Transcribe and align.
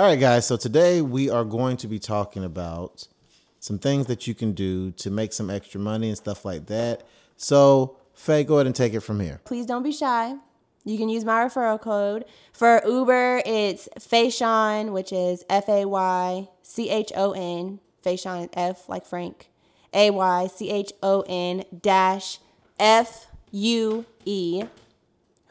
All 0.00 0.06
right, 0.06 0.18
guys. 0.18 0.46
So 0.46 0.56
today 0.56 1.02
we 1.02 1.28
are 1.28 1.44
going 1.44 1.76
to 1.76 1.86
be 1.86 1.98
talking 1.98 2.42
about 2.42 3.06
some 3.58 3.78
things 3.78 4.06
that 4.06 4.26
you 4.26 4.34
can 4.34 4.52
do 4.54 4.92
to 4.92 5.10
make 5.10 5.34
some 5.34 5.50
extra 5.50 5.78
money 5.78 6.08
and 6.08 6.16
stuff 6.16 6.42
like 6.42 6.68
that. 6.68 7.02
So, 7.36 7.98
Faye, 8.14 8.44
go 8.44 8.54
ahead 8.54 8.64
and 8.64 8.74
take 8.74 8.94
it 8.94 9.00
from 9.00 9.20
here. 9.20 9.42
Please 9.44 9.66
don't 9.66 9.82
be 9.82 9.92
shy. 9.92 10.36
You 10.86 10.96
can 10.96 11.10
use 11.10 11.26
my 11.26 11.44
referral 11.44 11.78
code. 11.78 12.24
For 12.54 12.80
Uber, 12.86 13.42
it's 13.44 13.90
Faychon, 13.98 14.92
which 14.92 15.12
is 15.12 15.44
F 15.50 15.68
A 15.68 15.84
Y 15.84 16.48
C 16.62 16.88
H 16.88 17.12
O 17.14 17.32
N. 17.32 17.78
Faychon, 18.02 18.48
F 18.54 18.88
like 18.88 19.04
Frank. 19.04 19.50
A 19.92 20.08
Y 20.08 20.46
C 20.46 20.70
H 20.70 20.94
O 21.02 21.24
N 21.28 21.64
dash 21.78 22.38
F 22.78 23.26
U 23.50 24.06
E. 24.24 24.62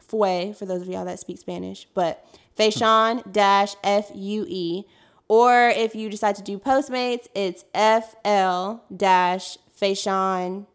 Fue, 0.00 0.52
for 0.52 0.66
those 0.66 0.82
of 0.82 0.88
y'all 0.88 1.04
that 1.04 1.20
speak 1.20 1.38
Spanish. 1.38 1.86
But 1.94 2.26
Faychon 2.60 3.32
dash 3.32 3.74
F 3.82 4.10
U 4.14 4.44
E. 4.46 4.84
Or 5.28 5.68
if 5.68 5.94
you 5.94 6.10
decide 6.10 6.34
to 6.36 6.42
do 6.42 6.58
Postmates, 6.58 7.28
it's 7.34 7.64
FL 7.72 8.82
dash 8.94 9.56
Faychon 9.80 10.66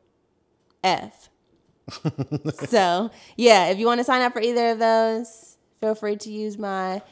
F. 0.83 1.29
so 2.67 3.11
yeah, 3.37 3.67
if 3.67 3.77
you 3.77 3.85
want 3.85 3.99
to 3.99 4.03
sign 4.03 4.21
up 4.23 4.33
for 4.33 4.41
either 4.41 4.69
of 4.69 4.79
those, 4.79 5.57
feel 5.79 5.93
free 5.93 6.15
to 6.15 6.31
use 6.31 6.57
my 6.57 7.03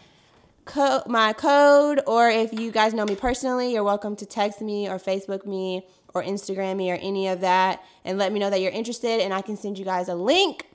co- 0.65 1.03
my 1.05 1.33
code. 1.33 2.01
Or 2.07 2.29
if 2.29 2.51
you 2.51 2.71
guys 2.71 2.95
know 2.95 3.05
me 3.05 3.15
personally, 3.15 3.73
you're 3.73 3.83
welcome 3.83 4.15
to 4.15 4.25
text 4.25 4.61
me 4.61 4.89
or 4.89 4.97
Facebook 4.97 5.45
me 5.45 5.85
or 6.15 6.23
Instagram 6.23 6.77
me 6.77 6.91
or 6.91 6.95
any 6.95 7.27
of 7.27 7.41
that 7.41 7.83
and 8.05 8.17
let 8.17 8.31
me 8.31 8.39
know 8.39 8.49
that 8.49 8.61
you're 8.61 8.71
interested, 8.71 9.21
and 9.21 9.33
I 9.33 9.41
can 9.41 9.55
send 9.55 9.77
you 9.77 9.85
guys 9.85 10.09
a 10.09 10.15
link 10.15 10.65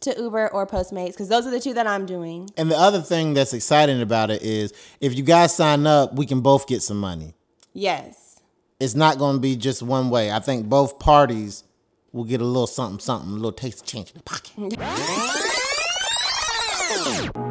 to 0.00 0.14
Uber 0.18 0.48
or 0.48 0.66
Postmates 0.66 1.08
because 1.10 1.28
those 1.28 1.46
are 1.46 1.50
the 1.50 1.60
two 1.60 1.74
that 1.74 1.86
I'm 1.86 2.06
doing. 2.06 2.50
And 2.56 2.70
the 2.70 2.76
other 2.76 3.00
thing 3.00 3.34
that's 3.34 3.52
exciting 3.52 4.00
about 4.00 4.30
it 4.30 4.42
is 4.42 4.72
if 5.00 5.14
you 5.16 5.22
guys 5.22 5.54
sign 5.54 5.86
up, 5.86 6.14
we 6.14 6.26
can 6.26 6.40
both 6.40 6.66
get 6.66 6.82
some 6.82 6.98
money. 6.98 7.34
Yes. 7.72 8.40
It's 8.78 8.94
not 8.94 9.18
going 9.18 9.36
to 9.36 9.40
be 9.40 9.56
just 9.56 9.82
one 9.82 10.08
way. 10.08 10.32
I 10.32 10.40
think 10.40 10.68
both 10.68 10.98
parties 10.98 11.64
will 12.12 12.24
get 12.24 12.40
a 12.40 12.44
little 12.44 12.66
something, 12.66 12.98
something, 12.98 13.30
a 13.30 13.34
little 13.34 13.52
taste 13.52 13.82
of 13.82 13.86
change 13.86 14.10
in 14.10 14.16
the 14.16 14.22
pocket. 14.22 14.78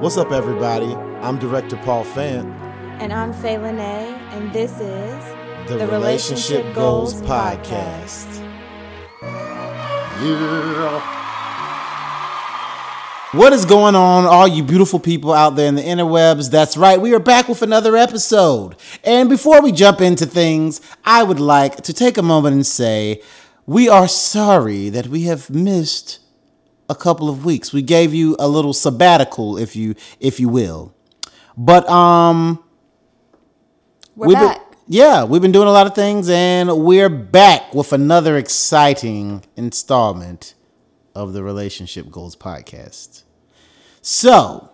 What's 0.00 0.18
up, 0.18 0.30
everybody? 0.30 0.94
I'm 1.22 1.38
director 1.38 1.76
Paul 1.78 2.04
Fant. 2.04 2.65
And 2.98 3.12
I'm 3.12 3.34
Faye 3.34 3.58
Lene, 3.58 3.78
and 3.78 4.50
this 4.54 4.72
is 4.72 5.24
The, 5.68 5.86
Relationship, 5.86 6.74
Goals, 6.74 7.20
Podcast. 7.20 8.40
Yeah. 10.22 11.12
What 13.32 13.52
is 13.52 13.66
going 13.66 13.94
on, 13.94 14.24
all 14.24 14.48
you 14.48 14.62
beautiful 14.62 14.98
people 14.98 15.34
out 15.34 15.56
there 15.56 15.68
in 15.68 15.74
the 15.74 15.82
interwebs? 15.82 16.50
That's 16.50 16.78
right, 16.78 16.98
we 16.98 17.12
are 17.12 17.18
back 17.18 17.48
with 17.48 17.60
another 17.60 17.98
episode. 17.98 18.76
And 19.04 19.28
before 19.28 19.60
we 19.60 19.72
jump 19.72 20.00
into 20.00 20.24
things, 20.24 20.80
I 21.04 21.22
would 21.22 21.38
like 21.38 21.82
to 21.82 21.92
take 21.92 22.16
a 22.16 22.22
moment 22.22 22.54
and 22.54 22.66
say 22.66 23.20
we 23.66 23.90
are 23.90 24.08
sorry 24.08 24.88
that 24.88 25.08
we 25.08 25.24
have 25.24 25.50
missed 25.50 26.20
a 26.88 26.94
couple 26.94 27.28
of 27.28 27.44
weeks. 27.44 27.74
We 27.74 27.82
gave 27.82 28.14
you 28.14 28.36
a 28.38 28.48
little 28.48 28.72
sabbatical, 28.72 29.58
if 29.58 29.76
you 29.76 29.96
if 30.18 30.40
you 30.40 30.48
will. 30.48 30.94
But 31.58 31.86
um 31.90 32.62
We're 34.16 34.28
we've 34.28 34.34
back. 34.34 34.70
Been, 34.70 34.78
yeah, 34.88 35.24
we've 35.24 35.42
been 35.42 35.52
doing 35.52 35.68
a 35.68 35.72
lot 35.72 35.86
of 35.86 35.94
things, 35.94 36.30
and 36.30 36.84
we're 36.84 37.10
back 37.10 37.74
with 37.74 37.92
another 37.92 38.38
exciting 38.38 39.44
installment 39.56 40.54
of 41.14 41.34
the 41.34 41.42
Relationship 41.42 42.10
Goals 42.10 42.34
Podcast. 42.34 43.24
So, 44.00 44.70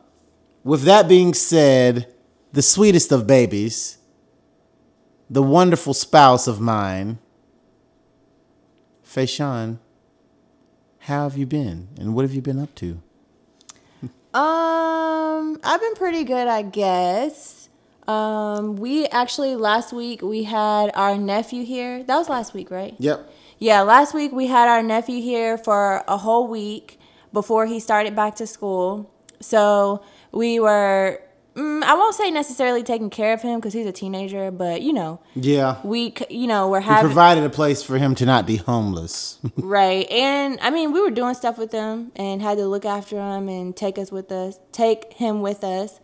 with 0.62 0.84
that 0.84 1.08
being 1.08 1.34
said, 1.34 2.06
the 2.52 2.62
sweetest 2.62 3.10
of 3.10 3.26
babies, 3.26 3.98
the 5.28 5.42
wonderful 5.42 5.92
spouse 5.92 6.46
of 6.46 6.60
mine, 6.60 7.18
Fayshawn, 9.04 9.78
how 11.00 11.24
have 11.24 11.36
you 11.36 11.46
been, 11.46 11.88
and 11.98 12.14
what 12.14 12.22
have 12.22 12.32
you 12.32 12.42
been 12.42 12.60
up 12.60 12.72
to? 12.76 13.02
Um, 14.32 15.58
I've 15.64 15.80
been 15.80 15.94
pretty 15.96 16.22
good, 16.22 16.46
I 16.46 16.62
guess. 16.62 17.61
Um, 18.08 18.76
we 18.76 19.06
actually 19.06 19.54
last 19.56 19.92
week 19.92 20.22
we 20.22 20.42
had 20.44 20.90
our 20.94 21.16
nephew 21.16 21.64
here. 21.64 22.02
That 22.02 22.16
was 22.16 22.28
last 22.28 22.52
week, 22.54 22.70
right? 22.70 22.94
Yep. 22.98 23.30
Yeah, 23.58 23.82
last 23.82 24.12
week 24.12 24.32
we 24.32 24.46
had 24.48 24.68
our 24.68 24.82
nephew 24.82 25.20
here 25.22 25.56
for 25.56 26.02
a 26.08 26.16
whole 26.16 26.48
week 26.48 26.98
before 27.32 27.66
he 27.66 27.78
started 27.80 28.16
back 28.16 28.34
to 28.36 28.46
school. 28.46 29.08
So 29.40 30.02
we 30.32 30.58
were, 30.58 31.20
mm, 31.54 31.82
I 31.84 31.94
won't 31.94 32.14
say 32.16 32.30
necessarily 32.32 32.82
taking 32.82 33.08
care 33.08 33.32
of 33.32 33.42
him 33.42 33.60
because 33.60 33.72
he's 33.72 33.86
a 33.86 33.92
teenager, 33.92 34.50
but 34.50 34.82
you 34.82 34.92
know, 34.92 35.20
Yeah. 35.36 35.76
we, 35.84 36.12
you 36.28 36.48
know, 36.48 36.68
we're 36.68 36.80
We 36.80 36.86
having 36.86 37.06
provided 37.10 37.44
a 37.44 37.50
place 37.50 37.84
for 37.84 37.98
him 37.98 38.16
to 38.16 38.26
not 38.26 38.46
be 38.46 38.56
homeless. 38.56 39.38
right, 39.56 40.10
and 40.10 40.58
I 40.60 40.70
mean, 40.70 40.92
we 40.92 41.00
were 41.00 41.10
doing 41.10 41.34
stuff 41.34 41.56
with 41.56 41.70
him 41.72 42.10
and 42.16 42.42
had 42.42 42.58
to 42.58 42.66
look 42.66 42.84
after 42.84 43.16
him 43.16 43.48
and 43.48 43.76
take 43.76 43.96
us 43.96 44.10
with 44.10 44.32
us, 44.32 44.58
take 44.72 45.12
him 45.14 45.40
with 45.40 45.62
us, 45.62 46.00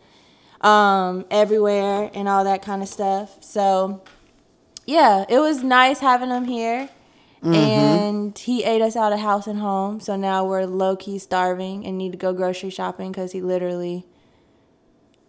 um, 0.61 1.25
everywhere 1.31 2.09
and 2.13 2.27
all 2.27 2.43
that 2.43 2.61
kind 2.61 2.81
of 2.81 2.87
stuff. 2.87 3.43
So, 3.43 4.03
yeah, 4.85 5.25
it 5.29 5.39
was 5.39 5.63
nice 5.63 5.99
having 5.99 6.29
him 6.29 6.45
here. 6.45 6.89
And 7.41 8.37
he 8.37 8.65
ate 8.65 8.81
us 8.81 8.97
out 8.97 9.13
of 9.13 9.19
house 9.19 9.47
and 9.47 9.59
home. 9.59 10.01
So 10.01 10.17
now 10.17 10.43
we're 10.45 10.65
low 10.65 10.97
key 10.97 11.19
starving 11.19 11.85
and 11.85 11.97
need 11.97 12.11
to 12.11 12.17
go 12.17 12.33
grocery 12.33 12.69
shopping 12.69 13.11
because 13.11 13.31
he 13.31 13.41
literally 13.41 14.05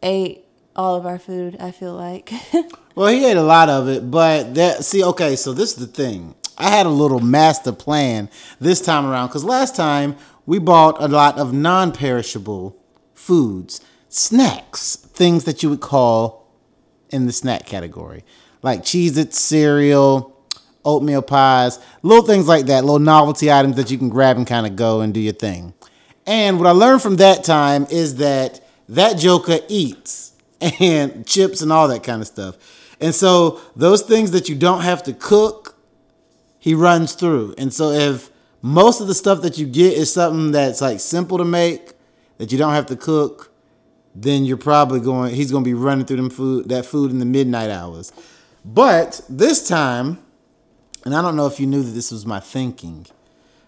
ate 0.03 0.45
all 0.75 0.97
of 0.97 1.07
our 1.07 1.19
food, 1.19 1.57
I 1.61 1.71
feel 1.71 1.95
like. 1.95 2.33
Well, 2.97 3.07
he 3.09 3.25
ate 3.25 3.37
a 3.37 3.43
lot 3.43 3.69
of 3.69 3.89
it, 3.89 4.11
but 4.11 4.55
that 4.57 4.85
see, 4.85 5.03
okay, 5.03 5.37
so 5.37 5.53
this 5.53 5.71
is 5.71 5.77
the 5.77 5.87
thing. 5.87 6.35
I 6.59 6.69
had 6.69 6.87
a 6.87 6.91
little 6.91 7.21
master 7.21 7.73
plan 7.73 8.29
this 8.61 8.81
time 8.81 9.07
around 9.07 9.29
because 9.29 9.45
last 9.45 9.77
time 9.77 10.17
we 10.45 10.59
bought 10.59 11.01
a 11.01 11.07
lot 11.07 11.39
of 11.39 11.53
non-perishable 11.53 12.77
foods, 13.15 13.81
snacks, 14.11 14.97
things 14.97 15.45
that 15.45 15.63
you 15.63 15.71
would 15.71 15.81
call 15.81 16.47
in 17.09 17.27
the 17.27 17.33
snack 17.33 17.65
category, 17.65 18.25
like 18.63 18.83
Cheez-It 18.83 19.33
cereal, 19.33 20.37
oatmeal 20.85 21.23
pies, 21.23 21.79
little 22.03 22.27
things 22.27 22.49
like 22.49 22.67
that, 22.67 22.85
little 22.85 22.99
novelty 22.99 23.51
items 23.51 23.77
that 23.77 23.91
you 23.91 23.97
can 23.97 24.09
grab 24.09 24.37
and 24.37 24.47
kind 24.47 24.67
of 24.67 24.77
go 24.77 25.01
and 25.01 25.15
do 25.15 25.21
your 25.21 25.33
thing. 25.33 25.73
And 26.27 26.59
what 26.59 26.67
I 26.67 26.73
learned 26.73 27.03
from 27.03 27.17
that 27.17 27.45
time 27.45 27.87
is 27.91 28.17
that 28.17 28.61
that 28.89 29.17
Joker 29.19 29.59
eats 29.69 30.33
and 30.61 31.27
chips 31.27 31.63
and 31.63 31.73
all 31.73 31.89
that 31.89 32.03
kind 32.03 32.21
of 32.21 32.27
stuff. 32.27 32.57
And 33.01 33.15
so 33.15 33.61
those 33.77 34.03
things 34.03 34.33
that 34.33 34.49
you 34.49 34.55
don't 34.55 34.83
have 34.83 35.03
to 35.05 35.13
cook, 35.13 35.77
he 36.59 36.75
runs 36.75 37.15
through. 37.15 37.55
And 37.57 37.73
so 37.73 37.91
if 37.91 38.31
most 38.61 39.01
of 39.01 39.07
the 39.07 39.15
stuff 39.15 39.41
that 39.43 39.57
you 39.57 39.67
get 39.67 39.95
is 39.95 40.13
something 40.13 40.51
that's 40.51 40.81
like 40.81 41.01
simple 41.01 41.39
to 41.39 41.45
make, 41.45 41.93
that 42.39 42.53
you 42.53 42.59
don't 42.59 42.75
have 42.75 42.87
to 42.87 42.97
cook, 42.97 43.50
then 44.15 44.45
you're 44.45 44.57
probably 44.57 45.01
going 45.01 45.35
he's 45.35 45.51
going 45.51 45.65
to 45.65 45.69
be 45.69 45.75
running 45.75 46.05
through 46.05 46.17
them 46.17 46.31
food 46.31 46.69
that 46.69 46.85
food 46.85 47.11
in 47.11 47.19
the 47.19 47.25
midnight 47.25 47.71
hours. 47.71 48.13
But 48.65 49.21
this 49.29 49.67
time, 49.67 50.19
and 51.05 51.15
I 51.15 51.23
don't 51.23 51.37
know 51.37 51.47
if 51.47 51.59
you 51.61 51.67
knew 51.67 51.83
that 51.83 51.93
this 51.93 52.11
was 52.11 52.27
my 52.27 52.41
thinking. 52.41 53.07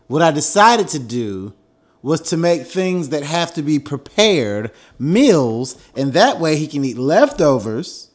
What 0.08 0.20
I 0.22 0.30
decided 0.30 0.88
to 0.88 0.98
do 0.98 1.54
was 2.02 2.20
to 2.20 2.36
make 2.36 2.66
things 2.66 3.10
that 3.10 3.22
have 3.22 3.54
to 3.54 3.62
be 3.62 3.78
prepared 3.78 4.72
meals, 4.98 5.76
and 5.96 6.12
that 6.12 6.40
way 6.40 6.56
he 6.56 6.66
can 6.66 6.84
eat 6.84 6.98
leftovers. 6.98 8.10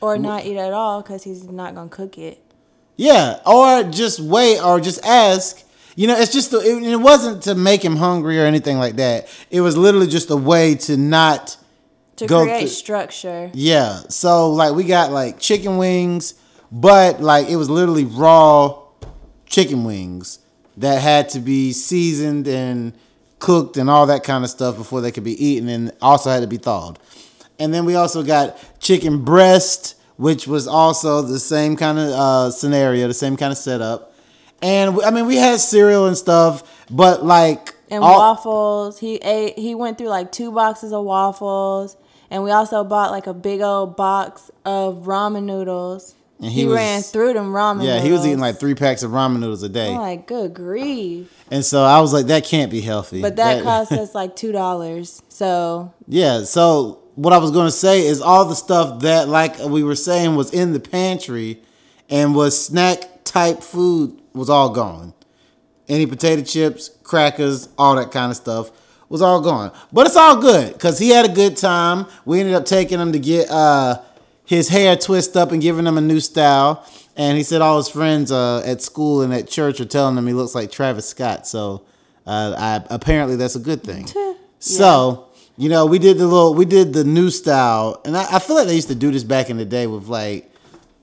or 0.00 0.18
not 0.18 0.44
eat 0.44 0.56
at 0.56 0.72
all 0.72 1.02
because 1.02 1.24
he's 1.24 1.44
not 1.44 1.74
going 1.74 1.88
to 1.88 1.96
cook 1.96 2.18
it. 2.18 2.42
Yeah, 2.96 3.40
or 3.46 3.82
just 3.84 4.20
wait, 4.20 4.60
or 4.60 4.78
just 4.80 5.04
ask. 5.04 5.64
You 5.96 6.06
know, 6.06 6.16
it's 6.18 6.32
just 6.32 6.52
it, 6.52 6.82
it 6.82 6.96
wasn't 6.96 7.42
to 7.44 7.54
make 7.54 7.84
him 7.84 7.96
hungry 7.96 8.40
or 8.40 8.44
anything 8.44 8.78
like 8.78 8.96
that. 8.96 9.28
It 9.50 9.60
was 9.60 9.76
literally 9.76 10.06
just 10.06 10.30
a 10.30 10.36
way 10.36 10.74
to 10.76 10.96
not 10.96 11.56
To 12.16 12.26
go 12.26 12.42
create 12.44 12.60
through- 12.60 12.68
structure. 12.68 13.50
Yeah. 13.54 14.00
So 14.08 14.50
like 14.50 14.74
we 14.74 14.84
got 14.84 15.10
like 15.12 15.38
chicken 15.40 15.76
wings, 15.78 16.34
but 16.70 17.20
like 17.20 17.48
it 17.48 17.56
was 17.56 17.68
literally 17.68 18.04
raw 18.04 18.78
chicken 19.46 19.84
wings 19.84 20.38
that 20.76 21.02
had 21.02 21.28
to 21.30 21.40
be 21.40 21.72
seasoned 21.72 22.46
and 22.46 22.92
cooked 23.40 23.76
and 23.76 23.90
all 23.90 24.06
that 24.06 24.22
kind 24.22 24.44
of 24.44 24.50
stuff 24.50 24.76
before 24.76 25.00
they 25.00 25.10
could 25.10 25.24
be 25.24 25.44
eaten 25.44 25.68
and 25.68 25.92
also 26.00 26.30
had 26.30 26.40
to 26.40 26.46
be 26.46 26.56
thawed. 26.58 26.98
And 27.58 27.74
then 27.74 27.84
we 27.84 27.94
also 27.94 28.22
got 28.22 28.56
chicken 28.80 29.24
breast, 29.24 29.96
which 30.16 30.46
was 30.46 30.66
also 30.68 31.20
the 31.22 31.38
same 31.40 31.76
kind 31.76 31.98
of 31.98 32.08
uh, 32.08 32.50
scenario, 32.50 33.08
the 33.08 33.14
same 33.14 33.36
kind 33.36 33.50
of 33.52 33.58
setup. 33.58 34.09
And 34.62 35.00
I 35.02 35.10
mean, 35.10 35.26
we 35.26 35.36
had 35.36 35.58
cereal 35.60 36.06
and 36.06 36.16
stuff, 36.16 36.86
but 36.90 37.24
like 37.24 37.74
and 37.90 38.04
all- 38.04 38.18
waffles. 38.18 38.98
He 38.98 39.16
ate. 39.16 39.58
He 39.58 39.74
went 39.74 39.98
through 39.98 40.08
like 40.08 40.32
two 40.32 40.52
boxes 40.52 40.92
of 40.92 41.04
waffles, 41.04 41.96
and 42.30 42.42
we 42.42 42.50
also 42.50 42.84
bought 42.84 43.10
like 43.10 43.26
a 43.26 43.34
big 43.34 43.60
old 43.60 43.96
box 43.96 44.50
of 44.64 45.04
ramen 45.04 45.44
noodles. 45.44 46.14
And 46.42 46.50
He, 46.50 46.64
was, 46.64 46.76
ran 46.76 47.02
through 47.02 47.34
them 47.34 47.52
ramen. 47.52 47.84
Yeah, 47.84 48.00
he 48.00 48.10
was 48.12 48.24
eating 48.24 48.38
like 48.38 48.58
three 48.58 48.74
packs 48.74 49.02
of 49.02 49.10
ramen 49.10 49.40
noodles 49.40 49.62
a 49.62 49.68
day. 49.68 49.90
I'm 49.90 49.98
like, 49.98 50.26
good 50.26 50.54
grief. 50.54 51.30
And 51.50 51.62
so 51.62 51.84
I 51.84 52.00
was 52.00 52.14
like, 52.14 52.26
that 52.26 52.44
can't 52.44 52.70
be 52.70 52.80
healthy. 52.80 53.20
But 53.20 53.36
that 53.36 53.62
cost 53.62 53.92
us 54.02 54.14
like 54.14 54.36
two 54.36 54.50
dollars. 54.50 55.22
So 55.28 55.92
Yeah, 56.08 56.44
so 56.44 57.00
what 57.14 57.34
I 57.34 57.38
was 57.38 57.50
going 57.50 57.66
to 57.66 57.72
say 57.72 58.06
is 58.06 58.22
all 58.22 58.46
the 58.46 58.54
stuff 58.54 59.02
that, 59.02 59.28
like 59.28 59.58
we 59.58 59.82
were 59.82 59.94
saying, 59.94 60.34
was 60.34 60.50
in 60.50 60.72
the 60.72 60.80
pantry 60.80 61.60
and 62.08 62.34
was 62.34 62.58
snack 62.66 63.19
type 63.30 63.62
food 63.62 64.20
was 64.32 64.50
all 64.50 64.70
gone. 64.70 65.14
Any 65.88 66.06
potato 66.06 66.42
chips, 66.42 66.90
crackers, 67.02 67.68
all 67.78 67.96
that 67.96 68.10
kind 68.10 68.30
of 68.30 68.36
stuff 68.36 68.70
was 69.08 69.22
all 69.22 69.40
gone. 69.40 69.72
But 69.92 70.06
it's 70.06 70.16
all 70.16 70.40
good 70.40 70.72
because 70.72 70.98
he 70.98 71.10
had 71.10 71.24
a 71.24 71.32
good 71.32 71.56
time. 71.56 72.06
We 72.24 72.40
ended 72.40 72.54
up 72.54 72.64
taking 72.64 72.98
him 72.98 73.12
to 73.12 73.18
get 73.18 73.50
uh, 73.50 74.00
his 74.44 74.68
hair 74.68 74.96
twisted 74.96 75.36
up 75.36 75.52
and 75.52 75.62
giving 75.62 75.86
him 75.86 75.96
a 75.96 76.00
new 76.00 76.20
style. 76.20 76.84
And 77.16 77.36
he 77.36 77.42
said 77.42 77.60
all 77.60 77.76
his 77.76 77.88
friends 77.88 78.32
uh, 78.32 78.62
at 78.64 78.82
school 78.82 79.22
and 79.22 79.32
at 79.34 79.48
church 79.48 79.80
are 79.80 79.84
telling 79.84 80.16
him 80.16 80.26
he 80.26 80.32
looks 80.32 80.54
like 80.54 80.70
Travis 80.70 81.08
Scott. 81.08 81.46
So 81.46 81.84
uh, 82.26 82.54
I, 82.56 82.94
apparently 82.94 83.36
that's 83.36 83.56
a 83.56 83.60
good 83.60 83.82
thing. 83.82 84.06
So, 84.62 85.28
you 85.56 85.70
know, 85.70 85.86
we 85.86 85.98
did 85.98 86.18
the 86.18 86.26
little, 86.26 86.52
we 86.52 86.66
did 86.66 86.92
the 86.92 87.02
new 87.02 87.30
style, 87.30 87.98
and 88.04 88.14
I, 88.14 88.36
I 88.36 88.38
feel 88.40 88.56
like 88.56 88.66
they 88.66 88.74
used 88.74 88.88
to 88.88 88.94
do 88.94 89.10
this 89.10 89.24
back 89.24 89.48
in 89.48 89.56
the 89.56 89.64
day 89.64 89.86
with 89.86 90.06
like 90.06 90.52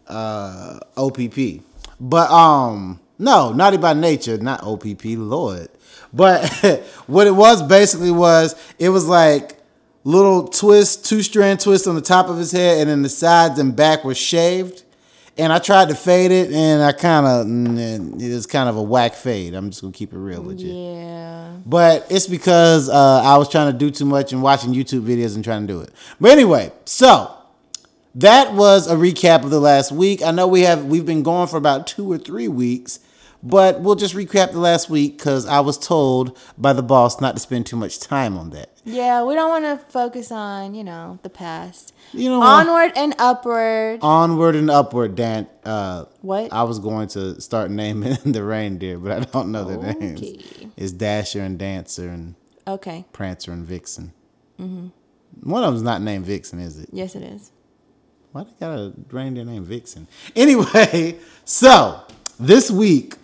uh 0.08 0.78
OPP, 0.96 1.64
but 2.00 2.30
um, 2.32 3.00
no, 3.20 3.52
Naughty 3.52 3.78
by 3.78 3.94
Nature, 3.94 4.38
not 4.38 4.64
OPP, 4.64 5.04
Lord. 5.06 5.70
But 6.14 6.48
what 7.08 7.28
it 7.28 7.36
was 7.36 7.62
basically 7.64 8.12
was 8.12 8.56
it 8.80 8.90
was 8.90 9.08
like 9.08 9.58
little 10.04 10.48
twist, 10.48 11.06
two 11.06 11.22
strand 11.22 11.60
twist 11.60 11.88
on 11.88 11.96
the 11.96 12.02
top 12.02 12.30
of 12.30 12.38
his 12.38 12.52
head, 12.52 12.80
and 12.80 12.90
then 12.90 13.02
the 13.02 13.10
sides 13.10 13.60
and 13.60 13.76
back 13.76 14.04
were 14.04 14.16
shaved. 14.16 14.84
And 15.40 15.54
I 15.54 15.60
tried 15.60 15.90
to 15.90 15.96
fade 15.96 16.32
it, 16.32 16.52
and 16.52 16.82
I 16.82 16.94
kind 16.94 17.26
of 17.28 18.20
it 18.20 18.34
was 18.34 18.48
kind 18.48 18.68
of 18.68 18.76
a 18.76 18.82
whack 18.82 19.14
fade. 19.14 19.54
I'm 19.54 19.70
just 19.70 19.82
gonna 19.82 19.94
keep 19.94 20.12
it 20.14 20.18
real 20.18 20.42
with 20.42 20.60
you. 20.60 20.74
yeah. 20.74 21.58
But 21.64 22.08
it's 22.10 22.26
because 22.26 22.90
uh, 22.90 23.22
I 23.24 23.38
was 23.38 23.48
trying 23.50 23.72
to 23.72 23.78
do 23.78 23.92
too 23.92 24.06
much 24.06 24.32
and 24.32 24.42
watching 24.42 24.74
YouTube 24.74 25.02
videos 25.02 25.36
and 25.36 25.44
trying 25.44 25.68
to 25.68 25.74
do 25.74 25.82
it. 25.82 25.92
But 26.20 26.32
anyway, 26.32 26.72
so 26.86 27.37
that 28.18 28.54
was 28.54 28.90
a 28.90 28.96
recap 28.96 29.44
of 29.44 29.50
the 29.50 29.60
last 29.60 29.92
week. 29.92 30.22
I 30.24 30.32
know 30.32 30.48
we 30.48 30.62
have 30.62 30.86
we've 30.86 31.06
been 31.06 31.24
going 31.24 31.48
for 31.48 31.58
about 31.58 31.88
two 31.88 32.12
or 32.12 32.18
three 32.18 32.48
weeks, 32.48 33.00
but 33.44 33.82
we'll 33.82 33.96
just 33.96 34.16
recap 34.16 34.52
the 34.52 34.60
last 34.60 34.90
week 34.90 35.18
because 35.18 35.46
I 35.46 35.60
was 35.60 35.78
told 35.78 36.38
by 36.58 36.74
the 36.74 36.82
boss 36.84 37.22
not 37.22 37.36
to 37.36 37.40
spend 37.42 37.66
too 37.68 37.76
much 37.76 38.00
time 38.00 38.38
on 38.38 38.50
that. 38.52 38.72
Yeah, 38.86 39.24
we 39.24 39.36
don't 39.36 39.50
want 39.50 39.66
to 39.66 39.86
focus 39.92 40.32
on, 40.32 40.74
you 40.74 40.84
know, 40.84 41.20
the 41.22 41.30
past. 41.30 41.94
You 42.14 42.30
know? 42.30 42.42
Onward 42.42 42.94
and 42.96 43.14
upward. 43.20 44.00
Onward 44.02 44.56
and 44.56 44.72
upward, 44.72 45.16
Dan. 45.16 45.46
Uh, 45.66 46.06
What? 46.22 46.52
I 46.54 46.64
was 46.64 46.80
going 46.80 47.10
to 47.10 47.40
start 47.42 47.70
naming 47.70 48.18
the 48.26 48.44
reindeer, 48.44 48.98
but 48.98 49.12
I 49.12 49.20
don't 49.26 49.52
know 49.52 49.66
their 49.66 49.90
Okay. 49.92 50.00
names. 50.00 50.72
It's 50.78 50.92
Dasher 50.94 51.42
and 51.42 51.60
Dancer 51.60 52.08
and 52.10 52.36
Okay. 52.66 53.06
Prancer 53.14 53.52
and 53.52 53.66
Vixen. 53.66 54.14
Mm-hmm. 54.60 54.88
One 55.50 55.64
of 55.64 55.74
them's 55.74 55.84
not 55.84 56.02
named 56.02 56.26
Vixen, 56.26 56.60
is 56.60 56.80
it? 56.80 56.90
Yes, 56.92 57.14
it 57.16 57.24
is. 57.24 57.52
Why 58.32 58.44
they 58.44 58.52
got 58.60 58.78
a 58.78 58.94
reindeer 59.10 59.46
named 59.46 59.66
Vixen? 59.66 60.08
Anyway, 60.36 61.18
so 61.46 62.02
this 62.40 62.70
week, 62.70 63.16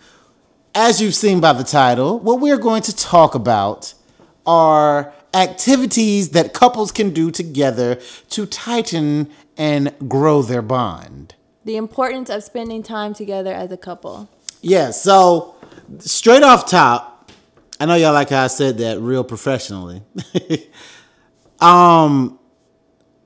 as 0.74 1.00
you've 1.00 1.14
seen 1.14 1.40
by 1.40 1.52
the 1.52 1.64
title, 1.64 2.18
what 2.18 2.40
we're 2.40 2.58
going 2.58 2.82
to 2.82 2.96
talk 2.96 3.34
about 3.34 3.94
are 4.46 5.12
activities 5.32 6.30
that 6.30 6.52
couples 6.52 6.92
can 6.92 7.10
do 7.10 7.30
together 7.30 8.00
to 8.30 8.46
tighten 8.46 9.30
and 9.56 9.92
grow 10.08 10.42
their 10.42 10.62
bond. 10.62 11.34
The 11.64 11.76
importance 11.76 12.30
of 12.30 12.42
spending 12.42 12.82
time 12.82 13.14
together 13.14 13.52
as 13.52 13.70
a 13.72 13.76
couple. 13.76 14.28
Yeah, 14.60 14.90
so 14.90 15.54
straight 15.98 16.42
off 16.42 16.68
top, 16.68 17.30
I 17.80 17.86
know 17.86 17.94
y'all 17.94 18.12
like 18.12 18.30
how 18.30 18.44
I 18.44 18.46
said 18.48 18.78
that 18.78 19.00
real 19.00 19.24
professionally. 19.24 20.02
um 21.60 22.38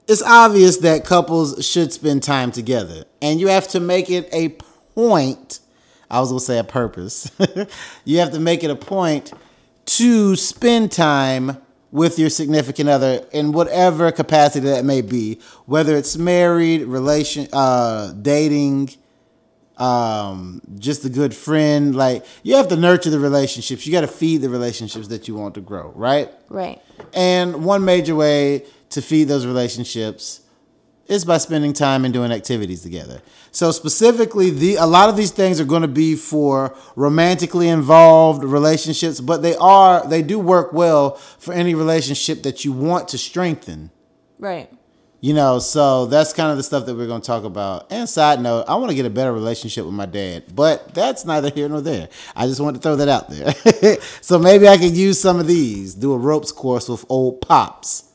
it's 0.08 0.22
obvious 0.22 0.78
that 0.78 1.05
couples 1.05 1.64
should 1.64 1.93
spend 1.93 2.22
time 2.22 2.50
together. 2.50 3.05
And 3.20 3.38
you 3.38 3.49
have 3.49 3.69
to 3.69 3.81
make 3.81 4.10
it 4.10 4.28
a 4.32 4.49
point. 4.94 5.60
I 6.10 6.20
was 6.20 6.31
gonna 6.31 6.40
say 6.40 6.58
a 6.58 6.64
purpose. 6.64 7.31
you 8.05 8.19
have 8.19 8.32
to 8.32 8.40
make 8.40 8.64
it 8.64 8.70
a 8.70 8.76
point 8.76 9.32
to 9.84 10.34
spend 10.34 10.90
time 10.90 11.58
with 11.90 12.19
your 12.19 12.31
significant 12.31 12.88
other 12.88 13.25
in 13.32 13.52
whatever 13.52 14.10
capacity 14.10 14.66
that 14.69 14.84
may 14.84 15.02
be, 15.02 15.40
whether 15.66 15.96
it's 15.96 16.16
married, 16.16 16.82
relation, 16.82 17.49
uh, 17.52 18.12
dating, 18.12 18.90
um, 19.78 20.60
just 20.78 21.05
a 21.05 21.08
good 21.10 21.34
friend. 21.34 21.94
Like 21.94 22.25
you 22.43 22.56
have 22.56 22.69
to 22.69 22.76
nurture 22.76 23.10
the 23.10 23.19
relationships. 23.19 23.87
You 23.87 23.93
got 23.93 24.02
to 24.02 24.08
feed 24.08 24.38
the 24.38 24.49
relationships 24.49 25.08
that 25.08 25.28
you 25.28 25.34
want 25.34 25.55
to 25.56 25.60
grow, 25.60 25.93
right? 25.94 26.31
Right. 26.49 26.81
And 27.12 27.64
one 27.64 27.84
major 27.84 28.14
way 28.14 28.64
to 28.90 29.02
feed 29.02 29.25
those 29.25 29.46
relationships 29.46 30.43
is 31.08 31.25
by 31.25 31.38
spending 31.38 31.73
time 31.73 32.05
and 32.05 32.12
doing 32.12 32.31
activities 32.31 32.82
together. 32.82 33.23
So 33.50 33.70
specifically, 33.70 34.50
the 34.50 34.76
a 34.76 34.87
lot 34.87 35.08
of 35.08 35.17
these 35.17 35.31
things 35.31 35.61
are 35.61 35.64
going 35.64 35.82
to 35.82 35.88
be 35.88 36.14
for 36.14 36.76
romantically 36.96 37.69
involved 37.69 38.44
relationships, 38.44 39.20
but 39.20 39.43
they 39.43 39.56
are 39.56 40.06
they 40.06 40.23
do 40.23 40.38
work 40.38 40.73
well 40.73 41.12
for 41.14 41.55
any 41.55 41.75
relationship 41.75 42.43
that 42.43 42.64
you 42.64 42.73
want 42.73 43.08
to 43.08 43.19
strengthen. 43.19 43.90
Right. 44.38 44.70
You 45.20 45.34
know, 45.34 45.58
so 45.58 46.06
that's 46.06 46.32
kind 46.32 46.52
of 46.52 46.58
the 46.58 46.62
stuff 46.62 46.87
that 46.87 46.94
we're 46.94 47.08
going 47.08 47.23
to 47.23 47.26
talk 47.26 47.43
about. 47.43 47.91
And 47.91 48.08
side 48.08 48.41
note, 48.41 48.67
I 48.69 48.76
want 48.76 48.91
to 48.91 48.94
get 48.94 49.05
a 49.05 49.11
better 49.11 49.32
relationship 49.32 49.84
with 49.84 49.94
my 49.94 50.06
dad, 50.06 50.44
but 50.55 50.94
that's 50.94 51.25
neither 51.25 51.50
here 51.50 51.69
nor 51.69 51.81
there. 51.81 52.08
I 52.37 52.46
just 52.46 52.61
want 52.61 52.76
to 52.76 52.82
throw 52.82 52.94
that 52.94 53.08
out 53.08 53.29
there. 53.29 53.96
so 54.20 54.38
maybe 54.38 54.69
I 54.69 54.79
could 54.79 54.96
use 54.96 55.20
some 55.20 55.41
of 55.41 55.49
these, 55.49 55.96
do 55.96 56.12
a 56.12 56.17
ropes 56.17 56.52
course 56.52 56.88
with 56.88 57.05
old 57.08 57.41
pops. 57.41 58.07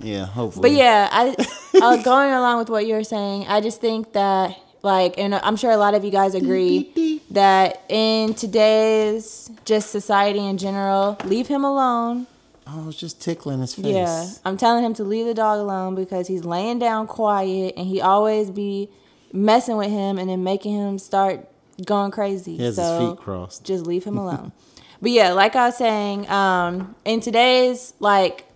Yeah, 0.00 0.26
hopefully. 0.26 0.70
But 0.70 0.76
yeah, 0.76 1.08
I 1.10 1.34
uh, 1.82 2.02
going 2.02 2.30
along 2.32 2.58
with 2.58 2.68
what 2.70 2.86
you're 2.86 3.04
saying, 3.04 3.46
I 3.48 3.60
just 3.60 3.80
think 3.80 4.12
that 4.12 4.56
like, 4.82 5.18
and 5.18 5.34
I'm 5.34 5.56
sure 5.56 5.70
a 5.70 5.76
lot 5.76 5.94
of 5.94 6.04
you 6.04 6.10
guys 6.10 6.34
agree 6.34 7.20
that 7.30 7.82
in 7.88 8.34
today's 8.34 9.50
just 9.64 9.90
society 9.90 10.44
in 10.46 10.58
general, 10.58 11.16
leave 11.24 11.48
him 11.48 11.64
alone. 11.64 12.26
Oh, 12.66 12.82
I 12.82 12.86
was 12.86 12.96
just 12.96 13.20
tickling 13.20 13.60
his 13.60 13.74
face. 13.74 13.86
Yeah, 13.86 14.26
I'm 14.44 14.56
telling 14.56 14.84
him 14.84 14.94
to 14.94 15.04
leave 15.04 15.26
the 15.26 15.34
dog 15.34 15.58
alone 15.58 15.94
because 15.94 16.28
he's 16.28 16.44
laying 16.44 16.78
down 16.78 17.06
quiet 17.06 17.74
and 17.76 17.86
he 17.86 18.00
always 18.00 18.50
be 18.50 18.88
messing 19.32 19.76
with 19.76 19.90
him 19.90 20.18
and 20.18 20.28
then 20.28 20.44
making 20.44 20.74
him 20.76 20.98
start 20.98 21.46
going 21.84 22.10
crazy. 22.10 22.56
He 22.56 22.64
has 22.64 22.76
so 22.76 22.98
his 23.00 23.10
feet 23.10 23.18
crossed. 23.18 23.64
just 23.64 23.86
leave 23.86 24.04
him 24.04 24.16
alone. 24.24 24.52
but 25.00 25.10
yeah, 25.10 25.32
like 25.32 25.56
I 25.56 25.66
was 25.66 25.76
saying, 25.76 26.28
um, 26.30 26.94
in 27.04 27.20
today's 27.20 27.94
like 28.00 28.46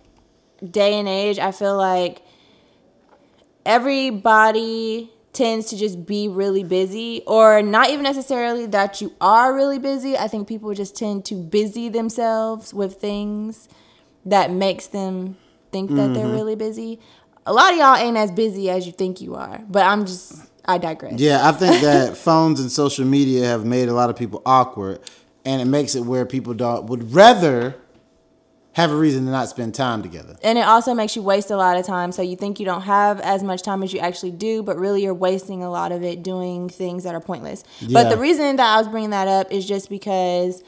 day 0.71 0.99
and 0.99 1.07
age, 1.07 1.39
I 1.39 1.51
feel 1.51 1.77
like 1.77 2.21
everybody 3.65 5.11
tends 5.33 5.65
to 5.67 5.77
just 5.77 6.05
be 6.05 6.27
really 6.29 6.63
busy 6.63 7.21
or 7.27 7.61
not 7.61 7.89
even 7.89 8.03
necessarily 8.03 8.65
that 8.67 9.01
you 9.01 9.13
are 9.19 9.53
really 9.53 9.79
busy. 9.79 10.17
I 10.17 10.27
think 10.29 10.47
people 10.47 10.73
just 10.73 10.95
tend 10.95 11.25
to 11.25 11.35
busy 11.35 11.89
themselves 11.89 12.73
with 12.73 12.95
things 13.01 13.67
that 14.25 14.49
makes 14.51 14.87
them 14.87 15.35
think 15.71 15.89
that 15.91 16.13
they're 16.13 16.23
Mm-hmm. 16.25 16.31
really 16.33 16.55
busy. 16.55 16.99
A 17.45 17.51
lot 17.53 17.73
of 17.73 17.77
y'all 17.79 17.95
ain't 17.95 18.17
as 18.17 18.31
busy 18.31 18.69
as 18.69 18.87
you 18.87 18.93
think 18.93 19.19
you 19.21 19.35
are, 19.35 19.61
but 19.69 19.85
I'm 19.85 20.05
just 20.05 20.41
I 20.63 20.77
digress. 20.79 21.19
Yeah, 21.19 21.47
I 21.47 21.51
think 21.51 21.81
that 21.81 22.17
phones 22.27 22.59
and 22.59 22.71
social 22.71 23.05
media 23.05 23.45
have 23.45 23.65
made 23.65 23.87
a 23.89 23.93
lot 23.93 24.09
of 24.09 24.15
people 24.15 24.41
awkward, 24.45 24.99
and 25.43 25.61
it 25.61 25.65
makes 25.65 25.93
it 25.95 26.01
where 26.05 26.25
people 26.25 26.53
don't 26.55 26.85
would 26.85 27.13
rather 27.13 27.75
have 28.75 28.91
a 28.91 28.95
reason 28.95 29.23
to 29.23 29.31
not 29.31 29.47
spend 29.47 29.73
time 29.73 30.03
together. 30.03 30.35
And 30.43 30.57
it 30.57 30.67
also 30.67 30.93
makes 30.93 31.15
you 31.15 31.21
waste 31.21 31.49
a 31.49 31.55
lot 31.55 31.77
of 31.77 31.85
time. 31.85 32.11
So 32.11 32.21
you 32.21 32.35
think 32.35 32.59
you 32.59 32.65
don't 32.65 32.81
have 32.81 33.21
as 33.21 33.41
much 33.41 33.61
time 33.61 33.81
as 33.83 33.93
you 33.93 33.99
actually 33.99 34.31
do, 34.31 34.63
but 34.63 34.77
really 34.77 35.01
you're 35.01 35.13
wasting 35.13 35.63
a 35.63 35.69
lot 35.69 35.93
of 35.93 36.03
it 36.03 36.23
doing 36.23 36.67
things 36.67 37.05
that 37.05 37.15
are 37.15 37.21
pointless. 37.21 37.63
Yeah. 37.79 38.03
But 38.03 38.09
the 38.09 38.17
reason 38.17 38.57
that 38.57 38.75
I 38.75 38.77
was 38.77 38.89
bringing 38.89 39.11
that 39.11 39.29
up 39.29 39.49
is 39.49 39.65
just 39.65 39.89
because 39.89 40.61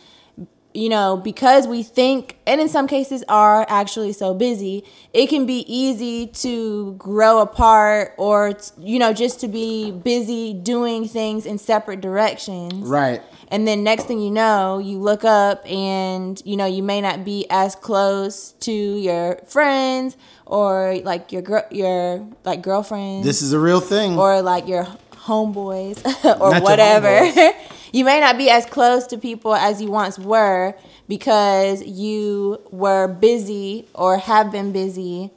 you 0.74 0.90
know, 0.90 1.18
because 1.18 1.68
we 1.68 1.82
think, 1.82 2.38
and 2.46 2.62
in 2.62 2.70
some 2.70 2.88
cases 2.88 3.24
are 3.28 3.66
actually 3.68 4.14
so 4.14 4.36
busy, 4.36 4.84
it 5.12 5.26
can 5.26 5.48
be 5.48 5.66
easy 5.68 6.28
to 6.28 6.94
grow 7.00 7.40
apart 7.40 8.14
or, 8.18 8.54
you 8.78 9.00
know, 9.00 9.12
just 9.12 9.40
to 9.40 9.48
be 9.48 9.92
busy 9.92 10.54
doing 10.54 11.08
things 11.08 11.48
in 11.48 11.58
separate 11.58 12.00
directions. 12.00 12.88
Right. 12.88 13.24
And 13.50 13.66
then 13.68 13.84
next 13.84 14.06
thing 14.06 14.20
you 14.20 14.30
know, 14.32 14.77
you 14.80 14.98
look 15.00 15.24
up 15.24 15.66
and 15.70 16.42
you 16.46 16.58
know 16.58 16.66
you 16.66 16.84
may 16.84 17.00
not 17.00 17.24
be 17.24 17.46
as 17.50 17.75
close 17.75 18.51
to 18.60 18.72
your 18.72 19.38
friends 19.48 20.18
or 20.46 20.98
like 21.04 21.32
your 21.32 21.42
girl, 21.42 21.63
your 21.72 22.27
like 22.44 22.62
girlfriends 22.62 23.25
This 23.25 23.42
is 23.42 23.54
a 23.54 23.60
real 23.60 23.80
thing. 23.80 24.18
or 24.20 24.42
like 24.42 24.68
your 24.68 24.86
homeboys 25.13 26.04
or 26.42 26.51
Not 26.51 26.63
whatever. 26.63 27.08
homeboys. 27.08 27.54
you 27.94 28.04
may 28.04 28.20
not 28.20 28.38
be 28.38 28.50
as 28.50 28.66
close 28.66 29.08
to 29.08 29.18
people 29.18 29.56
as 29.56 29.82
you 29.82 29.89
once 29.92 30.20
were 30.20 30.75
because 31.08 31.82
you 31.86 32.62
were 32.72 33.08
busy 33.08 33.88
or 33.96 34.18
have 34.18 34.51
been 34.51 34.74
busy 34.74 35.32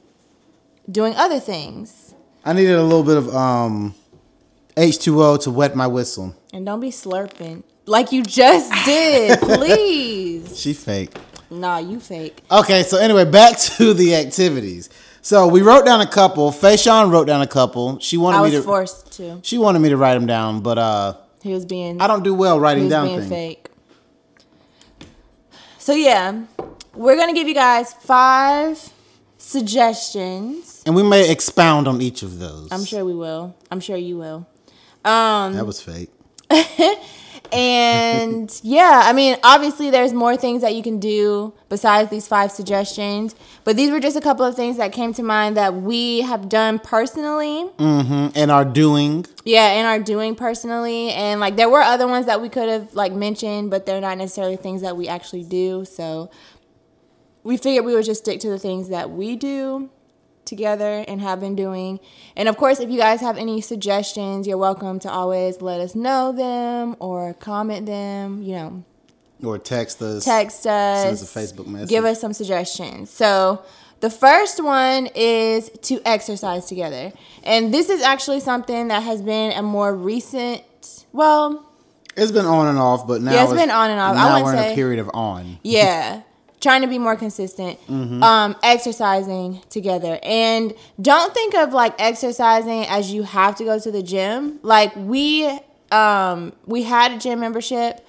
doing 0.89 1.13
other 1.15 1.39
things. 1.39 2.13
I 2.43 2.51
needed 2.53 2.75
a 2.75 2.83
little 2.83 3.03
bit 3.03 3.15
of 3.17 3.33
um 3.33 3.95
H2O 4.75 5.41
to 5.43 5.51
wet 5.51 5.75
my 5.77 5.87
whistle. 5.87 6.35
And 6.53 6.65
don't 6.65 6.79
be 6.81 6.89
slurping 6.91 7.63
like 7.91 8.11
you 8.11 8.23
just 8.23 8.71
did, 8.85 9.39
please. 9.39 10.57
She 10.59 10.73
fake. 10.73 11.11
Nah, 11.49 11.79
you 11.79 11.99
fake. 11.99 12.41
Okay, 12.49 12.83
so 12.83 12.97
anyway, 12.97 13.25
back 13.25 13.57
to 13.77 13.93
the 13.93 14.15
activities. 14.15 14.89
So 15.21 15.47
we 15.47 15.61
wrote 15.61 15.85
down 15.85 16.01
a 16.01 16.07
couple. 16.07 16.49
Fayshawn 16.51 17.11
wrote 17.11 17.27
down 17.27 17.41
a 17.41 17.47
couple. 17.47 17.99
She 17.99 18.17
wanted 18.17 18.37
I 18.37 18.43
me 18.45 18.51
to 18.51 18.61
forced 18.63 19.11
to. 19.17 19.39
she 19.43 19.57
wanted 19.57 19.79
me 19.79 19.89
to 19.89 19.97
write 19.97 20.15
them 20.15 20.25
down, 20.25 20.61
but 20.61 20.77
uh 20.79 21.17
He 21.43 21.53
was 21.53 21.65
being 21.65 22.01
I 22.01 22.07
don't 22.07 22.23
do 22.23 22.33
well 22.33 22.59
writing 22.59 22.83
he 22.83 22.85
was 22.85 22.91
down 22.91 23.05
being 23.07 23.19
things. 23.19 23.29
fake. 23.29 23.67
So 25.77 25.93
yeah, 25.93 26.43
we're 26.95 27.17
gonna 27.17 27.33
give 27.33 27.47
you 27.47 27.53
guys 27.53 27.93
five 27.93 28.89
suggestions. 29.37 30.81
And 30.85 30.95
we 30.95 31.03
may 31.03 31.29
expound 31.29 31.87
on 31.87 32.01
each 32.01 32.23
of 32.23 32.39
those. 32.39 32.69
I'm 32.71 32.85
sure 32.85 33.03
we 33.05 33.13
will. 33.13 33.55
I'm 33.69 33.79
sure 33.81 33.97
you 33.97 34.17
will. 34.17 34.47
Um, 35.03 35.53
that 35.53 35.65
was 35.65 35.81
fake. 35.81 36.09
and 37.53 38.59
yeah, 38.63 39.01
I 39.05 39.13
mean, 39.13 39.37
obviously, 39.43 39.89
there's 39.89 40.13
more 40.13 40.37
things 40.37 40.61
that 40.61 40.75
you 40.75 40.83
can 40.83 40.99
do 40.99 41.53
besides 41.69 42.09
these 42.09 42.27
five 42.27 42.51
suggestions. 42.51 43.35
But 43.63 43.75
these 43.75 43.91
were 43.91 43.99
just 43.99 44.15
a 44.15 44.21
couple 44.21 44.45
of 44.45 44.55
things 44.55 44.77
that 44.77 44.91
came 44.91 45.13
to 45.13 45.23
mind 45.23 45.57
that 45.57 45.73
we 45.73 46.21
have 46.21 46.49
done 46.49 46.79
personally. 46.79 47.69
Mm, 47.77 48.31
And 48.35 48.51
are 48.51 48.65
doing. 48.65 49.25
Yeah, 49.43 49.67
and 49.67 49.87
are 49.87 50.03
doing 50.03 50.35
personally. 50.35 51.11
And 51.11 51.39
like, 51.39 51.55
there 51.55 51.69
were 51.69 51.81
other 51.81 52.07
ones 52.07 52.25
that 52.25 52.41
we 52.41 52.49
could 52.49 52.69
have 52.69 52.93
like 52.93 53.13
mentioned, 53.13 53.69
but 53.69 53.85
they're 53.85 54.01
not 54.01 54.17
necessarily 54.17 54.55
things 54.55 54.81
that 54.81 54.97
we 54.97 55.07
actually 55.07 55.43
do. 55.43 55.85
So 55.85 56.31
we 57.43 57.57
figured 57.57 57.85
we 57.85 57.93
would 57.93 58.05
just 58.05 58.21
stick 58.23 58.39
to 58.41 58.49
the 58.49 58.59
things 58.59 58.89
that 58.89 59.11
we 59.11 59.35
do 59.35 59.89
together 60.55 60.93
and 61.07 61.19
have 61.21 61.39
been 61.39 61.55
doing. 61.55 61.99
And 62.35 62.45
of 62.47 62.55
course, 62.57 62.79
if 62.79 62.89
you 62.91 62.97
guys 62.99 63.19
have 63.21 63.37
any 63.37 63.61
suggestions, 63.61 64.45
you're 64.47 64.57
welcome 64.69 64.99
to 64.99 65.09
always 65.09 65.61
let 65.61 65.79
us 65.81 65.95
know 65.95 66.31
them 66.31 66.95
or 66.99 67.33
comment 67.33 67.85
them, 67.87 68.43
you 68.43 68.53
know, 68.59 68.83
Or 69.43 69.57
text 69.57 70.01
us. 70.01 70.23
text 70.25 70.67
us, 70.67 71.01
Send 71.03 71.13
us 71.13 71.23
a 71.35 71.39
Facebook 71.39 71.67
message. 71.67 71.89
give 71.89 72.05
us 72.05 72.19
some 72.21 72.33
suggestions. 72.33 73.09
So 73.09 73.63
the 74.01 74.09
first 74.09 74.63
one 74.63 75.07
is 75.15 75.69
to 75.89 76.01
exercise 76.05 76.65
together. 76.65 77.11
And 77.43 77.73
this 77.73 77.89
is 77.89 78.01
actually 78.01 78.41
something 78.41 78.89
that 78.89 79.01
has 79.03 79.21
been 79.21 79.51
a 79.53 79.63
more 79.63 79.95
recent, 79.95 80.63
well, 81.13 81.65
It's 82.17 82.31
been 82.33 82.45
on 82.45 82.67
and 82.67 82.77
off, 82.77 83.07
but 83.07 83.21
now 83.21 83.31
Yeah, 83.33 83.43
it's 83.45 83.53
been 83.53 83.71
on 83.71 83.89
and 83.89 83.99
off. 83.99 84.13
I 84.15 84.17
Now 84.17 84.27
wouldn't 84.33 84.45
we're 84.45 84.53
in 84.55 84.59
say- 84.59 84.73
a 84.73 84.75
period 84.75 84.99
of 84.99 85.09
on. 85.13 85.59
yeah 85.63 86.21
trying 86.61 86.81
to 86.81 86.87
be 86.87 86.97
more 86.99 87.15
consistent 87.15 87.77
Mm-hmm. 87.87 88.23
um 88.23 88.55
exercising 88.63 89.61
together. 89.69 90.19
And 90.23 90.73
don't 91.01 91.33
think 91.33 91.55
of 91.55 91.73
like 91.73 91.93
exercising 91.99 92.85
as 92.87 93.11
you 93.11 93.23
have 93.23 93.55
to 93.57 93.63
go 93.65 93.79
to 93.79 93.91
the 93.91 94.01
gym. 94.03 94.59
Like 94.63 94.95
we 94.95 95.59
um 95.91 96.53
we 96.65 96.83
had 96.83 97.11
a 97.11 97.17
gym 97.19 97.39
membership 97.41 98.07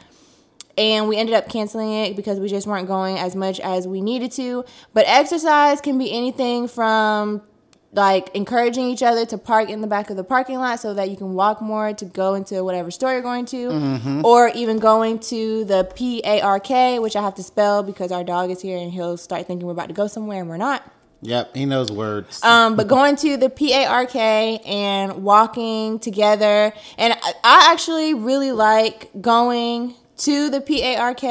and 0.78 1.08
we 1.08 1.16
ended 1.16 1.34
up 1.34 1.48
canceling 1.50 1.92
it 1.92 2.16
because 2.16 2.40
we 2.40 2.48
just 2.48 2.66
weren't 2.66 2.86
going 2.86 3.18
as 3.18 3.34
much 3.36 3.60
as 3.60 3.86
we 3.88 4.00
needed 4.00 4.32
to. 4.32 4.64
But 4.94 5.04
exercise 5.06 5.80
can 5.80 5.98
be 5.98 6.10
anything 6.12 6.68
from 6.68 7.42
like 7.94 8.34
encouraging 8.34 8.86
each 8.86 9.02
other 9.02 9.26
to 9.26 9.36
park 9.36 9.68
in 9.68 9.82
the 9.82 9.86
back 9.86 10.08
of 10.08 10.16
the 10.16 10.24
parking 10.24 10.58
lot 10.58 10.80
so 10.80 10.94
that 10.94 11.10
you 11.10 11.16
can 11.16 11.34
walk 11.34 11.60
more 11.60 11.92
to 11.92 12.04
go 12.06 12.34
into 12.34 12.64
whatever 12.64 12.90
store 12.90 13.12
you're 13.12 13.20
going 13.20 13.44
to 13.46 13.68
Mm-hmm. 13.68 14.24
or 14.24 14.48
even 14.54 14.78
going 14.78 15.18
to 15.18 15.64
the 15.64 15.84
p-a-r-k 15.94 16.98
which 16.98 17.16
i 17.16 17.20
have 17.22 17.34
to 17.34 17.42
spell 17.42 17.82
because 17.82 18.10
our 18.10 18.24
dog 18.24 18.50
is 18.50 18.62
here 18.62 18.78
and 18.78 18.92
he'll 18.92 19.16
start 19.18 19.46
thinking 19.46 19.66
we're 19.66 19.72
about 19.72 19.88
to 19.88 19.94
go 19.94 20.06
somewhere 20.06 20.40
and 20.40 20.48
we're 20.48 20.56
not 20.56 20.82
Yep, 21.24 21.54
he 21.54 21.66
knows 21.66 21.92
words. 21.92 22.42
um, 22.42 22.74
but 22.74 22.88
going 22.88 23.14
to 23.14 23.36
the 23.36 23.48
PARK 23.48 24.16
and 24.16 25.22
walking 25.22 26.00
together. 26.00 26.72
And 26.98 27.12
I, 27.12 27.32
I 27.44 27.68
actually 27.70 28.12
really 28.12 28.50
like 28.50 29.08
going 29.20 29.94
to 30.16 30.50
the 30.50 30.60
PARK 30.60 31.22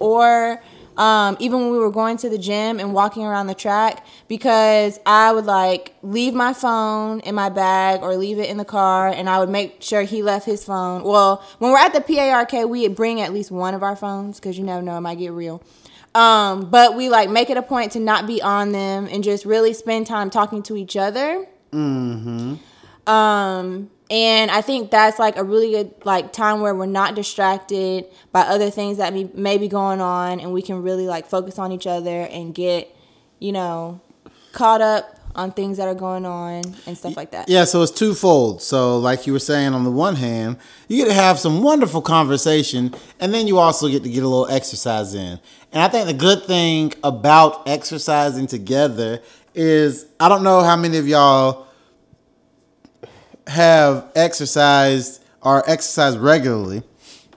or 0.00 0.60
um, 0.98 1.36
even 1.38 1.60
when 1.60 1.70
we 1.70 1.78
were 1.78 1.92
going 1.92 2.16
to 2.18 2.28
the 2.28 2.36
gym 2.36 2.80
and 2.80 2.92
walking 2.92 3.24
around 3.24 3.46
the 3.46 3.54
track 3.54 4.04
because 4.26 4.98
I 5.06 5.32
would 5.32 5.46
like 5.46 5.94
leave 6.02 6.34
my 6.34 6.52
phone 6.52 7.20
in 7.20 7.36
my 7.36 7.48
bag 7.48 8.02
or 8.02 8.16
leave 8.16 8.38
it 8.38 8.50
in 8.50 8.56
the 8.56 8.64
car 8.64 9.08
and 9.08 9.30
I 9.30 9.38
would 9.38 9.48
make 9.48 9.80
sure 9.80 10.02
he 10.02 10.22
left 10.22 10.44
his 10.44 10.64
phone. 10.64 11.04
Well, 11.04 11.42
when 11.58 11.70
we're 11.70 11.78
at 11.78 11.94
the 11.94 12.00
PARK, 12.00 12.52
we 12.68 12.88
bring 12.88 13.20
at 13.20 13.32
least 13.32 13.52
one 13.52 13.74
of 13.74 13.84
our 13.84 13.94
phones 13.94 14.40
because 14.40 14.58
you 14.58 14.64
never 14.64 14.82
know, 14.82 14.96
it 14.96 15.00
might 15.00 15.18
get 15.18 15.30
real. 15.32 15.62
Um, 16.16 16.68
but 16.68 16.96
we 16.96 17.08
like 17.08 17.30
make 17.30 17.48
it 17.48 17.56
a 17.56 17.62
point 17.62 17.92
to 17.92 18.00
not 18.00 18.26
be 18.26 18.42
on 18.42 18.72
them 18.72 19.08
and 19.08 19.22
just 19.22 19.44
really 19.44 19.72
spend 19.72 20.08
time 20.08 20.30
talking 20.30 20.64
to 20.64 20.76
each 20.76 20.96
other. 20.96 21.46
Mm-hmm. 21.72 22.56
Um, 23.08 23.90
and 24.10 24.50
I 24.50 24.62
think 24.62 24.90
that's 24.90 25.18
like 25.18 25.36
a 25.36 25.44
really 25.44 25.70
good 25.70 25.94
like 26.04 26.32
time 26.32 26.60
where 26.60 26.74
we're 26.74 26.86
not 26.86 27.14
distracted 27.14 28.06
by 28.32 28.40
other 28.40 28.70
things 28.70 28.96
that 28.96 29.12
may, 29.12 29.24
may 29.34 29.58
be 29.58 29.68
going 29.68 30.00
on, 30.00 30.40
and 30.40 30.52
we 30.52 30.62
can 30.62 30.82
really 30.82 31.06
like 31.06 31.26
focus 31.26 31.58
on 31.58 31.72
each 31.72 31.86
other 31.86 32.22
and 32.22 32.54
get, 32.54 32.94
you 33.38 33.52
know, 33.52 34.00
caught 34.52 34.80
up 34.80 35.18
on 35.34 35.52
things 35.52 35.76
that 35.76 35.86
are 35.86 35.94
going 35.94 36.26
on 36.26 36.64
and 36.86 36.98
stuff 36.98 37.16
like 37.16 37.30
that. 37.30 37.48
Yeah, 37.48 37.64
so 37.64 37.80
it's 37.82 37.92
twofold. 37.92 38.60
So, 38.60 38.98
like 38.98 39.26
you 39.26 39.32
were 39.32 39.38
saying, 39.38 39.72
on 39.72 39.84
the 39.84 39.90
one 39.90 40.16
hand, 40.16 40.56
you 40.88 40.96
get 40.96 41.08
to 41.08 41.14
have 41.14 41.38
some 41.38 41.62
wonderful 41.62 42.02
conversation, 42.02 42.94
and 43.20 43.32
then 43.32 43.46
you 43.46 43.58
also 43.58 43.88
get 43.88 44.02
to 44.02 44.10
get 44.10 44.24
a 44.24 44.28
little 44.28 44.48
exercise 44.48 45.14
in. 45.14 45.38
And 45.72 45.82
I 45.82 45.88
think 45.88 46.06
the 46.06 46.14
good 46.14 46.44
thing 46.44 46.92
about 47.04 47.68
exercising 47.68 48.48
together 48.48 49.22
is 49.54 50.06
I 50.18 50.28
don't 50.28 50.42
know 50.42 50.62
how 50.62 50.76
many 50.76 50.98
of 50.98 51.06
y'all 51.06 51.67
have 53.48 54.10
exercised 54.14 55.22
or 55.42 55.68
exercise 55.68 56.16
regularly, 56.16 56.82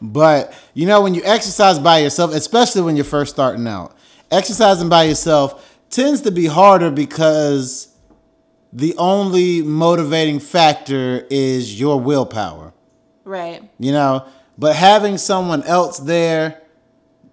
but 0.01 0.53
you 0.73 0.85
know, 0.85 1.01
when 1.01 1.13
you 1.13 1.21
exercise 1.23 1.77
by 1.79 1.99
yourself, 1.99 2.33
especially 2.33 2.81
when 2.81 2.95
you're 2.95 3.05
first 3.05 3.33
starting 3.33 3.67
out, 3.67 3.95
exercising 4.31 4.89
by 4.89 5.03
yourself 5.03 5.77
tends 5.89 6.21
to 6.21 6.31
be 6.31 6.45
harder 6.45 6.89
because 6.89 7.89
the 8.73 8.95
only 8.97 9.61
motivating 9.61 10.39
factor 10.39 11.27
is 11.29 11.79
your 11.79 11.99
willpower, 11.99 12.73
Right. 13.25 13.61
you 13.77 13.91
know. 13.91 14.25
But 14.57 14.75
having 14.75 15.17
someone 15.17 15.63
else 15.63 15.97
there 15.99 16.61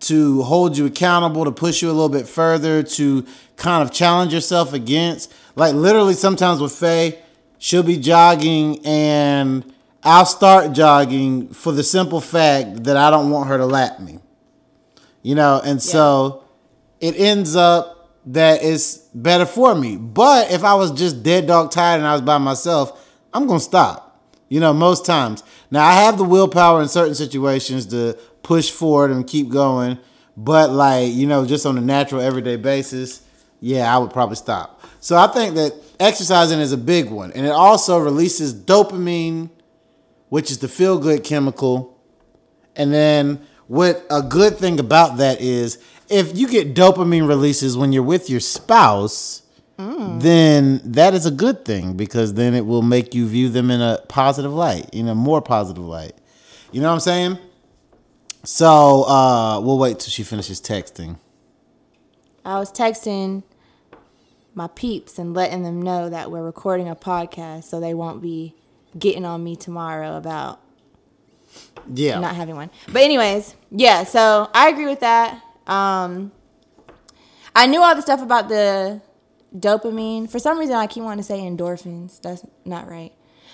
to 0.00 0.42
hold 0.42 0.76
you 0.76 0.86
accountable, 0.86 1.44
to 1.44 1.52
push 1.52 1.82
you 1.82 1.88
a 1.88 1.92
little 1.92 2.08
bit 2.08 2.26
further, 2.26 2.82
to 2.82 3.24
kind 3.56 3.82
of 3.82 3.92
challenge 3.92 4.32
yourself 4.32 4.72
against, 4.72 5.32
like 5.56 5.74
literally 5.74 6.14
sometimes 6.14 6.60
with 6.60 6.72
Faye, 6.72 7.18
she'll 7.58 7.82
be 7.82 7.96
jogging 7.96 8.84
and 8.86 9.74
I'll 10.02 10.26
start 10.26 10.72
jogging 10.72 11.48
for 11.48 11.72
the 11.72 11.82
simple 11.82 12.20
fact 12.20 12.84
that 12.84 12.96
I 12.96 13.10
don't 13.10 13.30
want 13.30 13.48
her 13.48 13.58
to 13.58 13.66
lap 13.66 14.00
me, 14.00 14.20
you 15.22 15.34
know. 15.34 15.60
And 15.62 15.82
so 15.82 16.44
it 17.00 17.16
ends 17.16 17.56
up 17.56 18.16
that 18.26 18.62
it's 18.62 18.98
better 19.14 19.44
for 19.46 19.74
me. 19.74 19.96
But 19.96 20.50
if 20.50 20.64
I 20.64 20.74
was 20.74 20.92
just 20.92 21.22
dead 21.22 21.46
dog 21.46 21.70
tired 21.70 21.98
and 21.98 22.06
I 22.06 22.12
was 22.12 22.22
by 22.22 22.38
myself, 22.38 23.06
I'm 23.32 23.46
gonna 23.46 23.60
stop. 23.60 24.04
You 24.48 24.60
know, 24.60 24.72
most 24.72 25.04
times. 25.04 25.42
Now 25.70 25.84
I 25.86 25.92
have 25.92 26.16
the 26.16 26.24
willpower 26.24 26.80
in 26.80 26.88
certain 26.88 27.14
situations 27.14 27.84
to 27.86 28.16
push 28.42 28.70
forward 28.70 29.10
and 29.10 29.26
keep 29.26 29.50
going, 29.50 29.98
but 30.36 30.70
like, 30.70 31.12
you 31.12 31.26
know, 31.26 31.44
just 31.44 31.66
on 31.66 31.76
a 31.76 31.82
natural 31.82 32.22
everyday 32.22 32.56
basis, 32.56 33.20
yeah, 33.60 33.94
I 33.94 33.98
would 33.98 34.10
probably 34.10 34.36
stop. 34.36 34.80
So 35.00 35.16
I 35.16 35.26
think 35.26 35.54
that 35.56 35.74
exercising 36.00 36.60
is 36.60 36.72
a 36.72 36.78
big 36.78 37.10
one. 37.10 37.32
And 37.32 37.46
it 37.46 37.50
also 37.50 37.98
releases 37.98 38.54
dopamine, 38.54 39.50
which 40.28 40.50
is 40.50 40.58
the 40.58 40.68
feel 40.68 40.98
good 40.98 41.24
chemical. 41.24 41.98
And 42.76 42.92
then 42.92 43.40
what 43.66 44.04
a 44.10 44.22
good 44.22 44.56
thing 44.56 44.80
about 44.80 45.18
that 45.18 45.40
is 45.40 45.78
if 46.08 46.36
you 46.36 46.48
get 46.48 46.74
dopamine 46.74 47.28
releases 47.28 47.76
when 47.76 47.92
you're 47.92 48.02
with 48.02 48.30
your 48.30 48.40
spouse, 48.40 49.42
then 50.20 50.80
that 50.84 51.14
is 51.14 51.24
a 51.24 51.30
good 51.30 51.64
thing 51.64 51.96
because 51.96 52.34
then 52.34 52.54
it 52.54 52.66
will 52.66 52.82
make 52.82 53.14
you 53.14 53.26
view 53.28 53.48
them 53.48 53.70
in 53.70 53.80
a 53.80 54.00
positive 54.08 54.52
light, 54.52 54.88
in 54.92 55.06
a 55.06 55.14
more 55.14 55.40
positive 55.40 55.84
light. 55.84 56.14
You 56.72 56.80
know 56.80 56.88
what 56.88 56.94
I'm 56.94 57.00
saying? 57.00 57.38
So 58.44 59.04
uh, 59.04 59.60
we'll 59.60 59.78
wait 59.78 60.00
till 60.00 60.10
she 60.10 60.24
finishes 60.24 60.60
texting. 60.60 61.18
I 62.44 62.58
was 62.58 62.72
texting 62.72 63.42
my 64.58 64.66
peeps 64.66 65.18
and 65.20 65.32
letting 65.34 65.62
them 65.62 65.80
know 65.80 66.10
that 66.10 66.30
we're 66.32 66.42
recording 66.42 66.88
a 66.88 66.96
podcast 66.96 67.64
so 67.64 67.78
they 67.80 67.94
won't 67.94 68.20
be 68.20 68.54
getting 68.98 69.24
on 69.24 69.42
me 69.42 69.54
tomorrow 69.54 70.16
about 70.16 70.60
Yeah. 71.86 72.18
not 72.18 72.34
having 72.34 72.56
one. 72.56 72.68
But 72.92 73.02
anyways, 73.02 73.54
yeah, 73.70 74.02
so 74.04 74.50
I 74.52 74.68
agree 74.68 74.86
with 74.86 75.00
that. 75.00 75.40
Um 75.66 76.32
I 77.54 77.66
knew 77.66 77.80
all 77.82 77.94
the 77.94 78.02
stuff 78.02 78.20
about 78.20 78.48
the 78.48 79.00
dopamine. 79.56 80.28
For 80.28 80.38
some 80.38 80.58
reason 80.58 80.74
I 80.74 80.86
keep 80.88 81.04
wanting 81.04 81.18
to 81.18 81.28
say 81.32 81.38
endorphins. 81.40 82.20
That's 82.20 82.44
not 82.64 82.88
right. 82.90 83.12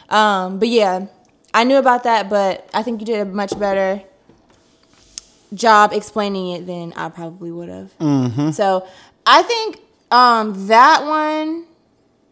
Um 0.09 0.59
but 0.59 0.69
yeah, 0.69 1.07
I 1.53 1.65
knew 1.65 1.77
about 1.77 2.03
that, 2.05 2.31
but 2.31 2.69
I 2.73 2.83
think 2.83 3.01
you 3.01 3.07
did 3.07 3.21
a 3.21 3.25
much 3.27 3.57
better 3.59 4.03
job 5.53 5.93
explaining 5.93 6.49
it 6.49 6.67
than 6.67 6.93
I 6.95 7.11
probably 7.11 7.53
would 7.53 7.69
have. 7.69 7.97
Mm-hmm. 7.99 8.51
So 8.51 8.87
I 9.27 9.43
think 9.43 9.81
um, 10.15 10.69
that 10.69 11.05
one. 11.05 11.67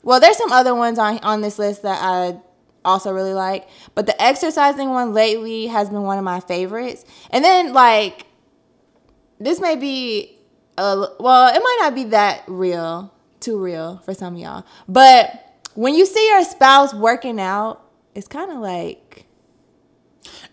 Well, 0.04 0.20
there's 0.20 0.36
some 0.36 0.52
other 0.52 0.74
ones 0.74 0.98
on 0.98 1.18
on 1.18 1.40
this 1.40 1.58
list 1.58 1.82
that 1.82 1.98
I 2.00 2.38
also 2.84 3.12
really 3.12 3.34
like. 3.34 3.68
But 3.94 4.06
the 4.06 4.22
exercising 4.22 4.90
one 4.90 5.12
lately 5.12 5.66
has 5.66 5.90
been 5.90 6.02
one 6.02 6.16
of 6.16 6.24
my 6.24 6.38
favorites. 6.38 7.04
And 7.30 7.44
then 7.44 7.72
like 7.72 8.26
this 9.40 9.60
may 9.60 9.74
be 9.74 10.38
a 10.78 11.08
well, 11.18 11.54
it 11.54 11.58
might 11.58 11.78
not 11.80 11.94
be 11.94 12.04
that 12.04 12.44
real, 12.46 13.12
too 13.40 13.58
real 13.58 13.98
for 14.04 14.14
some 14.14 14.34
of 14.34 14.40
y'all. 14.40 14.64
But 14.88 15.44
when 15.74 15.94
you 15.94 16.06
see 16.06 16.28
your 16.28 16.44
spouse 16.44 16.94
working 16.94 17.40
out, 17.40 17.82
it's 18.14 18.28
kind 18.28 18.52
of 18.52 18.58
like 18.58 19.26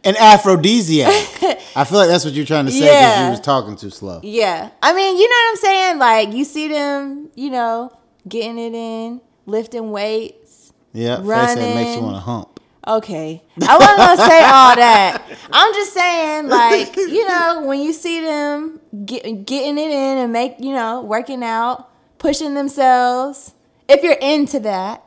An 0.04 0.16
aphrodisiac. 0.18 1.10
I 1.76 1.84
feel 1.84 1.98
like 2.00 2.08
that's 2.08 2.24
what 2.26 2.34
you're 2.34 2.46
trying 2.46 2.66
to 2.66 2.72
say 2.72 2.80
because 2.80 2.94
Yeah. 2.96 3.26
you 3.26 3.32
was 3.32 3.40
talking 3.42 3.76
too 3.76 3.90
slow. 3.90 4.22
Yeah. 4.24 4.70
I 4.82 4.94
mean, 4.94 5.18
you 5.18 5.24
know 5.30 5.36
what 5.36 5.50
I'm 5.50 5.56
saying? 5.58 5.98
Like 6.00 6.34
you 6.34 6.46
see 6.46 6.68
them, 6.70 7.30
you 7.36 7.50
know, 7.50 7.92
getting 8.28 8.58
it 8.58 8.74
in, 8.74 9.22
lifting 9.46 9.92
weights. 9.92 10.72
Yeah, 10.94 11.18
face 11.18 11.26
that 11.28 11.56
makes 11.58 11.76
Running. 11.76 11.94
you 11.96 12.02
want 12.02 12.16
to 12.16 12.22
hump. 12.22 12.60
Okay. 12.88 13.44
I 13.62 13.78
wasn't 13.78 13.98
gonna 13.98 14.18
say 14.18 14.44
all 14.44 14.76
that. 14.76 15.22
I'm 15.52 15.74
just 15.74 15.94
saying, 15.94 16.48
like, 16.48 16.96
you 16.96 17.28
know, 17.28 17.64
when 17.66 17.82
you 17.82 17.94
see 17.94 18.22
them 18.22 18.80
get, 19.06 19.46
getting 19.46 19.78
it 19.78 19.92
in 19.92 20.18
and 20.18 20.34
make, 20.34 20.56
you 20.60 20.74
know, 20.74 21.02
working 21.02 21.44
out, 21.44 21.90
pushing 22.18 22.56
themselves, 22.56 23.54
if 23.88 24.02
you're 24.02 24.18
into 24.20 24.60
that, 24.62 25.04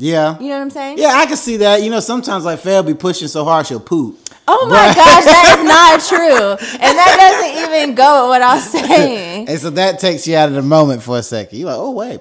Yeah. 0.00 0.38
you 0.38 0.48
know 0.48 0.54
what 0.56 0.62
I'm 0.62 0.70
saying? 0.70 0.98
Yeah, 0.98 1.12
I 1.14 1.26
can 1.26 1.36
see 1.36 1.56
that. 1.58 1.82
You 1.82 1.90
know, 1.90 2.00
sometimes 2.00 2.44
like 2.44 2.60
Faye 2.60 2.76
will 2.76 2.82
be 2.84 2.94
pushing 2.94 3.28
so 3.28 3.44
hard 3.44 3.66
she'll 3.66 3.80
poop. 3.80 4.18
Oh 4.46 4.66
my 4.70 4.86
But- 4.88 4.96
gosh, 4.96 5.24
that 5.24 5.56
is 5.58 5.64
not 5.68 6.00
true. 6.08 6.68
And 6.80 6.96
that 6.98 7.16
doesn't 7.18 7.72
even 7.74 7.94
go 7.94 8.22
with 8.24 8.30
what 8.30 8.42
I 8.42 8.54
was 8.54 8.64
saying. 8.70 9.48
And 9.48 9.58
so 9.58 9.70
that 9.70 9.98
takes 9.98 10.26
you 10.26 10.36
out 10.36 10.48
of 10.48 10.54
the 10.54 10.62
moment 10.62 11.02
for 11.02 11.18
a 11.18 11.22
second. 11.22 11.58
You're 11.58 11.68
like, 11.68 11.78
oh 11.78 11.90
wait. 11.90 12.20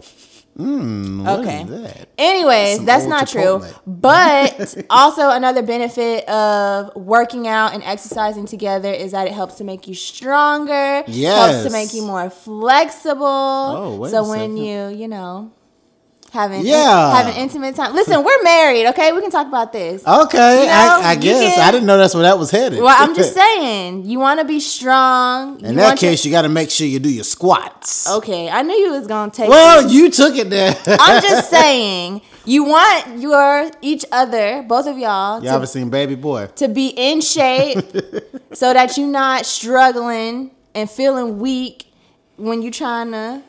Hmm, 0.58 1.24
what 1.24 1.42
is 1.42 1.46
Okay. 1.46 1.64
that? 1.66 2.10
Anyways, 2.18 2.78
Some 2.78 2.86
that's 2.86 3.06
not 3.06 3.28
Chipotle. 3.28 3.60
true. 3.62 3.80
But 3.86 4.86
also 4.90 5.30
another 5.30 5.62
benefit 5.62 6.28
of 6.28 6.96
working 6.96 7.48
out 7.48 7.76
and 7.76 7.84
exercising 7.84 8.48
together 8.48 8.92
is 8.92 9.12
that 9.12 9.28
it 9.28 9.34
helps 9.34 9.54
to 9.60 9.64
make 9.64 9.88
you 9.88 9.94
stronger. 9.94 11.04
Yes. 11.06 11.54
Helps 11.62 11.68
to 11.68 11.72
make 11.72 11.94
you 11.94 12.02
more 12.08 12.32
flexible. 12.32 13.26
Oh, 13.28 13.98
wait 14.02 14.10
so 14.12 14.28
when 14.28 14.40
second. 14.40 14.58
you, 14.58 14.88
you 14.90 15.08
know, 15.08 15.52
having 16.32 16.66
Yeah. 16.66 17.16
having 17.16 17.36
intimate 17.36 17.76
time. 17.76 17.94
Listen, 17.96 18.24
we're 18.24 18.44
married, 18.44 18.88
okay? 18.88 19.12
We 19.12 19.22
can 19.22 19.32
talk 19.32 19.48
about 19.48 19.72
this. 19.74 20.06
Okay, 20.06 20.62
You 20.62 20.66
know, 20.68 20.72
I, 20.74 21.02
I 21.12 21.16
guess 21.16 21.56
can- 21.56 21.68
I 21.68 21.72
didn't 21.72 21.86
know 21.88 21.98
that's 21.98 22.14
where 22.14 22.24
that 22.24 22.38
was 22.38 22.52
headed. 22.52 22.80
Well, 22.82 22.96
I'm 22.98 23.16
just 23.16 23.34
saying, 23.42 24.06
you 24.06 24.20
want 24.20 24.40
to 24.40 24.46
be 24.46 24.60
strong. 24.60 25.60
In 25.64 25.76
that 25.78 25.98
case, 25.98 26.24
you 26.26 26.32
got 26.32 26.44
to 26.44 26.50
make 26.50 26.70
sure 26.70 26.86
you 26.88 27.00
do 27.00 27.10
your 27.10 27.24
squats. 27.24 28.10
okay, 28.10 28.50
I 28.50 28.62
knew 28.62 28.76
you 28.76 28.92
was 28.92 29.08
gonna 29.08 29.32
take. 29.32 29.50
Well, 29.50 29.84
this. 29.84 29.92
you 29.94 30.10
took 30.12 30.36
it 30.36 30.50
there. 30.50 30.76
I'm 30.88 31.22
just 31.22 31.50
saying, 31.58 32.22
you 32.46 32.64
want 32.64 33.20
your 33.20 33.70
each 33.82 34.06
other, 34.12 34.64
both 34.68 34.88
of 34.88 34.98
y'all, 34.98 35.40
you 35.42 35.48
to 35.50 35.54
ever 35.54 35.66
seen 35.66 35.90
Baby 35.90 36.16
Boy? 36.16 36.48
to 36.58 36.68
be 36.68 36.88
in 36.90 37.22
shape 37.22 37.80
so 38.54 38.74
that 38.74 38.98
you're 38.98 39.08
not 39.08 39.46
struggling 39.46 40.52
and 40.76 40.90
feeling 40.90 41.40
weak 41.40 41.86
when 42.38 42.62
you're 42.62 42.72
trying 42.72 43.12
to 43.12 43.42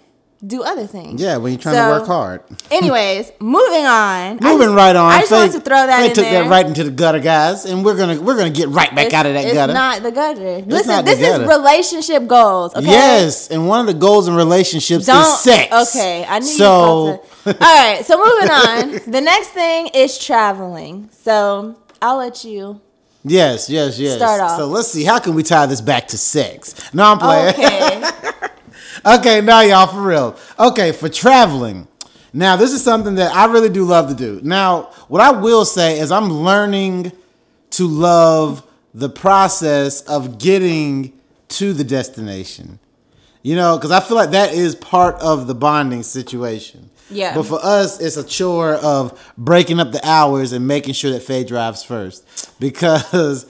do 0.46 0.62
other 0.62 0.86
things. 0.86 1.20
Yeah, 1.20 1.36
when 1.38 1.52
you're 1.52 1.60
trying 1.60 1.74
So, 1.74 1.82
to 1.94 1.98
work 1.98 2.06
hard. 2.06 2.42
Anyways, 2.70 3.32
moving 3.40 3.86
on. 3.86 4.38
Moving 4.40 4.68
just- 4.68 4.76
right 4.76 4.94
on. 4.94 5.10
I 5.12 5.18
just 5.18 5.30
Faye- 5.30 5.36
wanted 5.38 5.52
to 5.52 5.60
throw 5.60 5.86
that 5.86 6.04
in 6.06 6.14
took 6.14 6.24
there. 6.24 6.44
that 6.44 6.48
right 6.50 6.64
into 6.64 6.84
the 6.84 6.90
gutter, 6.92 7.18
guys, 7.18 7.64
and 7.64 7.84
we're 7.84 7.96
gonna 7.96 8.20
we're 8.20 8.36
gonna 8.36 8.50
get 8.50 8.68
right 8.68 8.94
back 8.94 9.06
It's- 9.06 9.18
out 9.18 9.26
of 9.26 9.34
that 9.34 9.44
it's 9.44 9.54
gutter. 9.54 9.72
not 9.72 10.02
the 10.04 10.12
gutter. 10.12 10.62
Listen, 10.66 10.88
not 10.88 11.04
the 11.04 11.14
this 11.16 11.20
is 11.40 11.40
relationship 11.46 12.26
goals. 12.28 12.74
Okay. 12.76 12.86
Yes, 12.86 13.48
and 13.48 13.66
one 13.68 13.80
of 13.80 13.86
the 13.86 13.94
goals 13.94 14.28
in 14.28 14.36
relationships 14.36 15.06
Don't. 15.06 15.22
is 15.22 15.40
sex. 15.40 15.94
Okay, 15.96 16.24
I 16.28 16.38
knew 16.38 16.46
so, 16.46 17.06
you. 17.06 17.20
So, 17.44 17.58
all 17.60 17.76
right. 17.84 18.04
So 18.06 18.16
moving 18.16 18.50
on. 18.50 19.00
The 19.10 19.20
next 19.20 19.48
thing 19.48 19.88
is 19.88 20.18
traveling. 20.18 21.08
So 21.24 21.74
I'll 22.00 22.18
let 22.18 22.44
you. 22.44 22.80
yes, 23.24 23.68
yes, 23.68 23.98
yes. 23.98 24.16
Start 24.16 24.40
off. 24.40 24.56
So 24.58 24.66
let's 24.66 24.86
see. 24.88 25.02
How 25.02 25.18
can 25.18 25.34
we 25.34 25.42
tie 25.42 25.66
this 25.66 25.80
back 25.80 26.06
to 26.08 26.16
sex? 26.18 26.74
No, 26.94 27.02
I'm 27.04 27.18
playing. 27.18 27.54
Okay. 27.54 28.04
okay, 29.04 29.40
now 29.40 29.60
y'all 29.60 29.86
for 29.86 30.02
real. 30.02 30.36
Okay, 30.58 30.92
for 30.92 31.08
traveling. 31.08 31.88
Now 32.32 32.56
this 32.56 32.72
is 32.72 32.82
something 32.82 33.14
that 33.16 33.34
I 33.34 33.46
really 33.46 33.68
do 33.68 33.84
love 33.84 34.08
to 34.08 34.14
do. 34.14 34.40
Now, 34.42 34.90
what 35.08 35.20
I 35.20 35.30
will 35.32 35.64
say 35.64 35.98
is 35.98 36.12
I'm 36.12 36.30
learning 36.30 37.12
to 37.70 37.86
love 37.86 38.62
the 38.94 39.08
process 39.08 40.00
of 40.02 40.38
getting 40.38 41.12
to 41.48 41.72
the 41.72 41.84
destination. 41.84 42.78
You 43.42 43.54
know, 43.54 43.76
because 43.78 43.92
I 43.92 44.00
feel 44.00 44.16
like 44.16 44.32
that 44.32 44.52
is 44.52 44.74
part 44.74 45.14
of 45.16 45.46
the 45.46 45.54
bonding 45.54 46.02
situation. 46.02 46.90
Yeah. 47.08 47.34
But 47.34 47.44
for 47.44 47.58
us, 47.62 48.00
it's 48.00 48.16
a 48.16 48.24
chore 48.24 48.74
of 48.74 49.32
breaking 49.38 49.80
up 49.80 49.92
the 49.92 50.06
hours 50.06 50.52
and 50.52 50.66
making 50.66 50.94
sure 50.94 51.12
that 51.12 51.22
Faye 51.22 51.44
drives 51.44 51.82
first. 51.82 52.26
Because, 52.60 53.46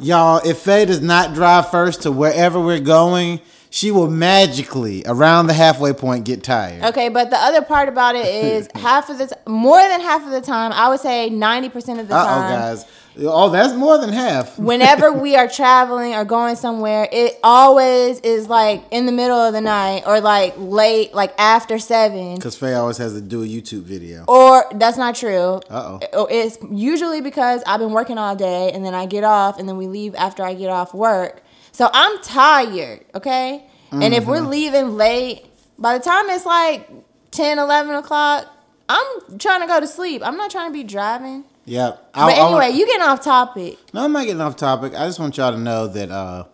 y'all, 0.00 0.46
if 0.46 0.58
Faye 0.58 0.84
does 0.84 1.00
not 1.00 1.34
drive 1.34 1.70
first 1.70 2.02
to 2.02 2.12
wherever 2.12 2.60
we're 2.60 2.80
going, 2.80 3.40
she 3.70 3.90
will 3.92 4.10
magically, 4.10 5.02
around 5.06 5.46
the 5.46 5.52
halfway 5.54 5.92
point, 5.92 6.24
get 6.24 6.42
tired. 6.42 6.82
Okay, 6.84 7.08
but 7.08 7.30
the 7.30 7.36
other 7.38 7.62
part 7.62 7.88
about 7.88 8.16
it 8.16 8.26
is 8.26 8.68
half 8.74 9.08
of 9.10 9.18
the 9.18 9.28
t- 9.28 9.34
more 9.46 9.80
than 9.80 10.00
half 10.00 10.24
of 10.24 10.30
the 10.30 10.40
time, 10.40 10.72
I 10.72 10.88
would 10.88 11.00
say 11.00 11.30
90% 11.30 12.00
of 12.00 12.08
the 12.08 12.14
Uh 12.16 12.22
oh, 12.22 12.24
time. 12.26 12.50
guys. 12.60 12.84
Oh, 13.22 13.50
that's 13.50 13.74
more 13.74 13.98
than 13.98 14.10
half. 14.12 14.56
Whenever 14.70 15.12
we 15.12 15.34
are 15.36 15.48
traveling 15.48 16.14
or 16.14 16.24
going 16.24 16.56
somewhere, 16.56 17.08
it 17.12 17.38
always 17.42 18.18
is 18.20 18.48
like 18.48 18.82
in 18.92 19.06
the 19.06 19.12
middle 19.12 19.36
of 19.38 19.52
the 19.52 19.60
night 19.60 20.04
or 20.06 20.20
like 20.20 20.54
late, 20.56 21.12
like 21.12 21.34
after 21.38 21.78
seven. 21.78 22.36
Because 22.36 22.56
Faye 22.56 22.74
always 22.74 22.98
has 22.98 23.12
to 23.14 23.20
do 23.20 23.42
a 23.42 23.46
YouTube 23.46 23.82
video. 23.82 24.24
Or 24.28 24.64
that's 24.74 24.96
not 24.96 25.16
true. 25.16 25.60
Uh-oh. 25.68 26.00
Oh, 26.12 26.26
It's 26.30 26.56
usually 26.70 27.20
because 27.20 27.62
I've 27.66 27.80
been 27.80 27.92
working 27.92 28.16
all 28.16 28.36
day 28.36 28.70
and 28.72 28.84
then 28.84 28.94
I 28.94 29.06
get 29.06 29.24
off 29.24 29.58
and 29.58 29.68
then 29.68 29.76
we 29.76 29.86
leave 29.88 30.14
after 30.14 30.42
I 30.44 30.54
get 30.54 30.70
off 30.70 30.94
work. 30.94 31.42
So 31.80 31.88
I'm 31.94 32.18
tired, 32.22 33.06
okay? 33.14 33.64
And 33.90 34.12
if 34.12 34.24
Mm-hmm. 34.24 34.30
we're 34.30 34.40
leaving 34.42 34.96
late, 34.98 35.46
by 35.78 35.96
the 35.96 36.04
time 36.04 36.28
it's 36.28 36.44
like 36.44 36.86
10, 37.30 37.58
11 37.58 37.94
o'clock, 37.94 38.46
I'm 38.86 39.38
trying 39.38 39.62
to 39.62 39.66
go 39.66 39.80
to 39.80 39.86
sleep. 39.86 40.20
I'm 40.22 40.36
not 40.36 40.50
trying 40.50 40.68
to 40.68 40.74
be 40.74 40.84
driving. 40.84 41.42
Yep. 41.64 42.10
But 42.12 42.36
anyway, 42.36 42.72
you 42.72 42.84
getting 42.84 43.00
off 43.06 43.22
topic. 43.22 43.78
No, 43.94 44.04
I'm 44.04 44.12
not 44.12 44.26
getting 44.26 44.42
off 44.42 44.56
topic. 44.56 44.92
I 44.94 45.06
just 45.06 45.18
want 45.18 45.38
y'all 45.38 45.52
to 45.52 45.58
know 45.58 45.86
that 45.86 46.10
uh, 46.10 46.44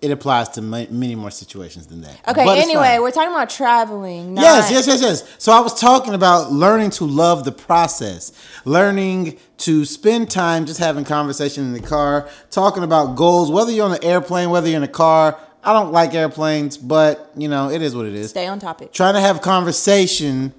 it 0.00 0.10
applies 0.10 0.48
to 0.50 0.62
many 0.62 1.14
more 1.14 1.30
situations 1.30 1.86
than 1.88 2.02
that. 2.02 2.20
Okay, 2.28 2.44
But 2.44 2.58
anyway, 2.58 2.98
we're 3.00 3.10
talking 3.10 3.32
about 3.32 3.50
traveling. 3.50 4.36
Yes, 4.36 4.70
yes, 4.70 4.86
yes, 4.86 5.00
yes. 5.00 5.34
So 5.38 5.52
I 5.52 5.60
was 5.60 5.78
talking 5.78 6.14
about 6.14 6.52
learning 6.52 6.90
to 6.90 7.04
love 7.04 7.44
the 7.44 7.52
process, 7.52 8.32
learning 8.64 9.38
to 9.58 9.84
spend 9.84 10.30
time 10.30 10.66
just 10.66 10.78
having 10.78 11.04
conversation 11.04 11.64
in 11.64 11.72
the 11.72 11.80
car, 11.80 12.28
talking 12.50 12.84
about 12.84 13.16
goals, 13.16 13.50
whether 13.50 13.72
you're 13.72 13.86
on 13.86 13.90
the 13.90 14.04
airplane, 14.04 14.50
whether 14.50 14.68
you're 14.68 14.76
in 14.76 14.84
a 14.84 14.88
car. 14.88 15.38
I 15.64 15.72
don't 15.72 15.90
like 15.92 16.14
airplanes, 16.14 16.76
but 16.78 17.32
you 17.36 17.48
know, 17.48 17.68
it 17.68 17.82
is 17.82 17.94
what 17.96 18.06
it 18.06 18.14
is. 18.14 18.30
Stay 18.30 18.46
on 18.46 18.60
topic. 18.60 18.92
Trying 18.92 19.14
to 19.14 19.20
have 19.20 19.42
conversation 19.42 20.54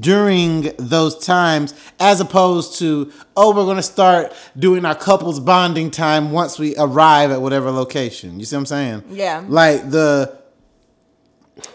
during 0.00 0.72
those 0.78 1.18
times 1.24 1.74
as 2.00 2.20
opposed 2.20 2.78
to 2.78 3.12
oh 3.36 3.50
we're 3.54 3.64
going 3.64 3.76
to 3.76 3.82
start 3.82 4.32
doing 4.58 4.84
our 4.86 4.94
couples 4.94 5.38
bonding 5.40 5.90
time 5.90 6.30
once 6.32 6.58
we 6.58 6.74
arrive 6.78 7.30
at 7.30 7.42
whatever 7.42 7.70
location 7.70 8.38
you 8.40 8.46
see 8.46 8.56
what 8.56 8.60
i'm 8.60 8.66
saying 8.66 9.02
Yeah. 9.10 9.44
like 9.46 9.90
the 9.90 10.38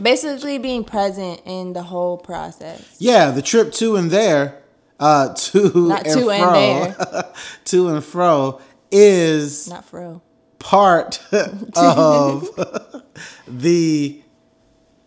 Basically 0.02 0.58
being 0.58 0.84
present 0.84 1.42
in 1.46 1.72
the 1.72 1.82
whole 1.84 2.18
process. 2.18 2.98
Yeah, 3.00 3.32
the 3.32 3.42
trip 3.42 3.72
to 3.74 3.96
and 3.96 4.12
there, 4.12 4.62
uh, 5.00 5.34
to 5.34 5.88
Not 5.88 6.06
and 6.06 6.20
to 6.20 6.30
and 6.30 6.44
fro, 6.44 6.54
there. 6.54 7.34
to 7.66 7.88
and 7.90 8.04
fro 8.04 8.62
is 8.92 9.70
Not 9.70 9.86
for 9.86 10.02
real. 10.02 10.24
part 10.60 11.22
of 11.32 12.50
the 13.48 14.22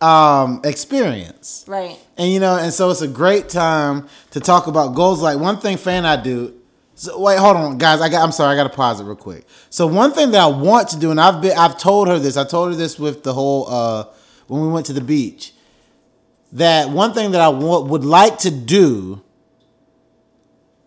um, 0.03 0.59
experience. 0.65 1.63
Right. 1.67 1.97
And 2.17 2.31
you 2.31 2.39
know, 2.39 2.57
and 2.57 2.73
so 2.73 2.89
it's 2.89 3.01
a 3.01 3.07
great 3.07 3.47
time 3.47 4.09
to 4.31 4.39
talk 4.39 4.67
about 4.67 4.95
goals. 4.95 5.21
Like 5.21 5.39
one 5.39 5.57
thing 5.57 5.77
fan 5.77 6.05
I 6.05 6.21
do. 6.21 6.59
So 6.95 7.19
wait, 7.19 7.39
hold 7.39 7.55
on, 7.55 7.77
guys. 7.77 8.01
I 8.01 8.09
got. 8.09 8.21
I'm 8.21 8.31
sorry. 8.31 8.53
I 8.53 8.55
got 8.55 8.69
to 8.69 8.75
pause 8.75 8.99
it 8.99 9.05
real 9.05 9.15
quick. 9.15 9.45
So 9.69 9.87
one 9.87 10.11
thing 10.11 10.31
that 10.31 10.41
I 10.41 10.47
want 10.47 10.89
to 10.89 10.99
do, 10.99 11.09
and 11.09 11.19
I've 11.19 11.41
been, 11.41 11.57
I've 11.57 11.77
told 11.77 12.07
her 12.09 12.19
this. 12.19 12.37
I 12.37 12.43
told 12.43 12.71
her 12.71 12.75
this 12.75 12.99
with 12.99 13.23
the 13.23 13.33
whole 13.33 13.67
uh, 13.69 14.05
when 14.47 14.61
we 14.61 14.67
went 14.67 14.85
to 14.87 14.93
the 14.93 15.01
beach. 15.01 15.53
That 16.51 16.89
one 16.89 17.13
thing 17.13 17.31
that 17.31 17.41
I 17.41 17.49
want, 17.49 17.87
would 17.87 18.05
like 18.05 18.37
to 18.39 18.51
do 18.51 19.23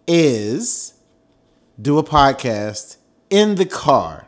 is 0.07 0.95
do 1.81 1.99
a 1.99 2.05
podcast 2.05 2.99
in 3.31 3.57
the 3.57 3.67
car 3.67 4.27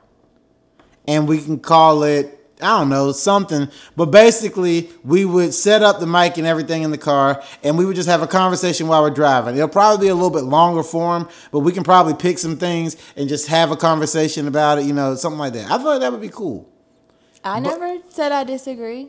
and 1.07 1.29
we 1.29 1.39
can 1.41 1.61
call 1.61 2.03
it 2.03 2.38
I 2.61 2.79
don't 2.79 2.89
know 2.89 3.13
something, 3.13 3.69
but 3.97 4.07
basically 4.07 4.91
we 5.05 5.25
would 5.25 5.55
set 5.55 5.83
up 5.83 6.01
the 6.01 6.07
mic 6.07 6.39
and 6.39 6.47
everything 6.47 6.83
in 6.83 6.91
the 6.91 6.99
car, 6.99 7.43
and 7.63 7.79
we 7.79 7.85
would 7.85 7.97
just 7.97 8.09
have 8.09 8.23
a 8.23 8.27
conversation 8.27 8.89
while 8.89 9.03
we're 9.03 9.11
driving. 9.11 9.55
It'll 9.55 9.69
probably 9.69 10.07
be 10.07 10.11
a 10.11 10.15
little 10.15 10.31
bit 10.31 10.45
longer 10.45 10.83
form, 10.83 11.29
but 11.53 11.61
we 11.61 11.73
can 11.73 11.85
probably 11.85 12.15
pick 12.15 12.39
some 12.39 12.57
things 12.57 12.97
and 13.17 13.29
just 13.29 13.49
have 13.49 13.71
a 13.71 13.77
conversation 13.77 14.49
about 14.49 14.79
it. 14.79 14.87
You 14.87 14.93
know, 14.93 15.15
something 15.15 15.39
like 15.39 15.53
that. 15.53 15.71
I 15.71 15.79
feel 15.79 15.87
like 15.87 16.01
that 16.01 16.13
would 16.13 16.21
be 16.21 16.29
cool. 16.29 16.69
I 17.45 17.61
never 17.61 17.99
said 18.09 18.33
I 18.33 18.45
disagree. 18.45 19.09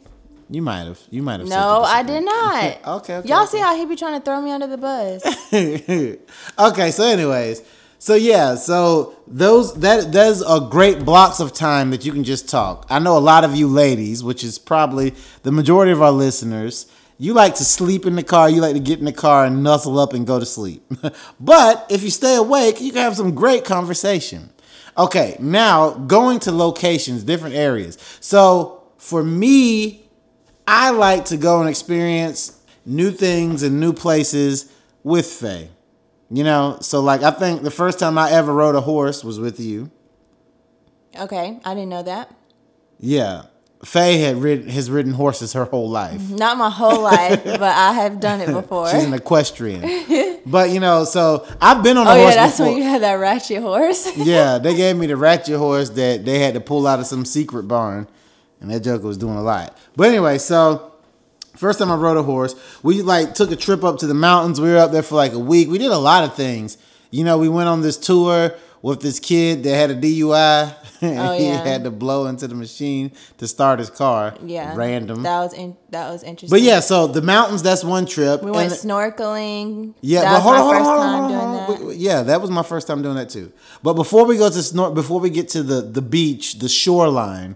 You 0.52 0.62
might 0.64 0.86
have. 0.86 1.00
You 1.12 1.22
might 1.22 1.40
have. 1.40 1.50
No, 1.50 1.82
I 1.82 2.04
did 2.04 2.24
not. 2.24 2.64
Okay, 3.00 3.18
okay, 3.18 3.28
Y'all 3.28 3.44
okay. 3.44 3.52
see 3.52 3.60
how 3.60 3.76
he 3.76 3.86
be 3.86 3.96
trying 3.96 4.20
to 4.20 4.26
throw 4.26 4.42
me 4.42 4.52
under 4.52 4.68
the 4.68 4.78
bus? 4.78 5.24
okay, 6.60 6.92
so 6.92 7.04
anyways, 7.04 7.62
so 8.00 8.16
yeah, 8.16 8.56
so 8.56 9.14
those 9.28 9.74
that 9.82 10.14
there's 10.14 10.42
a 10.42 10.66
great 10.72 11.04
blocks 11.04 11.42
of 11.42 11.54
time 11.54 11.92
that 11.92 12.06
you 12.06 12.14
can 12.14 12.24
just 12.24 12.48
talk. 12.48 12.86
I 12.90 12.98
know 12.98 13.18
a 13.18 13.20
lot 13.20 13.44
of 13.44 13.56
you 13.56 13.68
ladies, 13.68 14.24
which 14.24 14.42
is 14.42 14.58
probably 14.58 15.14
the 15.44 15.52
majority 15.52 15.92
of 15.92 16.02
our 16.02 16.12
listeners, 16.12 16.88
you 17.18 17.34
like 17.34 17.56
to 17.56 17.66
sleep 17.66 18.06
in 18.06 18.16
the 18.16 18.24
car, 18.24 18.50
you 18.50 18.62
like 18.62 18.74
to 18.74 18.80
get 18.80 19.00
in 19.00 19.06
the 19.06 19.12
car 19.12 19.44
and 19.44 19.62
nuzzle 19.62 20.00
up 20.00 20.14
and 20.14 20.26
go 20.26 20.40
to 20.40 20.46
sleep. 20.46 20.82
but 21.42 21.86
if 21.90 22.02
you 22.02 22.10
stay 22.10 22.36
awake, 22.36 22.80
you 22.80 22.94
can 22.94 23.02
have 23.02 23.18
some 23.18 23.36
great 23.36 23.66
conversation. 23.66 24.50
Okay, 24.98 25.36
now 25.40 25.92
going 25.92 26.40
to 26.40 26.54
locations, 26.54 27.24
different 27.26 27.56
areas. 27.56 27.98
So 28.22 28.82
for 28.98 29.22
me, 29.22 30.06
I 30.66 30.92
like 30.92 31.26
to 31.26 31.38
go 31.38 31.60
and 31.60 31.70
experience 31.70 32.58
new 32.86 33.12
things 33.12 33.62
and 33.62 33.82
new 33.82 33.92
places 33.92 34.72
with 35.04 35.26
Faye. 35.26 35.70
You 36.32 36.44
know, 36.44 36.78
so 36.82 37.00
like 37.00 37.24
I 37.24 37.32
think 37.32 37.64
the 37.64 37.72
first 37.72 38.00
time 38.00 38.18
I 38.18 38.32
ever 38.32 38.54
rode 38.54 38.76
a 38.76 38.82
horse 38.82 39.24
was 39.24 39.40
with 39.40 39.60
you. 39.60 39.90
Okay, 41.20 41.60
I 41.66 41.74
didn't 41.74 41.90
know 41.90 42.04
that. 42.04 42.34
Yeah. 43.00 43.44
Faye 43.84 44.18
had 44.18 44.36
rid 44.38 44.70
has 44.70 44.92
ridden 44.92 45.14
horses 45.14 45.54
her 45.54 45.64
whole 45.64 45.90
life. 45.90 46.20
Mm-hmm. 46.20 46.36
Not 46.36 46.58
my 46.58 46.70
whole 46.70 47.02
life, 47.02 47.44
but 47.46 47.62
I 47.64 47.94
have 47.94 48.20
done 48.20 48.42
it 48.42 48.52
before. 48.52 48.90
She's 48.92 49.06
an 49.06 49.14
equestrian. 49.14 50.42
but 50.46 50.70
you 50.72 50.82
know, 50.82 51.06
so 51.06 51.48
I've 51.62 51.82
been 51.82 51.98
on 51.98 52.06
a 52.06 52.10
oh 52.10 52.14
horse 52.16 52.36
yeah, 52.36 52.46
that's 52.46 52.58
before. 52.58 52.74
when 52.74 52.78
you 52.78 52.84
had 52.84 53.02
that 53.04 53.14
ratchet 53.14 53.62
horse. 53.62 54.18
yeah, 54.18 54.58
they 54.58 54.76
gave 54.76 54.98
me 54.98 55.08
the 55.08 55.16
ratchet 55.16 55.56
horse 55.56 55.90
that 55.92 56.26
they 56.26 56.40
had 56.40 56.56
to 56.56 56.60
pull 56.60 56.86
out 56.88 57.00
of 57.00 57.06
some 57.06 57.24
secret 57.24 57.64
barn, 57.64 58.08
and 58.60 58.70
that 58.70 58.82
joker 58.82 59.08
was 59.08 59.18
doing 59.18 59.38
a 59.38 59.42
lot. 59.42 59.78
But 59.96 60.10
anyway, 60.10 60.40
so 60.40 60.92
first 61.60 61.80
time 61.80 61.92
I 61.92 61.96
rode 61.96 62.18
a 62.18 62.24
horse, 62.24 62.56
we 62.84 63.02
like 63.02 63.34
took 63.36 63.52
a 63.52 63.56
trip 63.56 63.84
up 63.84 63.98
to 64.00 64.08
the 64.08 64.14
mountains. 64.14 64.60
We 64.60 64.70
were 64.70 64.78
up 64.78 64.92
there 64.92 65.04
for 65.04 65.16
like 65.16 65.34
a 65.34 65.40
week. 65.40 65.70
We 65.70 65.78
did 65.78 65.92
a 65.92 65.98
lot 65.98 66.24
of 66.24 66.34
things. 66.36 66.78
You 67.12 67.24
know, 67.24 67.38
we 67.38 67.50
went 67.50 67.70
on 67.70 67.82
this 67.82 67.98
tour 67.98 68.54
with 68.82 69.02
this 69.02 69.20
kid 69.20 69.64
that 69.64 69.76
had 69.76 69.92
a 69.92 69.96
DUI. 69.96 70.76
Oh, 71.02 71.06
yeah. 71.08 71.34
he 71.38 71.46
had 71.46 71.86
to 71.86 71.92
blow 71.92 72.26
into 72.26 72.46
the 72.46 72.56
machine 72.56 73.14
to 73.38 73.48
start 73.48 73.80
his 73.80 73.90
car. 73.90 74.36
yeah, 74.44 74.76
random. 74.76 75.24
That 75.24 75.40
was 75.40 75.54
in, 75.54 75.78
that 75.92 76.12
was 76.12 76.24
interesting. 76.24 76.50
but 76.50 76.60
yeah, 76.62 76.82
so 76.82 77.08
the 77.08 77.22
mountains. 77.22 77.64
That's 77.64 77.86
one 77.86 78.06
trip. 78.06 78.44
we 78.44 78.52
went 78.52 78.70
And- 78.74 78.82
snorkeling. 78.82 79.94
yeah, 80.02 80.22
that 80.24 80.32
but 80.32 80.34
was 80.34 80.44
hold 80.44 80.56
my 80.56 80.60
on, 80.60 80.66
hold 80.66 80.76
on, 80.76 80.78
first 80.78 80.90
hold 80.90 81.00
on, 81.00 81.06
time 81.06 81.20
hold 81.20 81.30
doing 81.32 81.42
on, 81.42 81.54
that. 81.56 81.64
hold 81.68 81.78
on. 81.80 81.86
Wait, 81.86 81.88
wait, 81.96 81.98
Yeah, 82.00 82.24
that 82.24 82.42
was 82.42 82.52
my 82.52 82.64
first 82.64 82.86
time 82.88 83.02
doing 83.02 83.16
that 83.16 83.30
too. 83.30 83.50
But 83.82 83.94
before 83.94 84.26
we 84.26 84.38
go 84.38 84.50
to 84.50 84.62
snort, 84.62 84.94
before 84.94 85.22
we 85.22 85.30
get 85.30 85.48
to 85.56 85.64
the 85.64 85.80
the 85.80 86.02
beach, 86.02 86.60
the 86.60 86.68
shoreline, 86.68 87.56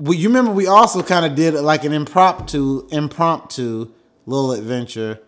we, 0.00 0.16
you 0.16 0.28
remember 0.28 0.50
we 0.50 0.66
also 0.66 1.02
kind 1.02 1.26
of 1.26 1.34
did 1.34 1.54
like 1.54 1.84
an 1.84 1.92
impromptu 1.92 2.86
impromptu 2.90 3.90
little 4.26 4.52
adventure 4.52 5.20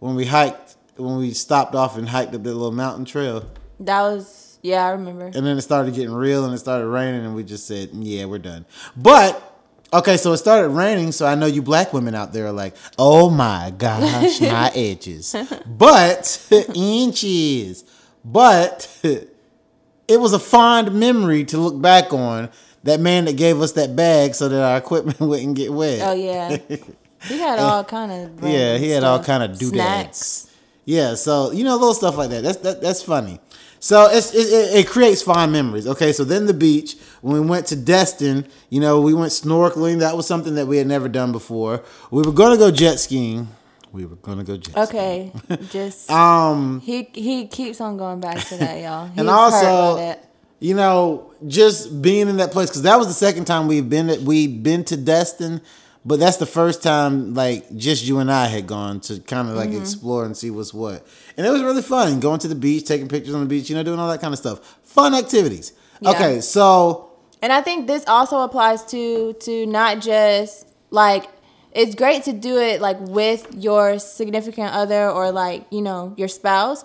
when 0.00 0.14
we 0.14 0.26
hiked 0.26 0.76
when 0.96 1.16
we 1.16 1.32
stopped 1.32 1.74
off 1.74 1.96
and 1.96 2.08
hiked 2.08 2.34
up 2.34 2.42
that 2.42 2.54
little 2.54 2.72
mountain 2.72 3.04
trail, 3.04 3.48
That 3.80 4.02
was 4.02 4.58
yeah, 4.62 4.84
I 4.84 4.90
remember. 4.90 5.26
and 5.26 5.34
then 5.46 5.56
it 5.56 5.62
started 5.62 5.94
getting 5.94 6.12
real 6.12 6.44
and 6.44 6.52
it 6.52 6.58
started 6.58 6.88
raining, 6.88 7.24
and 7.24 7.34
we 7.34 7.44
just 7.44 7.66
said, 7.66 7.90
"Yeah, 7.92 8.26
we're 8.26 8.38
done." 8.38 8.66
But 8.96 9.44
Okay, 9.90 10.18
so 10.18 10.34
it 10.34 10.36
started 10.36 10.68
raining, 10.68 11.12
so 11.12 11.24
I 11.24 11.34
know 11.34 11.46
you 11.46 11.62
black 11.62 11.94
women 11.94 12.14
out 12.14 12.34
there 12.34 12.46
are 12.48 12.52
like, 12.52 12.76
oh 12.98 13.30
my 13.30 13.72
gosh, 13.78 14.38
my 14.42 14.70
edges. 14.74 15.34
But, 15.64 16.46
inches. 16.74 17.84
But, 18.22 18.86
it 19.02 20.20
was 20.20 20.34
a 20.34 20.38
fond 20.38 20.92
memory 20.92 21.44
to 21.44 21.56
look 21.56 21.80
back 21.80 22.12
on 22.12 22.50
that 22.88 23.00
man 23.00 23.26
that 23.26 23.36
gave 23.36 23.60
us 23.60 23.72
that 23.72 23.94
bag 23.94 24.34
so 24.34 24.48
that 24.48 24.62
our 24.62 24.78
equipment 24.78 25.20
wouldn't 25.20 25.56
get 25.56 25.72
wet. 25.72 26.00
Oh 26.02 26.12
yeah, 26.12 26.56
he 27.22 27.38
had 27.38 27.58
all 27.58 27.84
kind 27.84 28.12
of 28.12 28.42
Yeah, 28.42 28.78
he 28.78 28.90
had 28.90 29.04
all 29.04 29.22
kind 29.22 29.42
of 29.42 29.58
doodads. 29.58 29.74
snacks. 29.74 30.54
Yeah, 30.84 31.14
so 31.14 31.52
you 31.52 31.64
know 31.64 31.74
little 31.74 31.94
stuff 31.94 32.16
like 32.16 32.30
that. 32.30 32.42
That's 32.42 32.58
that, 32.58 32.80
that's 32.80 33.02
funny. 33.02 33.40
So 33.80 34.08
it's, 34.10 34.34
it, 34.34 34.76
it, 34.76 34.88
creates 34.88 35.22
fond 35.22 35.52
memories. 35.52 35.86
Okay, 35.86 36.12
so 36.12 36.24
then 36.24 36.46
the 36.46 36.54
beach 36.54 36.96
when 37.20 37.40
we 37.40 37.46
went 37.46 37.66
to 37.66 37.76
Destin, 37.76 38.44
you 38.70 38.80
know, 38.80 39.00
we 39.00 39.14
went 39.14 39.30
snorkeling. 39.30 40.00
That 40.00 40.16
was 40.16 40.26
something 40.26 40.56
that 40.56 40.66
we 40.66 40.78
had 40.78 40.88
never 40.88 41.08
done 41.08 41.30
before. 41.30 41.84
We 42.10 42.22
were 42.22 42.32
gonna 42.32 42.56
go 42.56 42.72
jet 42.72 42.98
skiing. 42.98 43.48
We 43.92 44.04
were 44.04 44.16
gonna 44.16 44.44
go 44.44 44.56
jet. 44.56 44.76
Okay, 44.76 45.32
just. 45.70 46.10
Um, 46.10 46.80
he 46.80 47.08
he 47.12 47.46
keeps 47.46 47.80
on 47.80 47.96
going 47.96 48.20
back 48.20 48.44
to 48.46 48.56
that, 48.56 48.80
y'all. 48.80 49.06
He's 49.06 49.18
and 49.18 49.30
also. 49.30 50.18
You 50.60 50.74
know, 50.74 51.32
just 51.46 52.02
being 52.02 52.28
in 52.28 52.36
that 52.38 52.50
place 52.52 52.68
because 52.68 52.82
that 52.82 52.96
was 52.98 53.06
the 53.06 53.14
second 53.14 53.44
time 53.44 53.68
we've 53.68 53.88
been 53.88 54.24
we'd 54.24 54.62
been 54.62 54.84
to 54.84 54.96
Destin, 54.96 55.60
but 56.04 56.18
that's 56.18 56.36
the 56.38 56.46
first 56.46 56.82
time 56.82 57.34
like 57.34 57.74
just 57.76 58.04
you 58.04 58.18
and 58.18 58.30
I 58.30 58.46
had 58.46 58.66
gone 58.66 59.00
to 59.02 59.20
kind 59.20 59.48
of 59.48 59.54
like 59.54 59.70
Mm-hmm. 59.70 59.80
explore 59.82 60.24
and 60.24 60.36
see 60.36 60.50
what's 60.50 60.74
what, 60.74 61.06
and 61.36 61.46
it 61.46 61.50
was 61.50 61.62
really 61.62 61.82
fun 61.82 62.18
going 62.20 62.40
to 62.40 62.48
the 62.48 62.54
beach, 62.54 62.86
taking 62.86 63.08
pictures 63.08 63.34
on 63.34 63.40
the 63.40 63.46
beach, 63.46 63.68
you 63.70 63.76
know, 63.76 63.82
doing 63.82 63.98
all 64.00 64.08
that 64.08 64.20
kind 64.20 64.32
of 64.32 64.38
stuff, 64.38 64.78
fun 64.82 65.14
activities. 65.14 65.72
Yeah. 66.00 66.10
Okay, 66.10 66.40
so 66.40 67.10
And 67.42 67.52
I 67.52 67.60
think 67.60 67.86
this 67.86 68.04
also 68.08 68.40
applies 68.40 68.84
to 68.86 69.32
to 69.34 69.66
not 69.66 70.00
just 70.00 70.66
like 70.90 71.26
it's 71.72 71.94
great 71.94 72.24
to 72.24 72.32
do 72.32 72.56
it 72.58 72.80
like 72.80 72.98
with 73.00 73.46
your 73.54 73.98
significant 74.00 74.72
other 74.72 75.08
or 75.10 75.30
like, 75.30 75.66
you 75.70 75.82
know, 75.82 76.14
your 76.16 76.26
spouse. 76.28 76.84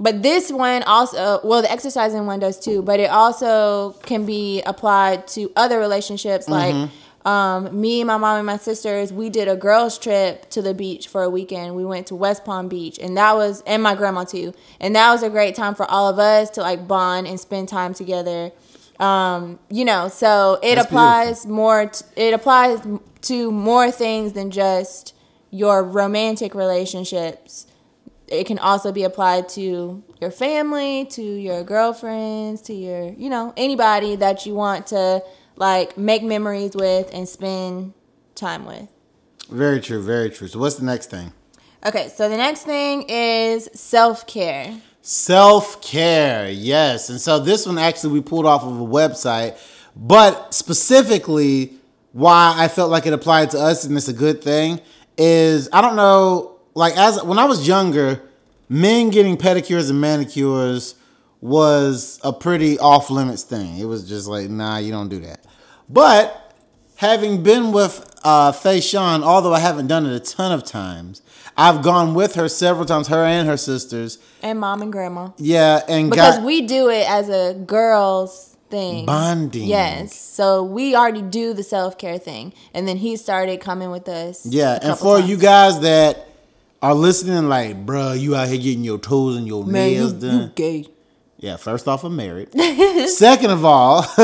But 0.00 0.22
this 0.22 0.50
one 0.52 0.82
also 0.84 1.40
well 1.42 1.62
the 1.62 1.70
exercising 1.70 2.26
one 2.26 2.38
does 2.40 2.58
too, 2.58 2.82
but 2.82 3.00
it 3.00 3.10
also 3.10 3.92
can 4.02 4.24
be 4.26 4.62
applied 4.62 5.26
to 5.28 5.50
other 5.56 5.78
relationships 5.78 6.48
like 6.48 6.90
um, 7.24 7.78
me, 7.78 8.04
my 8.04 8.16
mom, 8.16 8.38
and 8.38 8.46
my 8.46 8.56
sisters, 8.56 9.12
we 9.12 9.28
did 9.28 9.48
a 9.48 9.56
girls' 9.56 9.98
trip 9.98 10.48
to 10.50 10.62
the 10.62 10.72
beach 10.72 11.08
for 11.08 11.22
a 11.24 11.28
weekend. 11.28 11.74
We 11.74 11.84
went 11.84 12.06
to 12.06 12.14
West 12.14 12.44
Palm 12.44 12.68
Beach, 12.68 12.98
and 12.98 13.18
that 13.18 13.34
was, 13.34 13.62
and 13.66 13.82
my 13.82 13.94
grandma 13.94 14.24
too. 14.24 14.54
And 14.80 14.96
that 14.96 15.10
was 15.12 15.22
a 15.22 15.28
great 15.28 15.54
time 15.54 15.74
for 15.74 15.84
all 15.90 16.08
of 16.08 16.18
us 16.18 16.48
to 16.50 16.62
like 16.62 16.88
bond 16.88 17.26
and 17.26 17.38
spend 17.38 17.68
time 17.68 17.92
together 17.92 18.52
um 19.00 19.60
you 19.70 19.84
know 19.84 20.08
so 20.08 20.58
it 20.60 20.74
That's 20.74 20.88
applies 20.88 21.46
more 21.46 21.86
t- 21.86 22.04
it 22.16 22.34
applies 22.34 22.80
to 23.22 23.52
more 23.52 23.92
things 23.92 24.32
than 24.32 24.50
just 24.50 25.14
your 25.50 25.84
romantic 25.84 26.52
relationships 26.54 27.66
it 28.30 28.46
can 28.46 28.58
also 28.58 28.92
be 28.92 29.04
applied 29.04 29.48
to 29.50 30.02
your 30.20 30.30
family 30.30 31.04
to 31.06 31.22
your 31.22 31.62
girlfriends 31.64 32.62
to 32.62 32.74
your 32.74 33.10
you 33.12 33.30
know 33.30 33.52
anybody 33.56 34.16
that 34.16 34.46
you 34.46 34.54
want 34.54 34.86
to 34.88 35.22
like 35.56 35.96
make 35.96 36.22
memories 36.22 36.74
with 36.74 37.10
and 37.12 37.28
spend 37.28 37.92
time 38.34 38.64
with 38.64 38.88
very 39.50 39.80
true, 39.80 40.02
very 40.02 40.28
true. 40.28 40.46
So 40.46 40.58
what's 40.58 40.76
the 40.76 40.84
next 40.84 41.10
thing? 41.10 41.32
okay 41.86 42.08
so 42.08 42.28
the 42.28 42.36
next 42.36 42.62
thing 42.62 43.04
is 43.08 43.68
self-care 43.72 44.74
Self 45.00 45.80
care, 45.80 46.50
yes. 46.50 47.08
And 47.08 47.18
so 47.18 47.38
this 47.38 47.66
one 47.66 47.78
actually 47.78 48.12
we 48.12 48.20
pulled 48.20 48.44
off 48.44 48.62
of 48.62 48.78
a 48.78 48.84
website, 48.84 49.56
but 49.96 50.52
specifically 50.52 51.72
why 52.12 52.54
I 52.58 52.68
felt 52.68 52.90
like 52.90 53.06
it 53.06 53.14
applied 53.14 53.52
to 53.52 53.58
us 53.58 53.84
and 53.84 53.96
it's 53.96 54.08
a 54.08 54.12
good 54.12 54.44
thing 54.44 54.82
is 55.16 55.70
I 55.72 55.80
don't 55.80 55.96
know, 55.96 56.57
like 56.74 56.96
as 56.96 57.22
when 57.22 57.38
I 57.38 57.44
was 57.44 57.66
younger, 57.66 58.22
men 58.68 59.10
getting 59.10 59.36
pedicures 59.36 59.90
and 59.90 60.00
manicures 60.00 60.94
was 61.40 62.20
a 62.24 62.32
pretty 62.32 62.78
off 62.78 63.10
limits 63.10 63.42
thing. 63.42 63.78
It 63.78 63.84
was 63.84 64.08
just 64.08 64.26
like, 64.26 64.50
nah, 64.50 64.78
you 64.78 64.90
don't 64.90 65.08
do 65.08 65.20
that. 65.20 65.44
But 65.88 66.54
having 66.96 67.42
been 67.42 67.72
with 67.72 68.18
uh, 68.24 68.52
Faye 68.52 68.80
Sean, 68.80 69.22
although 69.22 69.54
I 69.54 69.60
haven't 69.60 69.86
done 69.86 70.04
it 70.06 70.14
a 70.14 70.20
ton 70.20 70.52
of 70.52 70.64
times, 70.64 71.22
I've 71.56 71.82
gone 71.82 72.14
with 72.14 72.34
her 72.34 72.48
several 72.48 72.86
times, 72.86 73.08
her 73.08 73.24
and 73.24 73.48
her 73.48 73.56
sisters. 73.56 74.18
and 74.42 74.60
mom 74.60 74.82
and 74.82 74.92
grandma 74.92 75.30
Yeah, 75.38 75.80
and 75.88 76.10
because 76.10 76.36
got 76.36 76.44
we 76.44 76.62
do 76.62 76.88
it 76.88 77.08
as 77.08 77.28
a 77.28 77.54
girls 77.54 78.56
thing 78.70 79.06
bonding. 79.06 79.66
Yes. 79.66 80.14
So 80.14 80.62
we 80.62 80.94
already 80.94 81.22
do 81.22 81.54
the 81.54 81.62
self 81.62 81.98
care 81.98 82.18
thing. 82.18 82.52
And 82.74 82.86
then 82.86 82.96
he 82.96 83.16
started 83.16 83.60
coming 83.60 83.90
with 83.90 84.08
us. 84.08 84.46
Yeah, 84.46 84.78
and 84.80 84.98
for 84.98 85.18
times. 85.18 85.30
you 85.30 85.36
guys 85.36 85.80
that 85.80 86.27
are 86.80 86.94
listening, 86.94 87.48
like, 87.48 87.84
bruh, 87.84 88.18
you 88.18 88.36
out 88.36 88.48
here 88.48 88.58
getting 88.58 88.84
your 88.84 88.98
toes 88.98 89.36
and 89.36 89.46
your 89.46 89.64
Man, 89.64 89.72
nails 89.72 90.12
you, 90.14 90.20
done. 90.20 90.40
you 90.42 90.48
gay. 90.54 90.86
Yeah, 91.38 91.56
first 91.56 91.86
off, 91.88 92.04
I'm 92.04 92.16
married. 92.16 92.48
Second 93.08 93.50
of 93.50 93.64
all, 93.64 94.02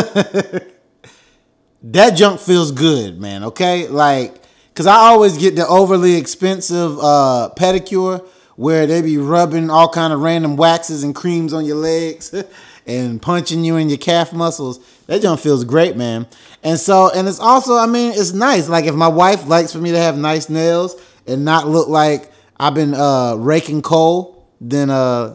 that 1.85 2.11
junk 2.17 2.41
feels 2.41 2.73
good, 2.73 3.21
man. 3.21 3.45
Okay, 3.45 3.87
like, 3.89 4.43
cause 4.75 4.87
I 4.87 4.95
always 4.97 5.39
get 5.39 5.57
the 5.57 5.67
overly 5.67 6.17
expensive 6.17 6.99
uh, 6.99 7.51
pedicure 7.57 8.27
where 8.57 8.87
they 8.87 9.03
be 9.03 9.19
rubbing 9.19 9.71
all 9.71 9.89
kind 9.89 10.13
of 10.13 10.21
random 10.21 10.57
waxes 10.57 11.03
and 11.03 11.15
creams 11.15 11.53
on 11.53 11.65
your 11.65 11.77
legs 11.77 12.35
and 12.87 13.21
punching 13.21 13.65
you 13.65 13.77
in 13.77 13.89
your 13.89 13.99
calf 13.99 14.33
muscles. 14.33 14.79
That 15.07 15.23
junk 15.23 15.41
feels 15.41 15.65
great, 15.65 15.97
man. 15.97 16.27
And 16.63 16.79
so, 16.79 17.11
and 17.13 17.29
it's 17.29 17.41
also, 17.41 17.77
I 17.77 17.87
mean, 17.87 18.13
it's 18.13 18.33
nice. 18.33 18.69
Like 18.69 18.85
if 18.87 18.95
my 18.95 19.09
wife 19.09 19.47
likes 19.49 19.73
for 19.73 19.79
me 19.79 19.91
to 19.93 19.99
have 19.99 20.17
nice 20.17 20.49
nails 20.49 21.01
and 21.27 21.45
not 21.45 21.69
look 21.69 21.89
like 21.89 22.31
I've 22.59 22.75
been 22.75 22.95
uh, 22.95 23.35
raking 23.37 23.83
coal, 23.83 24.47
then 24.61 24.91
uh, 24.91 25.35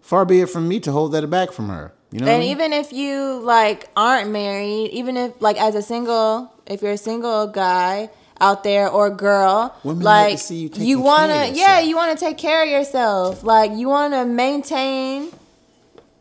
far 0.00 0.24
be 0.24 0.40
it 0.40 0.48
from 0.50 0.68
me 0.68 0.80
to 0.80 0.92
hold 0.92 1.12
that 1.12 1.28
back 1.30 1.52
from 1.52 1.68
her. 1.68 1.92
You 2.10 2.20
know, 2.20 2.26
what 2.26 2.30
I 2.32 2.34
And 2.34 2.42
mean? 2.42 2.50
even 2.50 2.72
if 2.72 2.92
you 2.92 3.40
like 3.42 3.88
aren't 3.96 4.30
married, 4.30 4.90
even 4.90 5.16
if 5.16 5.40
like 5.40 5.60
as 5.60 5.74
a 5.74 5.82
single, 5.82 6.52
if 6.66 6.82
you're 6.82 6.92
a 6.92 6.96
single 6.98 7.46
guy, 7.46 8.10
out 8.40 8.64
there 8.64 8.88
or 8.88 9.10
girl. 9.10 9.74
Women 9.84 10.02
like 10.04 10.26
to 10.28 10.32
like 10.32 10.38
see 10.38 10.56
you 10.62 10.70
you 10.74 11.00
wanna, 11.00 11.50
yeah, 11.52 11.80
you 11.80 11.94
wanna 11.94 12.16
take 12.16 12.38
care 12.38 12.62
of 12.62 12.68
yourself. 12.68 13.44
Like 13.44 13.72
you 13.72 13.88
wanna 13.88 14.24
maintain 14.24 15.30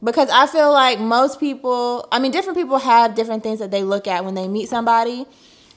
because 0.04 0.30
I 0.30 0.46
feel 0.48 0.72
like 0.72 1.00
most 1.00 1.40
people, 1.40 2.08
I 2.12 2.20
mean, 2.20 2.32
different 2.32 2.58
people 2.58 2.78
have 2.78 3.16
different 3.16 3.42
things 3.44 3.60
that 3.60 3.72
they 3.72 3.84
look 3.84 4.08
at 4.08 4.26
when 4.26 4.36
they 4.36 4.48
meet 4.48 4.70
somebody. 4.70 5.26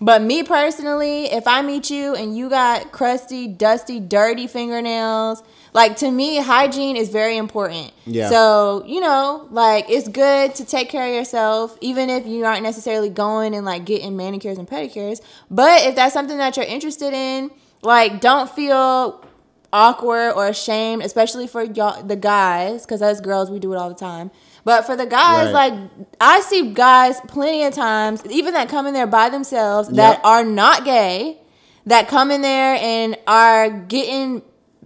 But 0.02 0.20
me 0.20 0.42
personally, 0.42 1.26
if 1.26 1.46
I 1.46 1.62
meet 1.62 1.88
you 1.88 2.16
and 2.16 2.36
you 2.36 2.50
got 2.50 2.90
crusty, 2.90 3.46
dusty, 3.46 4.00
dirty 4.00 4.48
fingernails, 4.48 5.44
like 5.74 5.96
to 5.98 6.10
me, 6.10 6.38
hygiene 6.38 6.96
is 6.96 7.08
very 7.08 7.36
important. 7.36 7.92
Yeah. 8.04 8.28
So, 8.28 8.82
you 8.84 9.00
know, 9.00 9.46
like 9.52 9.88
it's 9.88 10.08
good 10.08 10.56
to 10.56 10.64
take 10.64 10.88
care 10.88 11.06
of 11.08 11.14
yourself, 11.14 11.78
even 11.80 12.10
if 12.10 12.26
you 12.26 12.44
aren't 12.44 12.64
necessarily 12.64 13.10
going 13.10 13.54
and 13.54 13.64
like 13.64 13.84
getting 13.84 14.16
manicures 14.16 14.58
and 14.58 14.66
pedicures. 14.66 15.20
But 15.48 15.84
if 15.84 15.94
that's 15.94 16.12
something 16.12 16.36
that 16.36 16.56
you're 16.56 16.66
interested 16.66 17.14
in, 17.14 17.52
like 17.82 18.20
don't 18.20 18.50
feel 18.50 19.24
awkward 19.72 20.32
or 20.32 20.48
ashamed, 20.48 21.02
especially 21.02 21.46
for 21.46 21.62
y'all, 21.62 22.02
the 22.02 22.16
guys, 22.16 22.84
because 22.84 23.02
as 23.02 23.20
girls 23.20 23.52
we 23.52 23.60
do 23.60 23.72
it 23.72 23.76
all 23.76 23.88
the 23.88 23.94
time. 23.94 24.32
But 24.64 24.86
for 24.86 24.94
the 24.96 25.06
guys, 25.06 25.52
Right. 25.52 25.72
like 25.72 25.90
I 26.20 26.40
see 26.40 26.72
guys 26.72 27.20
plenty 27.26 27.64
of 27.64 27.74
times, 27.74 28.22
even 28.30 28.54
that 28.54 28.68
come 28.68 28.86
in 28.86 28.94
there 28.94 29.06
by 29.08 29.28
themselves 29.28 29.88
that 29.90 30.20
are 30.24 30.44
not 30.44 30.84
gay, 30.84 31.38
that 31.86 32.06
come 32.08 32.30
in 32.30 32.42
there 32.42 32.76
and 32.80 33.16
are 33.26 33.68
getting 33.70 34.42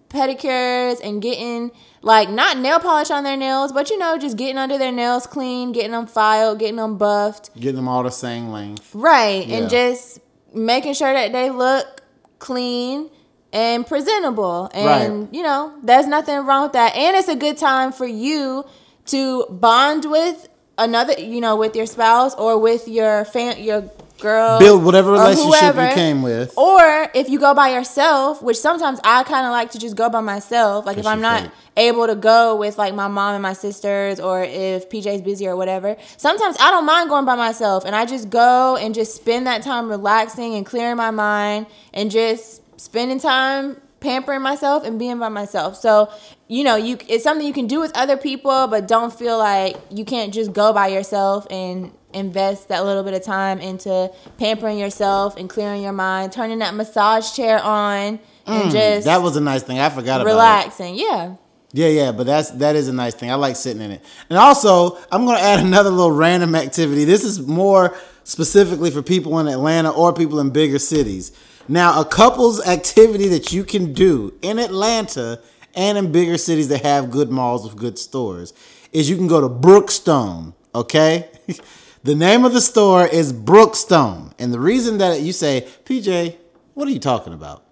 pedicures 0.09 0.99
and 1.05 1.21
getting 1.21 1.71
like 2.03 2.31
not 2.31 2.57
nail 2.59 2.79
polish 2.79 3.11
on 3.11 3.25
their 3.25 3.37
nails, 3.37 3.73
but 3.73 3.91
you 3.91 3.99
know, 3.99 4.17
just 4.17 4.37
getting 4.37 4.57
under 4.59 4.79
their 4.79 4.93
nails 4.93 5.27
clean, 5.27 5.73
getting 5.73 5.91
them 5.91 6.07
filed, 6.07 6.59
getting 6.59 6.77
them 6.77 6.97
buffed. 6.97 7.55
Getting 7.59 7.77
them 7.77 7.89
all 7.89 8.03
the 8.03 8.11
same 8.11 8.49
length. 8.51 8.95
Right. 8.95 9.47
Yeah. 9.47 9.57
And 9.59 9.71
just 9.71 10.21
making 10.55 10.95
sure 10.95 11.13
that 11.13 11.33
they 11.33 11.51
look 11.51 12.01
clean 12.39 13.11
and 13.53 13.87
presentable. 13.87 14.71
And, 14.73 14.87
Right. 15.25 15.35
you 15.35 15.43
know, 15.43 15.73
there's 15.83 16.07
nothing 16.07 16.39
wrong 16.47 16.63
with 16.63 16.73
that. 16.73 16.95
And 16.95 17.17
it's 17.17 17.29
a 17.29 17.37
good 17.37 17.59
time 17.59 17.93
for 17.93 18.07
you 18.07 18.65
to 19.07 19.47
bond 19.47 20.05
with 20.05 20.49
another, 20.79 21.15
you 21.15 21.41
know, 21.41 21.57
with 21.57 21.75
your 21.77 21.87
spouse 21.87 22.35
or 22.35 22.59
with 22.59 22.89
your 22.89 23.25
fan, 23.25 23.63
your 23.63 23.91
girl. 24.19 24.59
Build 24.59 24.85
whatever 24.85 25.13
relationship 25.13 25.75
you 25.75 25.95
came 25.95 26.23
with. 26.23 26.57
Or 26.57 27.09
if 27.15 27.29
you 27.29 27.39
go 27.39 27.55
by 27.55 27.71
yourself, 27.71 28.43
which 28.43 28.57
sometimes 28.57 29.01
I 29.05 29.23
kind 29.25 29.47
of 29.47 29.53
like 29.53 29.71
to 29.73 29.79
just 29.79 29.97
go 29.97 30.09
by 30.09 30.21
myself. 30.21 30.87
Like 30.87 30.99
if 30.99 31.07
I'm 31.07 31.21
not 31.21 31.43
fake. 31.43 31.51
able 31.77 32.07
to 32.07 32.15
go 32.15 32.57
with 32.57 32.79
like 32.79 32.95
my 32.95 33.09
mom 33.09 33.35
and 33.35 33.43
my 33.43 33.53
sisters, 33.53 34.21
or 34.21 34.43
if 34.43 34.89
PJ's 34.89 35.23
busy 35.23 35.47
or 35.47 35.57
whatever, 35.57 35.97
sometimes 36.17 36.57
I 36.61 36.71
don't 36.71 36.87
mind 36.87 37.09
going 37.09 37.25
by 37.25 37.37
myself, 37.37 37.85
and 37.85 37.95
I 37.95 38.07
just 38.07 38.31
go 38.31 38.77
and 38.77 38.95
just 38.95 39.15
spend 39.15 39.47
that 39.47 39.63
time 39.63 39.89
relaxing 39.89 40.55
and 40.55 40.65
clearing 40.65 40.97
my 40.97 41.11
mind, 41.11 41.67
and 41.93 42.11
just 42.11 42.63
spending 42.81 43.19
time 43.19 43.81
pampering 44.07 44.41
myself 44.43 44.85
and 44.85 44.99
being 44.99 45.19
by 45.19 45.29
myself. 45.29 45.77
So 45.77 46.09
you 46.49 46.63
know, 46.63 46.77
you 46.77 46.97
it's 47.09 47.25
something 47.25 47.47
you 47.47 47.53
can 47.53 47.67
do 47.67 47.81
with 47.81 47.93
other 47.97 48.17
people, 48.17 48.69
but 48.69 48.87
don't 48.87 49.13
feel 49.13 49.37
like 49.39 49.77
you 49.91 50.05
can't 50.05 50.33
just 50.33 50.53
go 50.53 50.73
by 50.73 50.87
yourself 50.89 51.47
and 51.51 51.91
invest 52.15 52.69
that 52.69 52.85
little 52.85 53.03
bit 53.03 53.15
of 53.15 53.23
time 53.23 53.59
into 53.61 54.11
pampering 54.39 54.79
yourself 54.79 55.37
and 55.37 55.51
clearing 55.51 55.83
your 55.83 55.93
mind, 55.93 56.33
turning 56.33 56.61
that 56.61 56.73
massage 56.75 57.33
chair 57.35 57.59
on 57.63 58.19
and 58.47 58.71
just 58.71 59.03
Mm, 59.03 59.11
That 59.11 59.23
was 59.23 59.35
a 59.37 59.41
nice 59.41 59.65
thing. 59.65 59.81
I 59.81 59.89
forgot 59.91 60.21
about 60.21 60.31
it. 60.31 60.35
relaxing. 60.35 60.95
Yeah. 60.95 61.35
Yeah, 61.73 61.89
yeah, 61.89 62.13
but 62.13 62.27
that's 62.27 62.51
that 62.53 62.77
is 62.77 62.87
a 62.89 62.93
nice 62.93 63.15
thing. 63.15 63.31
I 63.31 63.35
like 63.35 63.57
sitting 63.57 63.83
in 63.83 63.91
it. 63.91 64.03
And 64.31 64.39
also, 64.39 64.97
I'm 65.11 65.27
gonna 65.27 65.41
add 65.41 65.59
another 65.71 65.91
little 65.91 66.13
random 66.13 66.55
activity. 66.55 67.05
This 67.05 67.25
is 67.25 67.41
more 67.41 67.93
specifically 68.23 68.91
for 68.93 69.03
people 69.03 69.39
in 69.41 69.49
Atlanta 69.49 69.91
or 69.91 70.13
people 70.13 70.39
in 70.41 70.51
bigger 70.51 70.79
cities. 70.79 71.33
Now, 71.69 72.01
a 72.01 72.05
couple's 72.05 72.65
activity 72.67 73.29
that 73.29 73.53
you 73.53 73.65
can 73.65 73.93
do 73.93 74.35
in 74.41 74.59
Atlanta 74.59 75.41
and 75.75 75.99
in 75.99 76.13
bigger 76.13 76.39
cities 76.39 76.69
that 76.69 76.83
have 76.83 77.11
good 77.11 77.31
malls 77.31 77.65
with 77.65 77.77
good 77.77 77.99
stores 77.99 78.55
is 78.93 79.11
you 79.11 79.17
can 79.17 79.27
go 79.27 79.41
to 79.41 79.49
Brookstone, 79.49 80.55
okay? 80.75 81.29
the 82.05 82.15
name 82.15 82.45
of 82.45 82.53
the 82.53 82.61
store 82.61 83.07
is 83.07 83.33
Brookstone. 83.33 84.33
And 84.39 84.53
the 84.53 84.61
reason 84.61 84.99
that 84.99 85.21
you 85.21 85.33
say, 85.33 85.67
PJ, 85.85 86.37
what 86.75 86.87
are 86.87 86.93
you 86.93 87.01
talking 87.01 87.33
about? 87.33 87.65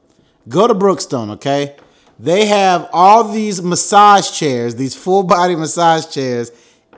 Go 0.48 0.66
to 0.66 0.74
Brookstone, 0.74 1.30
okay? 1.32 1.76
They 2.18 2.46
have 2.46 2.88
all 2.92 3.24
these 3.24 3.62
massage 3.62 4.30
chairs, 4.30 4.76
these 4.76 4.94
full 4.94 5.22
body 5.22 5.56
massage 5.56 6.06
chairs 6.06 6.52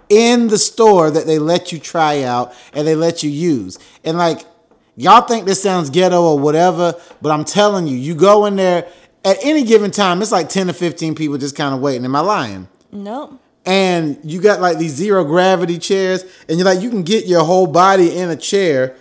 in 0.08 0.48
the 0.48 0.58
store 0.58 1.10
that 1.10 1.26
they 1.26 1.38
let 1.38 1.72
you 1.72 1.78
try 1.78 2.22
out 2.22 2.54
and 2.72 2.86
they 2.86 2.94
let 2.94 3.22
you 3.22 3.30
use. 3.30 3.78
And 4.04 4.18
like, 4.18 4.44
y'all 4.96 5.22
think 5.22 5.46
this 5.46 5.62
sounds 5.62 5.90
ghetto 5.90 6.22
or 6.22 6.38
whatever, 6.38 6.94
but 7.22 7.30
I'm 7.30 7.44
telling 7.44 7.86
you, 7.86 7.96
you 7.96 8.14
go 8.14 8.46
in 8.46 8.56
there 8.56 8.88
at 9.24 9.38
any 9.42 9.64
given 9.64 9.90
time, 9.90 10.22
it's 10.22 10.32
like 10.32 10.48
10 10.48 10.68
to 10.68 10.72
15 10.72 11.14
people 11.16 11.36
just 11.36 11.56
kind 11.56 11.74
of 11.74 11.80
waiting. 11.80 12.04
Am 12.04 12.14
I 12.14 12.20
lying? 12.20 12.68
Nope. 12.92 13.40
and 13.66 14.18
you 14.22 14.40
got 14.40 14.60
like 14.60 14.78
these 14.78 14.92
zero 14.94 15.24
gravity 15.24 15.78
chairs, 15.78 16.24
and 16.48 16.56
you're 16.56 16.64
like 16.64 16.80
you 16.80 16.88
can 16.88 17.02
get 17.02 17.26
your 17.26 17.44
whole 17.44 17.66
body 17.66 18.16
in 18.16 18.30
a 18.30 18.36
chair. 18.36 18.96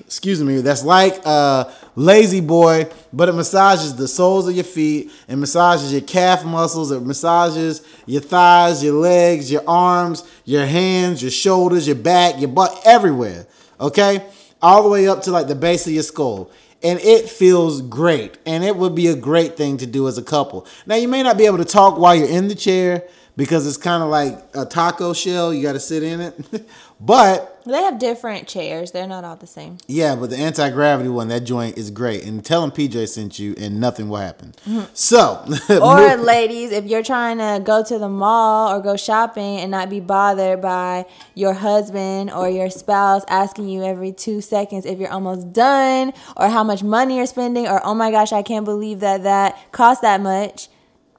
Excuse 0.00 0.42
me, 0.42 0.60
that's 0.60 0.84
like 0.84 1.20
uh, 1.24 1.70
lazy 1.96 2.40
boy, 2.40 2.88
but 3.12 3.28
it 3.28 3.32
massages 3.32 3.94
the 3.96 4.06
soles 4.08 4.48
of 4.48 4.54
your 4.54 4.64
feet, 4.64 5.10
and 5.28 5.40
massages 5.40 5.92
your 5.92 6.02
calf 6.02 6.44
muscles, 6.44 6.90
it 6.90 7.00
massages 7.00 7.82
your 8.06 8.20
thighs, 8.20 8.82
your 8.82 8.94
legs, 8.94 9.50
your 9.50 9.62
arms, 9.66 10.24
your 10.44 10.66
hands, 10.66 11.22
your 11.22 11.30
shoulders, 11.30 11.86
your 11.86 11.96
back, 11.96 12.38
your 12.40 12.48
butt, 12.48 12.80
everywhere. 12.84 13.46
Okay, 13.84 14.26
all 14.62 14.82
the 14.82 14.88
way 14.88 15.06
up 15.06 15.20
to 15.24 15.30
like 15.30 15.46
the 15.46 15.54
base 15.54 15.86
of 15.86 15.92
your 15.92 16.02
skull. 16.02 16.50
And 16.82 16.98
it 17.00 17.28
feels 17.28 17.82
great. 17.82 18.38
And 18.46 18.64
it 18.64 18.76
would 18.76 18.94
be 18.94 19.08
a 19.08 19.14
great 19.14 19.58
thing 19.58 19.76
to 19.76 19.86
do 19.86 20.08
as 20.08 20.16
a 20.16 20.22
couple. 20.22 20.66
Now 20.86 20.94
you 20.94 21.06
may 21.06 21.22
not 21.22 21.36
be 21.36 21.44
able 21.44 21.58
to 21.58 21.66
talk 21.66 21.98
while 21.98 22.14
you're 22.14 22.28
in 22.28 22.48
the 22.48 22.54
chair 22.54 23.04
because 23.36 23.66
it's 23.66 23.76
kind 23.76 24.02
of 24.02 24.08
like 24.08 24.42
a 24.54 24.64
taco 24.64 25.12
shell. 25.12 25.52
You 25.52 25.62
got 25.62 25.72
to 25.74 25.80
sit 25.80 26.02
in 26.02 26.20
it. 26.20 26.34
But 27.00 27.53
They 27.66 27.82
have 27.82 27.98
different 27.98 28.46
chairs. 28.48 28.92
They're 28.92 29.06
not 29.06 29.24
all 29.24 29.36
the 29.36 29.46
same. 29.46 29.78
yeah 29.86 30.14
but 30.16 30.30
the 30.30 30.36
anti-gravity 30.36 31.08
one 31.08 31.28
that 31.28 31.40
joint 31.40 31.76
is 31.76 31.90
great 31.90 32.24
and 32.24 32.44
tell 32.44 32.60
them 32.60 32.70
pj 32.70 33.08
sent 33.08 33.38
you 33.38 33.54
and 33.58 33.80
nothing 33.80 34.08
will 34.08 34.18
happen 34.18 34.52
mm-hmm. 34.66 34.84
so 34.92 35.44
Or 35.80 36.16
ladies, 36.16 36.72
if 36.72 36.84
you're 36.84 37.02
trying 37.02 37.38
to 37.38 37.62
go 37.64 37.82
to 37.82 37.98
the 37.98 38.08
mall 38.08 38.72
or 38.72 38.80
go 38.80 38.96
shopping 38.96 39.58
and 39.58 39.70
not 39.70 39.90
be 39.90 40.00
bothered 40.00 40.60
by 40.60 41.06
your 41.34 41.54
husband 41.54 42.30
or 42.30 42.48
your 42.48 42.70
spouse 42.70 43.22
asking 43.28 43.68
you 43.68 43.82
every 43.82 44.12
two 44.12 44.40
seconds 44.40 44.86
if 44.86 44.98
you're 44.98 45.10
almost 45.10 45.52
done 45.52 46.12
or 46.36 46.48
how 46.48 46.64
much 46.64 46.82
money 46.82 47.16
you're 47.16 47.26
spending 47.26 47.66
or 47.66 47.84
oh 47.84 47.94
my 47.94 48.10
gosh, 48.10 48.32
I 48.32 48.42
can't 48.42 48.64
believe 48.64 49.00
that 49.00 49.22
that 49.22 49.58
cost 49.72 50.02
that 50.02 50.20
much. 50.20 50.68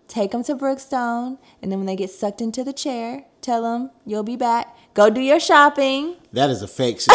Take 0.08 0.32
them 0.32 0.44
to 0.44 0.56
Brookstone 0.56 1.38
and 1.62 1.72
then 1.72 1.80
when 1.80 1.88
they 1.88 1.96
get 1.96 2.10
sucked 2.12 2.42
into 2.42 2.64
the 2.64 2.74
chair, 2.74 3.26
tell 3.42 3.62
them 3.64 3.92
you'll 4.06 4.24
be 4.24 4.36
back. 4.36 4.76
Go 4.96 5.10
do 5.10 5.22
your 5.22 5.42
shopping. 5.42 6.16
that 6.32 6.50
is 6.50 6.62
a 6.62 6.68
fake 6.68 7.02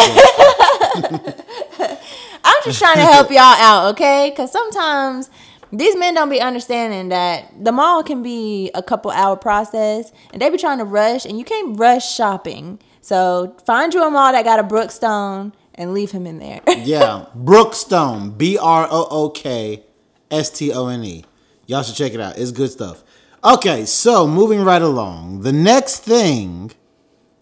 I'm 2.44 2.62
just 2.62 2.78
trying 2.78 2.96
to 2.96 3.02
help 3.02 3.30
y'all 3.30 3.38
out, 3.40 3.92
okay? 3.92 4.28
Because 4.30 4.52
sometimes 4.52 5.30
these 5.72 5.96
men 5.96 6.12
don't 6.14 6.28
be 6.28 6.42
understanding 6.42 7.08
that 7.08 7.46
the 7.58 7.72
mall 7.72 8.02
can 8.02 8.22
be 8.22 8.70
a 8.74 8.82
couple 8.82 9.10
hour 9.10 9.34
process 9.34 10.12
and 10.32 10.42
they 10.42 10.50
be 10.50 10.58
trying 10.58 10.76
to 10.78 10.84
rush 10.84 11.24
and 11.24 11.38
you 11.38 11.44
can't 11.44 11.80
rush 11.80 12.14
shopping. 12.14 12.78
So 13.00 13.56
find 13.64 13.94
you 13.94 14.04
a 14.04 14.10
mall 14.10 14.32
that 14.32 14.44
got 14.44 14.60
a 14.60 14.62
Brookstone 14.62 15.54
and 15.74 15.94
leave 15.94 16.10
him 16.10 16.26
in 16.26 16.38
there. 16.38 16.60
yeah 16.68 17.24
brookstone 17.34 18.36
b-r-o-o-k-s-t-o-n-e 18.36 21.24
y'all 21.66 21.82
should 21.82 21.94
check 21.94 22.12
it 22.12 22.20
out 22.20 22.36
it's 22.36 22.50
good 22.50 22.70
stuff 22.70 23.02
okay 23.42 23.86
so 23.86 24.26
moving 24.26 24.62
right 24.62 24.82
along 24.82 25.40
the 25.40 25.52
next 25.52 26.00
thing 26.00 26.70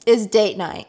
it's 0.08 0.24
date 0.24 0.56
night. 0.56 0.86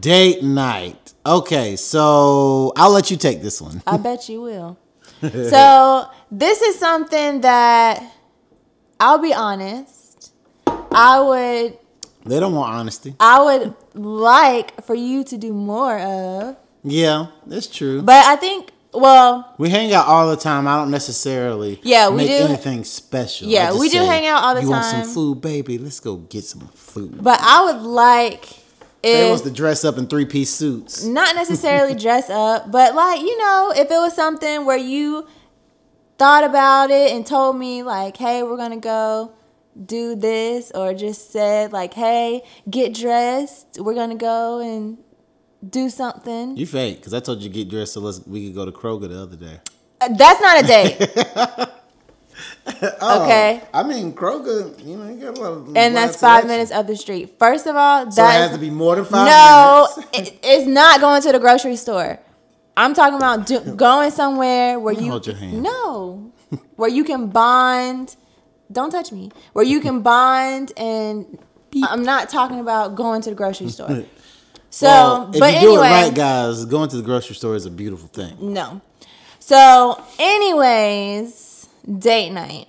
Date 0.00 0.42
night. 0.42 1.14
Okay, 1.26 1.74
so 1.74 2.72
I'll 2.76 2.92
let 2.92 3.10
you 3.10 3.16
take 3.16 3.42
this 3.42 3.60
one. 3.60 3.82
I 3.86 3.96
bet 4.08 4.28
you 4.28 4.40
will. 4.40 4.78
so 5.20 6.08
this 6.30 6.62
is 6.62 6.78
something 6.78 7.40
that 7.40 8.00
I'll 9.00 9.18
be 9.18 9.34
honest. 9.34 10.32
I 10.92 11.20
would 11.20 11.78
They 12.24 12.38
don't 12.38 12.54
want 12.54 12.72
honesty. 12.72 13.16
I 13.18 13.42
would 13.42 13.74
like 13.94 14.80
for 14.84 14.94
you 14.94 15.24
to 15.24 15.36
do 15.36 15.52
more 15.52 15.98
of. 15.98 16.56
Yeah, 16.84 17.26
that's 17.46 17.66
true. 17.66 18.00
But 18.02 18.24
I 18.26 18.36
think 18.36 18.70
well, 19.00 19.54
we 19.58 19.68
hang 19.70 19.92
out 19.92 20.06
all 20.06 20.28
the 20.30 20.36
time. 20.36 20.66
I 20.66 20.76
don't 20.76 20.90
necessarily 20.90 21.80
Yeah, 21.82 22.08
we 22.08 22.26
do. 22.26 22.32
anything 22.32 22.84
special. 22.84 23.48
Yeah, 23.48 23.72
we 23.72 23.88
do 23.88 23.98
say, 23.98 24.06
hang 24.06 24.26
out 24.26 24.42
all 24.42 24.54
the 24.54 24.60
time. 24.60 24.66
you 24.68 24.70
want 24.70 24.84
some 24.84 25.04
food, 25.14 25.40
baby? 25.40 25.78
Let's 25.78 26.00
go 26.00 26.16
get 26.16 26.44
some 26.44 26.68
food. 26.74 27.22
But 27.22 27.38
I 27.42 27.64
would 27.64 27.82
like 27.82 28.48
They 29.02 29.22
if 29.24 29.28
wants 29.28 29.42
to 29.44 29.50
dress 29.50 29.84
up 29.84 29.98
in 29.98 30.06
three 30.06 30.24
piece 30.24 30.50
suits. 30.50 31.04
not 31.04 31.34
necessarily 31.42 31.94
dress 31.94 32.28
up, 32.30 32.70
but 32.70 32.94
like 32.94 33.20
you 33.20 33.36
know, 33.38 33.72
if 33.76 33.90
it 33.90 33.98
was 33.98 34.14
something 34.14 34.64
where 34.64 34.76
you 34.78 35.26
thought 36.18 36.44
about 36.44 36.90
it 36.90 37.12
and 37.12 37.26
told 37.26 37.56
me 37.58 37.82
like, 37.82 38.16
"Hey, 38.16 38.42
we're 38.42 38.56
gonna 38.56 38.78
go 38.78 39.32
do 39.84 40.14
this," 40.16 40.72
or 40.74 40.94
just 40.94 41.30
said 41.30 41.72
like, 41.72 41.92
"Hey, 41.94 42.42
get 42.70 42.94
dressed. 42.94 43.78
We're 43.78 43.94
gonna 43.94 44.14
go 44.14 44.60
and 44.60 44.96
do 45.70 45.88
something. 45.90 46.56
You 46.56 46.66
fake, 46.66 46.98
because 46.98 47.14
I 47.14 47.20
told 47.20 47.42
you 47.42 47.48
to 47.48 47.54
get 47.54 47.68
dressed 47.68 47.94
so 47.94 48.00
let's, 48.00 48.24
we 48.26 48.46
could 48.46 48.54
go 48.54 48.64
to 48.64 48.72
Kroger 48.72 49.08
the 49.08 49.20
other 49.22 49.36
day. 49.36 49.60
Uh, 50.00 50.08
That's 50.14 50.40
not 50.40 50.62
a 50.62 50.66
date. 50.66 51.00
okay. 53.02 53.62
I 53.72 53.82
mean, 53.82 54.12
Kroger, 54.12 54.84
you 54.84 54.96
know, 54.96 55.08
you 55.08 55.20
got 55.20 55.38
a 55.38 55.40
lot 55.40 55.52
of. 55.52 55.76
And 55.76 55.96
that's 55.96 56.20
five 56.20 56.46
minutes 56.46 56.70
up 56.70 56.86
the 56.86 56.96
street. 56.96 57.38
First 57.38 57.66
of 57.66 57.76
all, 57.76 58.10
So 58.10 58.22
it 58.24 58.28
has 58.28 58.52
to 58.52 58.58
be 58.58 58.70
more 58.70 58.96
than 58.96 59.04
five 59.04 59.26
no, 59.26 59.88
minutes. 60.12 60.30
it, 60.32 60.38
it's 60.42 60.66
not 60.66 61.00
going 61.00 61.22
to 61.22 61.32
the 61.32 61.38
grocery 61.38 61.76
store. 61.76 62.18
I'm 62.76 62.92
talking 62.92 63.16
about 63.16 63.46
do, 63.46 63.60
going 63.74 64.10
somewhere 64.10 64.78
where 64.78 64.94
Let 64.94 65.02
you 65.02 65.10
hold 65.10 65.26
your 65.26 65.36
hand. 65.36 65.62
no, 65.62 66.32
where 66.76 66.90
you 66.90 67.04
can 67.04 67.28
bond. 67.28 68.16
Don't 68.70 68.90
touch 68.90 69.12
me. 69.12 69.30
Where 69.54 69.64
you 69.64 69.80
can 69.80 70.02
bond, 70.02 70.72
and 70.76 71.38
I'm 71.84 72.02
not 72.02 72.28
talking 72.28 72.60
about 72.60 72.96
going 72.96 73.22
to 73.22 73.30
the 73.30 73.36
grocery 73.36 73.68
store. 73.68 74.04
So, 74.70 74.86
Well, 74.86 75.30
if 75.32 75.40
but 75.40 75.54
you 75.54 75.60
do 75.60 75.66
anyway, 75.70 75.86
it 75.88 75.90
right, 75.90 76.14
guys, 76.14 76.64
going 76.66 76.88
to 76.90 76.96
the 76.96 77.02
grocery 77.02 77.34
store 77.36 77.54
is 77.54 77.66
a 77.66 77.70
beautiful 77.70 78.08
thing. 78.08 78.36
no. 78.52 78.80
So, 79.38 80.02
anyways, 80.18 81.68
date 81.98 82.30
night. 82.30 82.66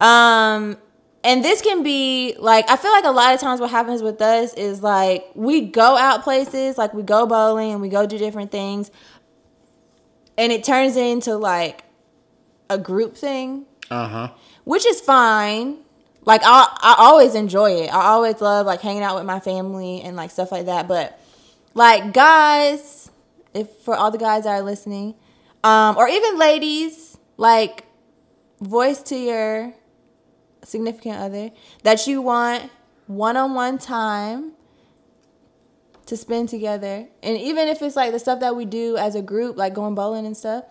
Um, 0.00 0.78
and 1.24 1.44
this 1.44 1.60
can 1.60 1.82
be 1.82 2.36
like 2.38 2.70
I 2.70 2.76
feel 2.76 2.90
like 2.92 3.04
a 3.04 3.10
lot 3.10 3.34
of 3.34 3.40
times 3.40 3.60
what 3.60 3.70
happens 3.70 4.00
with 4.02 4.22
us 4.22 4.54
is 4.54 4.82
like 4.82 5.26
we 5.34 5.60
go 5.62 5.96
out 5.96 6.22
places, 6.22 6.78
like 6.78 6.94
we 6.94 7.02
go 7.02 7.26
bowling 7.26 7.72
and 7.72 7.80
we 7.82 7.88
go 7.90 8.06
do 8.06 8.16
different 8.16 8.50
things, 8.50 8.90
and 10.38 10.52
it 10.52 10.64
turns 10.64 10.96
into 10.96 11.36
like 11.36 11.82
a 12.70 12.78
group 12.78 13.16
thing, 13.16 13.64
Uh 13.90 14.08
huh. 14.08 14.28
which 14.64 14.86
is 14.86 15.00
fine. 15.00 15.78
Like 16.28 16.42
I 16.44 16.68
I 16.82 16.96
always 16.98 17.34
enjoy 17.34 17.70
it. 17.84 17.88
I 17.88 18.08
always 18.08 18.38
love 18.42 18.66
like 18.66 18.82
hanging 18.82 19.02
out 19.02 19.16
with 19.16 19.24
my 19.24 19.40
family 19.40 20.02
and 20.02 20.14
like 20.14 20.30
stuff 20.30 20.52
like 20.52 20.66
that. 20.66 20.86
But 20.86 21.18
like 21.72 22.12
guys, 22.12 23.10
if 23.54 23.70
for 23.78 23.96
all 23.96 24.10
the 24.10 24.18
guys 24.18 24.44
that 24.44 24.50
are 24.50 24.60
listening, 24.60 25.14
um, 25.64 25.96
or 25.96 26.06
even 26.06 26.36
ladies, 26.36 27.16
like 27.38 27.86
voice 28.60 29.02
to 29.04 29.16
your 29.16 29.72
significant 30.64 31.16
other 31.16 31.50
that 31.82 32.06
you 32.06 32.20
want 32.20 32.70
one-on-one 33.06 33.78
time 33.78 34.52
to 36.04 36.14
spend 36.14 36.50
together 36.50 37.06
and 37.22 37.38
even 37.38 37.68
if 37.68 37.80
it's 37.80 37.96
like 37.96 38.12
the 38.12 38.18
stuff 38.18 38.40
that 38.40 38.54
we 38.54 38.66
do 38.66 38.98
as 38.98 39.14
a 39.14 39.22
group 39.22 39.56
like 39.56 39.72
going 39.72 39.94
bowling 39.94 40.26
and 40.26 40.36
stuff 40.36 40.64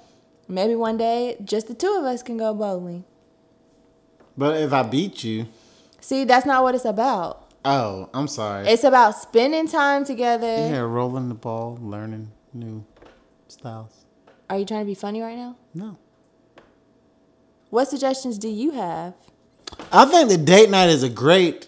maybe 0.47 0.75
one 0.75 0.97
day 0.97 1.35
just 1.43 1.67
the 1.67 1.73
two 1.73 1.95
of 1.97 2.03
us 2.03 2.21
can 2.21 2.37
go 2.37 2.53
bowling 2.53 3.03
But 4.37 4.57
if 4.61 4.71
I 4.71 4.83
beat 4.83 5.23
you, 5.23 5.47
see 5.99 6.23
that's 6.23 6.45
not 6.45 6.63
what 6.63 6.75
it's 6.75 6.85
about 6.85 7.51
oh, 7.65 8.09
I'm 8.13 8.27
sorry. 8.27 8.67
it's 8.67 8.83
about 8.83 9.15
spending 9.15 9.67
time 9.67 10.05
together 10.05 10.47
yeah, 10.47 10.79
rolling 10.79 11.27
the 11.27 11.35
ball, 11.35 11.77
learning 11.81 12.31
new 12.53 12.85
styles. 13.47 14.05
are 14.49 14.57
you 14.59 14.65
trying 14.65 14.81
to 14.81 14.85
be 14.85 14.93
funny 14.95 15.21
right 15.21 15.35
now 15.37 15.55
No. 15.73 15.97
what 17.69 17.87
suggestions 17.87 18.37
do 18.37 18.47
you 18.47 18.71
have 18.71 19.13
I 19.91 20.05
think 20.05 20.29
the 20.29 20.37
date 20.37 20.69
night 20.69 20.89
is 20.89 21.03
a 21.03 21.09
great 21.09 21.67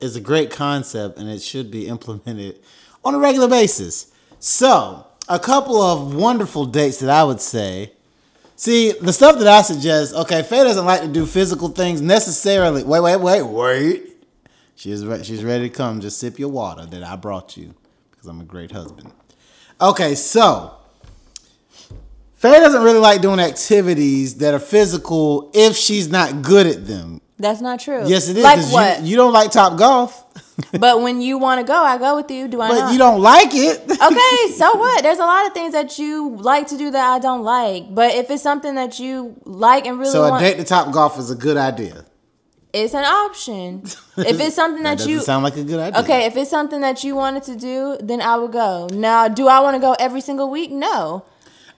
is 0.00 0.16
a 0.16 0.20
great 0.20 0.50
concept 0.50 1.18
and 1.18 1.28
it 1.28 1.40
should 1.40 1.70
be 1.70 1.86
implemented 1.86 2.60
on 3.04 3.14
a 3.14 3.18
regular 3.18 3.48
basis. 3.48 4.12
So, 4.40 5.06
a 5.28 5.38
couple 5.38 5.80
of 5.80 6.14
wonderful 6.14 6.66
dates 6.66 6.98
that 6.98 7.08
I 7.08 7.24
would 7.24 7.40
say. 7.40 7.92
See, 8.58 8.92
the 8.92 9.12
stuff 9.12 9.38
that 9.38 9.46
I 9.46 9.60
suggest, 9.62 10.14
okay, 10.14 10.42
Fay 10.42 10.64
doesn't 10.64 10.84
like 10.86 11.02
to 11.02 11.08
do 11.08 11.26
physical 11.26 11.68
things 11.68 12.00
necessarily. 12.00 12.82
Wait, 12.84 13.00
wait, 13.00 13.16
wait, 13.16 13.42
wait. 13.42 14.12
She's 14.74 15.04
re- 15.04 15.22
she's 15.22 15.44
ready 15.44 15.68
to 15.68 15.74
come. 15.74 16.00
Just 16.00 16.18
sip 16.18 16.38
your 16.38 16.48
water 16.48 16.86
that 16.86 17.02
I 17.02 17.16
brought 17.16 17.56
you 17.56 17.74
because 18.10 18.26
I'm 18.26 18.40
a 18.40 18.44
great 18.44 18.70
husband. 18.72 19.12
Okay, 19.80 20.14
so 20.14 20.74
Fay 22.36 22.58
doesn't 22.60 22.82
really 22.82 22.98
like 22.98 23.20
doing 23.20 23.40
activities 23.40 24.36
that 24.36 24.54
are 24.54 24.58
physical 24.58 25.50
if 25.54 25.76
she's 25.76 26.08
not 26.10 26.42
good 26.42 26.66
at 26.66 26.86
them. 26.86 27.20
that's 27.38 27.60
not 27.60 27.78
true 27.80 28.04
Yes, 28.06 28.28
it 28.28 28.36
is. 28.38 28.42
like 28.44 28.60
what 28.72 29.00
You, 29.02 29.08
you 29.10 29.16
don't 29.16 29.32
like 29.34 29.50
Topgolf, 29.50 30.12
but 30.80 31.02
when 31.02 31.20
you 31.20 31.36
want 31.38 31.60
to 31.60 31.66
go 31.66 31.74
i 31.84 31.98
go 31.98 32.16
with 32.16 32.30
you 32.30 32.48
do 32.48 32.60
i 32.60 32.68
but 32.68 32.78
not 32.78 32.92
you 32.92 32.98
don't 32.98 33.20
like 33.20 33.50
it. 33.52 33.80
okay, 33.90 34.52
so 34.54 34.74
what? 34.76 35.02
There's 35.02 35.18
a 35.18 35.24
lot 35.24 35.46
of 35.46 35.52
things 35.52 35.72
that 35.72 35.98
you 35.98 36.36
like 36.36 36.66
to 36.68 36.76
do 36.78 36.90
that 36.90 37.06
I 37.16 37.18
don't 37.18 37.42
like. 37.42 37.94
But 37.94 38.14
if 38.14 38.30
it's 38.30 38.42
something 38.42 38.74
that 38.76 38.98
you 38.98 39.38
like 39.44 39.86
and 39.86 39.98
really 39.98 40.10
so 40.12 40.24
a 40.24 40.30
want, 40.30 40.40
date 40.42 40.56
to 40.58 40.64
Topgolf 40.64 41.18
is 41.18 41.30
a 41.30 41.34
good 41.34 41.56
idea. 41.56 42.04
it's 42.72 42.94
an 42.94 43.04
option. 43.04 43.82
If 44.18 44.40
it's 44.40 44.56
something 44.56 44.82
That 44.82 44.92
that, 44.92 44.98
doesn't 44.98 45.12
you 45.12 45.20
sound 45.20 45.44
like 45.44 45.56
a 45.58 45.62
good 45.64 45.78
idea. 45.78 46.00
okay, 46.00 46.24
if 46.24 46.36
it's 46.36 46.50
something 46.50 46.80
that 46.80 47.04
you 47.04 47.14
wanted 47.16 47.42
to 47.44 47.54
do, 47.56 47.98
then 48.00 48.22
I 48.22 48.36
would 48.36 48.52
go. 48.52 48.88
Now, 48.92 49.28
do 49.28 49.46
I 49.48 49.60
want 49.60 49.74
to 49.74 49.80
go 49.80 49.94
every 49.98 50.22
single 50.22 50.48
week? 50.50 50.70
No. 50.70 51.24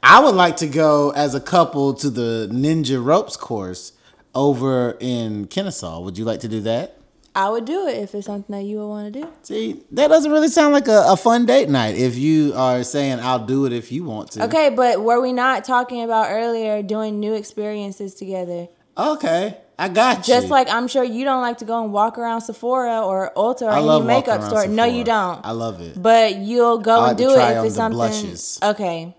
I 0.05 0.21
would 0.23 0.37
like 0.37 0.57
to 0.59 0.69
go 0.69 1.11
as 1.11 1.35
a 1.35 1.41
couple 1.41 1.95
to 1.95 2.09
the 2.11 2.49
Ninja 2.53 3.05
Ropes 3.05 3.37
course 3.37 3.93
over 4.37 4.97
in 5.01 5.47
Kennesaw. 5.49 5.99
Would 6.01 6.17
you 6.17 6.25
like 6.25 6.39
to 6.41 6.49
do 6.49 6.61
that? 6.61 6.98
I 7.35 7.51
would 7.51 7.65
do 7.65 7.87
it 7.87 7.99
if 7.99 8.15
it's 8.15 8.27
something 8.27 8.55
that 8.57 8.65
you 8.65 8.79
would 8.79 8.89
want 8.89 9.13
to 9.13 9.21
do. 9.21 9.29
See, 9.43 9.83
that 9.93 10.09
doesn't 10.09 10.31
really 10.31 10.49
sound 10.49 10.73
like 10.73 10.89
a, 10.89 11.05
a 11.09 11.17
fun 11.17 11.47
date 11.47 11.69
night 11.69 11.97
if 11.97 12.17
you 12.17 12.53
are 12.55 12.83
saying 12.83 13.21
I'll 13.21 13.45
do 13.45 13.65
it 13.67 13.73
if 13.73 13.93
you 13.93 14.05
want 14.05 14.33
to. 14.33 14.45
Okay, 14.45 14.71
but 14.71 15.03
were 15.03 15.21
we 15.21 15.33
not 15.33 15.65
talking 15.65 16.03
about 16.03 16.31
earlier 16.31 16.83
doing 16.83 17.21
new 17.21 17.35
experiences 17.35 18.15
together? 18.15 18.69
Okay. 18.97 19.57
I 19.79 19.89
got 19.89 20.27
you. 20.27 20.35
Just 20.35 20.49
like 20.49 20.69
I'm 20.69 20.89
sure 20.89 21.05
you 21.05 21.25
don't 21.25 21.41
like 21.41 21.59
to 21.59 21.65
go 21.65 21.85
and 21.85 21.93
walk 21.93 22.19
around 22.19 22.41
Sephora 22.41 23.01
or 23.01 23.31
Ulta 23.37 23.63
or 23.63 23.71
I 23.71 23.79
any 23.79 24.05
makeup 24.05 24.43
store. 24.43 24.67
No, 24.67 24.85
you 24.85 25.05
don't. 25.05 25.45
I 25.47 25.53
love 25.53 25.81
it. 25.81 26.01
But 26.01 26.37
you'll 26.37 26.79
go 26.79 26.99
like 26.99 27.11
and 27.11 27.19
do 27.19 27.31
it 27.31 27.57
if 27.57 27.65
it's 27.67 27.77
something. 27.77 27.97
blushes. 27.97 28.59
Okay. 28.61 29.15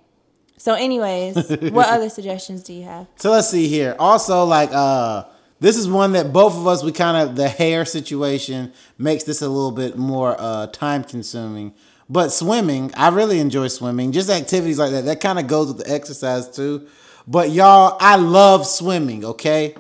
So, 0.58 0.74
anyways, 0.74 1.36
what 1.72 1.88
other 1.88 2.10
suggestions 2.10 2.64
do 2.64 2.74
you 2.74 2.84
have? 2.84 3.08
So 3.16 3.32
let's 3.32 3.48
see 3.48 3.70
here. 3.70 3.96
Also, 3.98 4.44
like 4.44 4.70
uh 4.74 5.24
this 5.60 5.78
is 5.78 5.88
one 5.88 6.14
that 6.14 6.32
both 6.34 6.56
of 6.56 6.68
us 6.68 6.84
we 6.84 6.92
kind 6.92 7.18
of 7.18 7.36
the 7.36 7.50
hair 7.50 7.86
situation 7.86 8.74
makes 8.98 9.24
this 9.24 9.42
a 9.42 9.50
little 9.50 9.72
bit 9.72 9.98
more 9.98 10.36
uh 10.40 10.68
time 10.68 11.04
consuming. 11.04 11.74
But 12.10 12.30
swimming, 12.30 12.92
I 12.96 13.10
really 13.10 13.40
enjoy 13.40 13.68
swimming. 13.68 14.12
Just 14.12 14.30
activities 14.32 14.80
like 14.80 14.92
that. 14.92 15.06
That 15.06 15.22
kind 15.22 15.38
of 15.38 15.46
goes 15.46 15.68
with 15.68 15.86
the 15.86 15.94
exercise 15.94 16.50
too. 16.50 16.88
But 17.28 17.52
y'all, 17.52 17.98
I 18.00 18.16
love 18.16 18.66
swimming, 18.66 19.24
okay? 19.24 19.76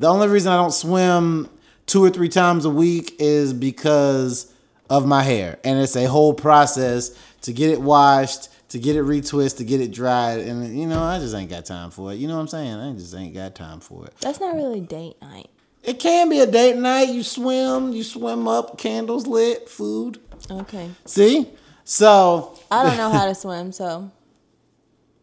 The 0.00 0.08
only 0.08 0.26
reason 0.26 0.50
I 0.50 0.56
don't 0.56 0.72
swim 0.72 1.48
two 1.86 2.04
or 2.04 2.10
three 2.10 2.28
times 2.28 2.64
a 2.64 2.70
week 2.70 3.14
is 3.20 3.52
because 3.52 4.52
of 4.90 5.06
my 5.06 5.22
hair. 5.22 5.60
And 5.62 5.78
it's 5.78 5.94
a 5.94 6.06
whole 6.06 6.34
process 6.34 7.16
to 7.42 7.52
get 7.52 7.70
it 7.70 7.80
washed, 7.80 8.48
to 8.72 8.78
get 8.78 8.96
it 8.96 9.04
retwist, 9.04 9.56
to 9.58 9.64
get 9.64 9.80
it 9.80 9.90
dried. 9.92 10.40
And, 10.40 10.78
you 10.78 10.86
know, 10.86 11.02
I 11.02 11.18
just 11.18 11.34
ain't 11.34 11.48
got 11.50 11.64
time 11.64 11.90
for 11.90 12.12
it. 12.12 12.16
You 12.16 12.26
know 12.28 12.34
what 12.34 12.40
I'm 12.40 12.48
saying? 12.48 12.74
I 12.74 12.92
just 12.94 13.14
ain't 13.14 13.34
got 13.34 13.54
time 13.54 13.80
for 13.80 14.06
it. 14.06 14.14
That's 14.20 14.40
not 14.40 14.54
really 14.54 14.80
date 14.80 15.16
night. 15.22 15.48
It 15.82 15.98
can 15.98 16.28
be 16.28 16.40
a 16.40 16.46
date 16.46 16.76
night. 16.76 17.08
You 17.08 17.22
swim, 17.22 17.92
you 17.92 18.02
swim 18.04 18.46
up, 18.48 18.78
candles 18.78 19.26
lit, 19.26 19.68
food. 19.68 20.20
Okay. 20.50 20.90
See? 21.06 21.48
So, 21.84 22.58
I 22.70 22.82
don't 22.84 22.96
know 22.96 23.10
how 23.10 23.26
to 23.26 23.34
swim, 23.44 23.72
so. 23.72 24.10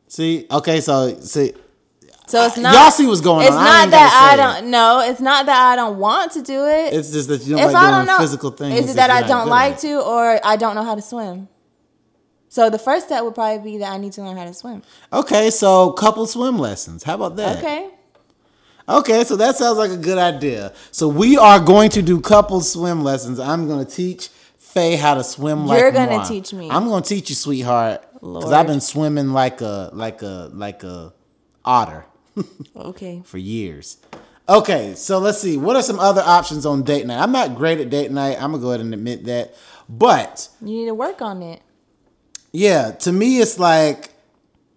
see? 0.07 0.45
Okay, 0.51 0.81
so, 0.81 1.19
see. 1.21 1.53
So 2.27 2.45
it's 2.45 2.57
I- 2.57 2.61
not. 2.61 2.73
y'all 2.75 2.91
see 2.91 3.07
what's 3.07 3.21
going 3.21 3.47
It's 3.47 3.55
on. 3.55 3.63
It's 3.63 3.65
not 3.65 3.79
gotta 3.85 3.91
that 3.91 4.37
I 4.53 4.59
don't. 4.59 4.69
No, 4.69 4.99
it's 4.99 5.19
not 5.21 5.47
that 5.47 5.71
I 5.71 5.75
don't 5.75 5.97
want 5.97 6.33
to 6.33 6.43
do 6.43 6.65
it. 6.67 6.93
It's 6.93 7.11
just 7.11 7.27
that 7.29 7.41
you 7.47 7.55
don't 7.55 7.65
if 7.67 7.73
like 7.73 7.75
I 7.83 7.89
doing 7.89 8.05
don't 8.05 8.05
know, 8.05 8.17
physical 8.19 8.51
things. 8.51 8.79
is 8.81 8.91
it 8.91 8.95
that 8.97 9.09
I 9.09 9.23
don't 9.25 9.47
like 9.47 9.75
it. 9.75 9.79
to, 9.79 10.01
or 10.01 10.39
I 10.45 10.55
don't 10.55 10.75
know 10.75 10.83
how 10.83 10.93
to 10.93 11.01
swim? 11.01 11.47
So 12.49 12.69
the 12.69 12.79
first 12.79 13.05
step 13.07 13.23
would 13.23 13.35
probably 13.35 13.71
be 13.73 13.77
that 13.77 13.91
I 13.91 13.97
need 13.97 14.13
to 14.13 14.23
learn 14.23 14.35
how 14.37 14.45
to 14.45 14.53
swim. 14.53 14.81
Okay, 15.13 15.49
so 15.51 15.91
couple 15.91 16.25
swim 16.25 16.57
lessons. 16.57 17.03
How 17.03 17.15
about 17.15 17.35
that? 17.37 17.59
Okay. 17.59 17.89
Okay, 18.87 19.23
so 19.23 19.35
that 19.35 19.55
sounds 19.55 19.77
like 19.77 19.91
a 19.91 19.97
good 19.97 20.17
idea. 20.17 20.73
So 20.91 21.07
we 21.07 21.37
are 21.37 21.59
going 21.59 21.91
to 21.91 22.01
do 22.01 22.19
couple 22.19 22.59
swim 22.61 23.03
lessons. 23.03 23.39
I'm 23.39 23.67
going 23.67 23.85
to 23.85 23.91
teach 23.91 24.29
Fay 24.57 24.95
how 24.95 25.15
to 25.15 25.23
swim 25.23 25.65
like 25.65 25.79
You're 25.79 25.91
gonna 25.91 26.17
moi. 26.17 26.23
teach 26.27 26.53
me. 26.53 26.69
I'm 26.69 26.85
going 26.85 27.01
to 27.01 27.09
teach 27.09 27.29
you, 27.29 27.35
sweetheart, 27.35 28.05
because 28.13 28.51
I've 28.51 28.67
been 28.67 28.81
swimming 28.81 29.29
like 29.29 29.61
a 29.61 29.89
like 29.93 30.21
a 30.21 30.51
like 30.53 30.83
a 30.83 31.11
otter 31.65 32.05
Okay. 32.75 33.23
for 33.25 33.39
years. 33.39 33.97
Okay, 34.47 34.93
so 34.95 35.17
let's 35.17 35.39
see. 35.39 35.57
What 35.57 35.75
are 35.75 35.81
some 35.81 35.99
other 35.99 36.21
options 36.23 36.67
on 36.67 36.83
date 36.83 37.07
night? 37.07 37.19
I'm 37.19 37.31
not 37.31 37.55
great 37.55 37.79
at 37.79 37.89
date 37.89 38.11
night. 38.11 38.35
I'm 38.39 38.51
gonna 38.51 38.59
go 38.61 38.69
ahead 38.69 38.81
and 38.81 38.93
admit 38.93 39.25
that, 39.25 39.55
but 39.87 40.49
You 40.61 40.67
need 40.67 40.85
to 40.85 40.93
work 40.93 41.19
on 41.23 41.41
it. 41.41 41.61
Yeah, 42.51 42.91
to 42.91 43.11
me 43.11 43.39
it's 43.39 43.59
like 43.59 44.11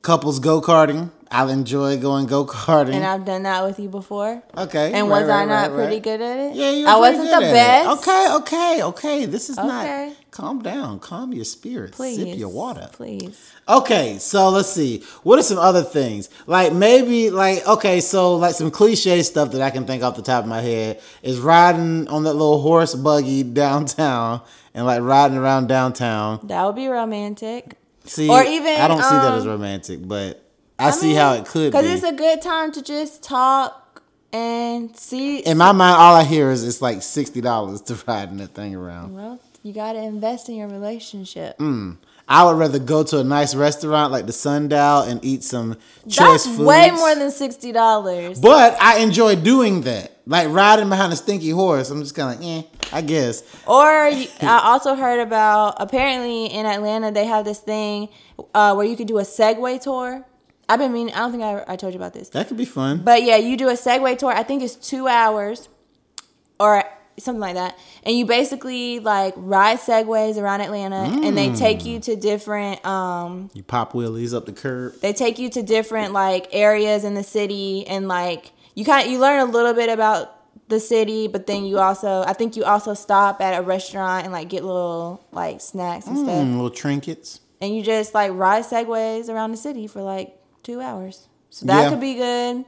couples 0.02 0.38
go 0.38 0.60
karting. 0.60 1.10
I'll 1.32 1.48
enjoy 1.48 1.96
going 1.98 2.26
go 2.26 2.44
karting. 2.44 2.94
and 2.94 3.04
I've 3.04 3.24
done 3.24 3.42
that 3.44 3.64
with 3.64 3.78
you 3.80 3.88
before. 3.88 4.42
okay. 4.56 4.92
And 4.92 5.08
right, 5.08 5.20
was 5.20 5.28
right, 5.28 5.42
I 5.42 5.44
not 5.46 5.70
right, 5.70 5.76
pretty 5.76 6.00
good 6.00 6.20
at 6.20 6.38
it? 6.38 6.54
Yeah, 6.56 6.70
you. 6.70 6.86
I 6.86 6.96
wasn't 6.96 7.28
the 7.30 7.36
at 7.36 7.42
it. 7.42 7.52
best. 7.52 7.88
Okay, 8.08 8.26
okay, 8.36 8.82
okay. 8.82 9.24
This 9.24 9.48
is 9.50 9.58
Okay. 9.58 9.66
not. 10.08 10.16
Calm 10.30 10.62
down. 10.62 10.98
Calm 10.98 11.32
your 11.32 11.44
spirits. 11.44 11.96
Please. 11.96 12.16
Sip 12.16 12.38
your 12.38 12.48
water. 12.50 12.88
Please. 12.92 13.52
Okay, 13.68 14.18
so 14.18 14.48
let's 14.50 14.68
see. 14.70 15.02
What 15.22 15.38
are 15.38 15.42
some 15.42 15.58
other 15.58 15.82
things? 15.82 16.28
Like 16.46 16.72
maybe 16.72 17.30
like 17.30 17.66
okay, 17.66 18.00
so 18.00 18.36
like 18.36 18.54
some 18.54 18.70
cliche 18.70 19.22
stuff 19.22 19.52
that 19.52 19.60
I 19.62 19.70
can 19.70 19.86
think 19.86 20.02
off 20.02 20.16
the 20.16 20.22
top 20.22 20.44
of 20.44 20.48
my 20.48 20.60
head 20.60 21.00
is 21.22 21.38
riding 21.38 22.08
on 22.08 22.24
that 22.24 22.32
little 22.34 22.60
horse 22.60 22.94
buggy 22.94 23.42
downtown 23.42 24.40
and 24.74 24.84
like 24.86 25.02
riding 25.02 25.36
around 25.38 25.66
downtown. 25.68 26.40
That 26.44 26.64
would 26.66 26.76
be 26.76 26.88
romantic. 26.88 27.76
See, 28.04 28.28
Or 28.28 28.42
even, 28.42 28.80
I 28.80 28.88
don't 28.88 29.02
see 29.02 29.10
that 29.14 29.32
um, 29.32 29.38
as 29.38 29.46
romantic, 29.46 30.06
but 30.08 30.41
I, 30.88 30.90
see 30.90 31.14
how 31.14 31.34
it 31.34 31.46
could 31.46 31.72
be. 31.72 31.78
Because 31.78 31.90
it's 31.90 32.04
a 32.04 32.12
good 32.12 32.42
time 32.42 32.72
to 32.72 32.82
just 32.82 33.22
talk 33.22 34.02
and 34.32 34.96
see. 34.96 35.38
In 35.38 35.58
my 35.58 35.72
mind, 35.72 35.96
all 35.96 36.14
I 36.14 36.24
hear 36.24 36.50
is 36.50 36.66
it's 36.66 36.82
like 36.82 37.02
sixty 37.02 37.40
dollars 37.40 37.80
to 37.82 37.94
ride 38.06 38.30
in 38.30 38.38
that 38.38 38.54
thing 38.54 38.74
around. 38.74 39.14
well, 39.14 39.40
you 39.62 39.72
got 39.72 39.92
to 39.92 40.02
invest 40.02 40.48
in 40.48 40.56
your 40.56 40.68
relationship. 40.68 41.58
Mm. 41.58 41.98
I 42.28 42.44
would 42.44 42.56
rather 42.56 42.78
go 42.78 43.02
to 43.04 43.18
a 43.18 43.24
nice 43.24 43.54
restaurant 43.54 44.12
like 44.12 44.26
the 44.26 44.32
Sundial 44.32 45.02
and 45.02 45.22
eat 45.24 45.42
some 45.42 45.76
choice 46.08 46.46
food. 46.46 46.52
That's 46.52 46.58
way 46.60 46.90
more 46.90 47.14
than 47.14 47.28
$60. 47.30 48.40
But 48.40 48.76
I 48.80 49.00
enjoy 49.00 49.36
doing 49.36 49.82
that, 49.82 50.16
like 50.26 50.48
riding 50.48 50.88
behind 50.88 51.12
a 51.12 51.16
stinky 51.16 51.50
horse. 51.50 51.90
I'm 51.90 52.00
just 52.00 52.14
kind 52.14 52.38
of, 52.38 52.44
eh, 52.44 52.62
I 52.92 53.02
guess. 53.02 53.42
Or 53.66 53.84
I 53.86 54.60
also 54.64 54.94
heard 54.94 55.20
about 55.20 55.74
apparently 55.78 56.46
in 56.46 56.64
Atlanta 56.64 57.10
they 57.12 57.26
have 57.26 57.44
this 57.44 57.58
thing 57.58 58.08
uh, 58.54 58.74
where 58.74 58.86
you 58.86 58.96
could 58.96 59.08
do 59.08 59.18
a 59.18 59.22
Segway 59.22 59.80
tour. 59.80 60.24
I've 60.68 60.78
been 60.78 60.92
meaning. 60.92 61.14
I 61.14 61.18
don't 61.18 61.32
think 61.32 61.42
I, 61.42 61.64
I 61.68 61.76
told 61.76 61.92
you 61.92 61.98
about 61.98 62.12
this, 62.14 62.28
That 62.30 62.48
could 62.48 62.56
be 62.56 62.64
fun. 62.64 62.98
but 63.04 63.22
yeah, 63.22 63.36
you 63.36 63.56
do 63.56 63.68
a 63.68 63.72
Segway 63.74 64.16
tour. 64.16 64.32
I 64.32 64.42
think 64.42 64.62
it's 64.62 64.74
two 64.74 65.06
hours 65.08 65.68
or 66.58 66.84
something 67.18 67.40
like 67.40 67.54
that, 67.54 67.78
and 68.04 68.16
you 68.16 68.24
basically 68.24 68.98
like 69.00 69.34
ride 69.36 69.78
Segways 69.78 70.36
around 70.38 70.60
Atlanta, 70.62 70.96
and 71.26 71.36
they 71.36 71.52
take 71.54 71.84
you 71.84 72.00
to 72.00 72.16
different. 72.16 72.84
Um, 72.86 73.50
You 73.54 73.62
pop 73.62 73.92
wheelies 73.92 74.34
up 74.34 74.46
the 74.46 74.52
curb. 74.52 74.94
they 75.00 75.12
take 75.12 75.38
you 75.38 75.50
to 75.50 75.62
different 75.62 76.12
like 76.14 76.48
areas 76.52 77.04
in 77.04 77.14
the 77.14 77.22
city, 77.24 77.86
and 77.86 78.08
like 78.08 78.52
you 78.74 78.84
kind 78.84 79.04
of 79.06 79.12
you 79.12 79.18
learn 79.18 79.40
a 79.40 79.44
little 79.50 79.74
bit 79.74 79.90
about 79.90 80.38
the 80.68 80.80
city, 80.80 81.26
but 81.28 81.46
then 81.46 81.64
you 81.66 81.78
also 81.78 82.22
I 82.22 82.32
think 82.32 82.56
you 82.56 82.64
also 82.64 82.94
stop 82.94 83.42
at 83.42 83.58
a 83.58 83.62
restaurant 83.62 84.24
and 84.24 84.32
like 84.32 84.48
get 84.48 84.64
little 84.64 85.22
like 85.32 85.60
snacks 85.60 86.06
and 86.06 86.16
stuff, 86.16 86.30
Mm, 86.30 86.52
little 86.54 86.70
trinkets. 86.70 87.40
and 87.60 87.76
you 87.76 87.82
just 87.82 88.14
like 88.14 88.30
ride 88.32 88.64
segways 88.64 89.28
around 89.28 89.50
the 89.50 89.58
city 89.58 89.86
for 89.86 90.00
like 90.02 90.34
two 90.62 90.80
hours. 90.80 91.28
So 91.50 91.66
that 91.66 91.82
Yeah. 91.82 91.88
could 91.90 92.00
be 92.00 92.14
good. 92.14 92.64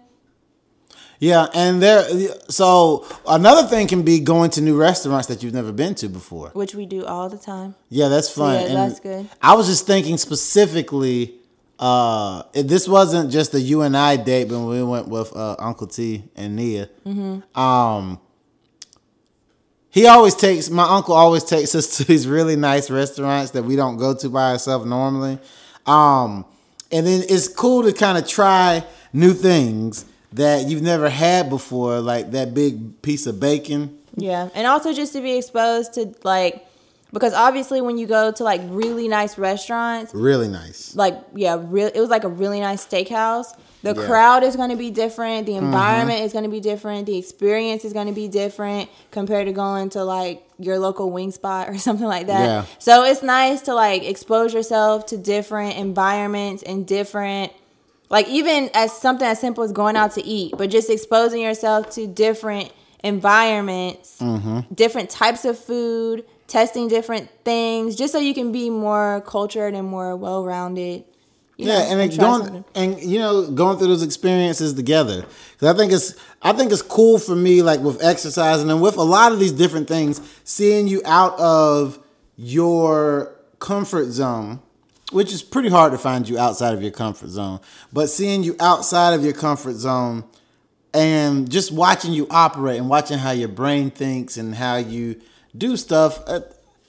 Yeah, 1.20 1.46
and 1.54 1.80
there. 1.82 2.04
So 2.50 3.06
another 3.26 3.66
thing 3.68 3.86
can 3.86 4.02
be 4.02 4.20
going 4.20 4.50
to 4.50 4.60
new 4.60 4.76
restaurants 4.76 5.28
that 5.28 5.42
you've 5.42 5.54
never 5.54 5.72
been 5.72 5.94
to 5.96 6.08
before. 6.08 6.50
Which 6.52 6.74
we 6.74 6.86
do 6.86 7.04
all 7.06 7.28
the 7.30 7.38
time. 7.38 7.76
Yeah, 7.88 8.08
that's 8.08 8.28
fun. 8.28 8.54
yeah, 8.54 8.66
And 8.66 8.76
that's 8.76 9.00
good. 9.00 9.28
I 9.40 9.54
was 9.54 9.66
just 9.68 9.86
thinking 9.86 10.18
specifically. 10.18 11.36
Uh, 11.78 12.42
this 12.52 12.86
wasn't 12.86 13.30
just 13.32 13.52
a 13.54 13.60
you 13.60 13.82
and 13.82 13.96
I 13.96 14.16
date, 14.16 14.48
but 14.48 14.60
we 14.60 14.82
went 14.82 15.08
with 15.08 15.34
uh, 15.34 15.56
Uncle 15.58 15.86
T 15.88 16.24
and 16.36 16.54
Nia. 16.56 16.88
Mm-hmm. 17.06 17.58
Um, 17.60 18.20
he 19.90 20.06
always 20.06 20.34
takes 20.34 20.70
my 20.70 20.84
uncle 20.88 21.14
always 21.14 21.44
takes 21.44 21.74
us 21.74 21.96
to 21.96 22.04
these 22.04 22.26
really 22.28 22.56
nice 22.56 22.90
restaurants 22.90 23.52
that 23.52 23.64
we 23.64 23.76
don't 23.76 23.96
go 23.96 24.14
to 24.14 24.28
by 24.28 24.52
ourselves 24.52 24.86
normally. 24.86 25.38
Um, 25.86 26.44
and 26.94 27.06
then 27.06 27.22
it's 27.28 27.48
cool 27.48 27.82
to 27.82 27.92
kind 27.92 28.16
of 28.16 28.26
try 28.26 28.84
new 29.12 29.34
things 29.34 30.06
that 30.32 30.66
you've 30.66 30.82
never 30.82 31.08
had 31.10 31.50
before, 31.50 32.00
like 32.00 32.30
that 32.30 32.54
big 32.54 33.02
piece 33.02 33.26
of 33.26 33.38
bacon. 33.38 33.98
Yeah, 34.16 34.48
and 34.54 34.66
also 34.66 34.92
just 34.92 35.12
to 35.12 35.20
be 35.20 35.36
exposed 35.36 35.94
to 35.94 36.14
like 36.22 36.66
because 37.12 37.32
obviously 37.32 37.80
when 37.80 37.96
you 37.98 38.06
go 38.06 38.32
to 38.32 38.42
like 38.44 38.60
really 38.64 39.06
nice 39.08 39.36
restaurants, 39.38 40.14
Really 40.14 40.48
nice. 40.48 40.96
like 40.96 41.14
yeah, 41.34 41.58
real 41.60 41.88
it 41.94 42.00
was 42.00 42.10
like 42.10 42.24
a 42.24 42.28
really 42.28 42.60
nice 42.60 42.84
steakhouse. 42.86 43.48
The 43.84 43.90
Yeah. 43.90 43.96
Mm-hmm. 43.96 44.06
crowd 44.10 44.42
is 44.42 44.56
going 44.56 44.70
to 44.70 44.76
be 44.76 44.90
different. 44.90 45.46
The 45.46 45.56
environment 45.56 46.20
is 46.22 46.32
going 46.32 46.44
to 46.44 46.50
be 46.50 46.58
different. 46.60 47.06
The 47.06 47.16
experience 47.18 47.84
is 47.84 47.92
going 47.92 48.06
to 48.08 48.12
be 48.14 48.28
different 48.28 48.88
compared 49.12 49.46
to 49.46 49.52
going 49.52 49.90
to 49.90 50.02
like 50.04 50.42
your 50.58 50.78
local 50.78 51.10
wing 51.10 51.30
spot 51.30 51.68
or 51.68 51.76
something 51.88 52.06
like 52.06 52.26
that. 52.28 52.44
Yeah. 52.46 52.64
So 52.78 53.04
it's 53.04 53.22
nice 53.22 53.60
to 53.62 53.74
like 53.74 54.02
expose 54.02 54.52
yourself 54.54 55.06
to 55.06 55.16
different 55.18 55.76
environments 55.76 56.62
and 56.62 56.86
different 56.86 57.52
like 58.10 58.28
even 58.28 58.70
as 58.74 58.92
something 58.92 59.26
as 59.26 59.40
simple 59.40 59.64
as 59.64 59.72
going 59.72 59.96
out 59.96 60.12
to 60.12 60.24
eat, 60.24 60.54
but 60.56 60.70
just 60.70 60.88
exposing 60.90 61.40
yourself 61.42 61.90
to 61.90 62.06
different 62.06 62.70
environments, 63.02 64.18
Mm-hmm. 64.20 64.60
different 64.74 65.10
types 65.10 65.44
of 65.44 65.58
food, 65.58 66.24
testing 66.46 66.88
different 66.88 67.28
things, 67.44 67.96
just 67.96 68.12
so 68.12 68.18
you 68.18 68.34
can 68.34 68.52
be 68.52 68.70
more 68.70 69.22
cultured 69.26 69.74
and 69.74 69.86
more 69.88 70.14
well 70.16 70.44
rounded. 71.58 71.74
yeah, 71.74 71.90
and 71.90 72.00
then 72.00 72.18
going 72.18 72.64
and 72.74 73.00
you 73.02 73.18
know 73.18 73.50
going 73.50 73.78
through 73.78 73.88
those 73.88 74.02
experiences 74.02 74.74
together 74.74 75.24
because 75.52 75.74
I 75.74 75.76
think 75.76 75.92
it's 75.92 76.14
I 76.42 76.52
think 76.52 76.72
it's 76.72 76.82
cool 76.82 77.18
for 77.18 77.36
me 77.36 77.62
like 77.62 77.80
with 77.80 78.02
exercising 78.02 78.70
and 78.70 78.80
with 78.82 78.96
a 78.96 79.02
lot 79.02 79.32
of 79.32 79.38
these 79.38 79.52
different 79.52 79.88
things, 79.88 80.20
seeing 80.44 80.88
you 80.88 81.02
out 81.04 81.38
of 81.38 81.98
your 82.36 83.34
comfort 83.58 84.10
zone, 84.10 84.60
which 85.12 85.32
is 85.32 85.42
pretty 85.42 85.68
hard 85.68 85.92
to 85.92 85.98
find 85.98 86.28
you 86.28 86.38
outside 86.38 86.74
of 86.74 86.82
your 86.82 86.90
comfort 86.90 87.28
zone, 87.28 87.60
but 87.92 88.08
seeing 88.08 88.42
you 88.42 88.56
outside 88.60 89.14
of 89.14 89.24
your 89.24 89.32
comfort 89.32 89.74
zone 89.74 90.24
and 90.92 91.50
just 91.50 91.72
watching 91.72 92.12
you 92.12 92.26
operate 92.30 92.78
and 92.78 92.88
watching 92.88 93.18
how 93.18 93.30
your 93.30 93.48
brain 93.48 93.90
thinks 93.90 94.36
and 94.36 94.54
how 94.54 94.76
you 94.76 95.20
do 95.56 95.76
stuff, 95.76 96.22
uh, 96.26 96.40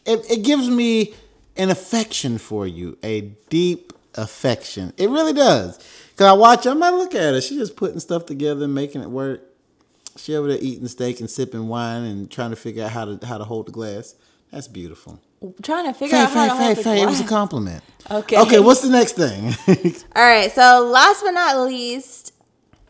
it, 0.05 0.29
it 0.29 0.43
gives 0.43 0.69
me 0.69 1.13
an 1.57 1.69
affection 1.69 2.37
for 2.37 2.67
you, 2.67 2.97
a 3.03 3.21
deep 3.49 3.93
affection. 4.15 4.93
It 4.97 5.09
really 5.09 5.33
does. 5.33 5.77
Cause 6.15 6.27
I 6.27 6.33
watch, 6.33 6.63
her, 6.63 6.71
I 6.71 6.73
might 6.73 6.91
look 6.91 7.13
at 7.13 7.33
her. 7.33 7.41
She's 7.41 7.57
just 7.57 7.75
putting 7.75 7.99
stuff 7.99 8.25
together 8.25 8.67
making 8.67 9.01
it 9.01 9.09
work. 9.09 9.41
She 10.17 10.35
over 10.35 10.47
there 10.47 10.57
eating 10.61 10.87
steak 10.87 11.19
and 11.19 11.29
sipping 11.29 11.67
wine 11.67 12.03
and 12.03 12.31
trying 12.31 12.51
to 12.51 12.55
figure 12.55 12.85
out 12.85 12.91
how 12.91 13.05
to 13.05 13.25
how 13.25 13.37
to 13.37 13.43
hold 13.43 13.67
the 13.67 13.73
glass. 13.73 14.15
That's 14.51 14.69
beautiful. 14.69 15.19
trying 15.61 15.85
to 15.85 15.93
figure 15.93 16.15
Fay, 16.15 16.23
out 16.23 16.29
how 16.29 16.33
Fay, 16.33 16.47
to 16.47 16.55
Fay, 16.55 16.63
hold 16.63 16.77
the 16.77 16.83
Fay, 16.83 17.01
it 17.01 17.05
was 17.07 17.19
a 17.19 17.25
compliment. 17.25 17.83
Okay. 18.09 18.37
Okay, 18.39 18.59
what's 18.61 18.81
the 18.81 18.89
next 18.89 19.13
thing? 19.13 19.53
All 20.15 20.23
right. 20.23 20.49
So 20.51 20.87
last 20.89 21.21
but 21.21 21.31
not 21.31 21.57
least, 21.67 22.33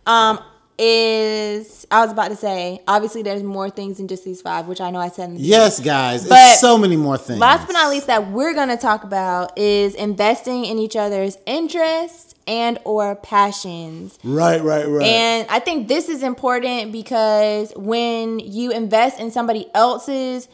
um, 0.05 0.39
is 0.78 1.88
I 1.89 2.01
was 2.01 2.11
about 2.11 2.30
to 2.30 2.36
say 2.36 2.82
obviously 2.88 3.23
there's 3.23 3.43
more 3.43 3.69
things 3.69 3.97
than 3.97 4.07
just 4.07 4.26
these 4.26 4.41
five, 4.41 4.67
which 4.67 4.82
I 4.82 4.91
know 4.91 4.99
I 4.99 5.09
said. 5.09 5.30
In 5.30 5.36
the 5.36 5.41
yes, 5.41 5.80
guys. 5.80 6.28
But 6.28 6.39
it's 6.51 6.61
so 6.61 6.78
many 6.78 6.97
more 6.97 7.17
things. 7.17 7.39
Last 7.39 7.67
but 7.67 7.73
not 7.73 7.89
least, 7.89 8.07
that 8.07 8.32
we're 8.32 8.53
gonna 8.53 8.78
talk 8.78 9.03
about 9.03 9.57
is 9.57 9.95
investing 9.95 10.65
in 10.65 10.78
each 10.80 10.95
other's 10.95 11.38
interests 11.45 12.36
and 12.47 12.78
or 12.84 13.15
passions. 13.15 14.19
Right, 14.23 14.61
right, 14.61 14.88
right. 14.88 15.05
And 15.05 15.47
I 15.49 15.59
think 15.59 15.88
this 15.88 16.09
is 16.09 16.23
important 16.23 16.91
because 16.91 17.73
when 17.76 18.39
you 18.39 18.71
invest 18.71 19.19
in 19.19 19.32
somebody 19.32 19.67
else's 19.73 20.47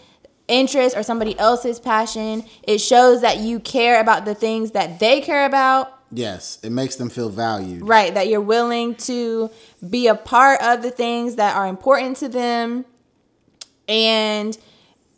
interest 0.48 0.96
or 0.96 1.04
somebody 1.04 1.38
else's 1.40 1.80
passion, 1.80 2.44
it 2.64 2.80
shows 2.80 3.22
that 3.22 3.38
you 3.38 3.60
care 3.60 4.00
about 4.00 4.26
the 4.26 4.36
things 4.36 4.72
that 4.72 5.00
they 5.00 5.22
care 5.22 5.46
about. 5.46 5.98
Yes, 6.12 6.60
it 6.64 6.72
makes 6.72 6.96
them 6.96 7.10
feel 7.10 7.30
valued. 7.30 7.88
Right, 7.88 8.14
that 8.14 8.28
you're 8.28 8.42
willing 8.42 8.96
to 8.96 9.50
be 9.88 10.08
a 10.08 10.16
part 10.16 10.62
of 10.62 10.82
the 10.82 10.92
things 10.92 11.36
that 11.36 11.56
are 11.56 11.68
important 11.68 12.18
to 12.18 12.30
them. 12.30 12.86
And 13.88 14.58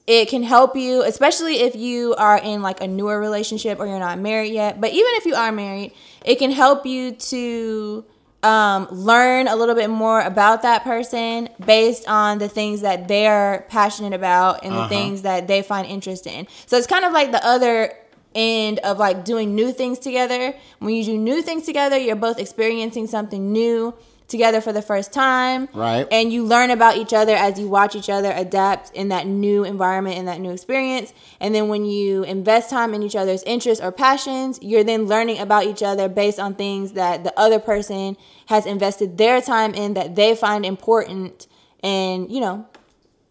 it 0.05 0.27
can 0.29 0.43
help 0.43 0.75
you, 0.75 1.03
especially 1.03 1.61
if 1.61 1.75
you 1.75 2.13
are 2.15 2.37
in 2.37 2.61
like 2.61 2.81
a 2.81 2.87
newer 2.87 3.19
relationship 3.19 3.79
or 3.79 3.87
you're 3.87 3.99
not 3.99 4.19
married 4.19 4.53
yet. 4.53 4.81
But 4.81 4.91
even 4.91 5.11
if 5.15 5.25
you 5.25 5.35
are 5.35 5.51
married, 5.51 5.93
it 6.25 6.39
can 6.39 6.51
help 6.51 6.85
you 6.85 7.11
to 7.13 8.05
um, 8.43 8.87
learn 8.91 9.47
a 9.47 9.55
little 9.55 9.75
bit 9.75 9.89
more 9.89 10.19
about 10.21 10.63
that 10.63 10.83
person 10.83 11.47
based 11.65 12.07
on 12.07 12.39
the 12.39 12.49
things 12.49 12.81
that 12.81 13.07
they're 13.07 13.65
passionate 13.69 14.13
about 14.13 14.65
and 14.65 14.75
the 14.75 14.87
things 14.89 15.21
that 15.21 15.47
they 15.47 15.61
find 15.61 15.87
interest 15.87 16.27
in. 16.27 16.47
So 16.65 16.77
it's 16.77 16.87
kind 16.87 17.05
of 17.05 17.13
like 17.13 17.31
the 17.31 17.43
other 17.45 17.93
end 18.35 18.79
of 18.79 18.97
like 18.97 19.25
doing 19.25 19.55
new 19.55 19.71
things 19.71 19.99
together. 19.99 20.53
When 20.79 20.95
you 20.95 21.03
do 21.03 21.17
new 21.17 21.41
things 21.41 21.65
together, 21.65 21.97
you're 21.97 22.15
both 22.15 22.39
experiencing 22.39 23.07
something 23.07 23.51
new 23.51 23.93
together 24.27 24.61
for 24.61 24.73
the 24.73 24.81
first 24.81 25.13
time. 25.13 25.69
Right. 25.73 26.07
And 26.11 26.33
you 26.33 26.43
learn 26.43 26.71
about 26.71 26.97
each 26.97 27.13
other 27.13 27.35
as 27.35 27.59
you 27.59 27.67
watch 27.67 27.95
each 27.95 28.09
other 28.09 28.31
adapt 28.31 28.91
in 28.91 29.09
that 29.09 29.27
new 29.27 29.63
environment 29.63 30.17
in 30.17 30.25
that 30.25 30.39
new 30.39 30.51
experience. 30.51 31.13
And 31.39 31.53
then 31.53 31.67
when 31.67 31.85
you 31.85 32.23
invest 32.23 32.69
time 32.69 32.93
in 32.93 33.03
each 33.03 33.15
other's 33.15 33.43
interests 33.43 33.83
or 33.83 33.91
passions, 33.91 34.59
you're 34.61 34.83
then 34.83 35.05
learning 35.05 35.39
about 35.39 35.65
each 35.65 35.83
other 35.83 36.09
based 36.09 36.39
on 36.39 36.55
things 36.55 36.93
that 36.93 37.23
the 37.23 37.37
other 37.39 37.59
person 37.59 38.17
has 38.47 38.65
invested 38.65 39.17
their 39.17 39.41
time 39.41 39.73
in 39.73 39.93
that 39.93 40.15
they 40.15 40.35
find 40.35 40.65
important 40.65 41.47
and, 41.83 42.31
you 42.31 42.39
know, 42.39 42.65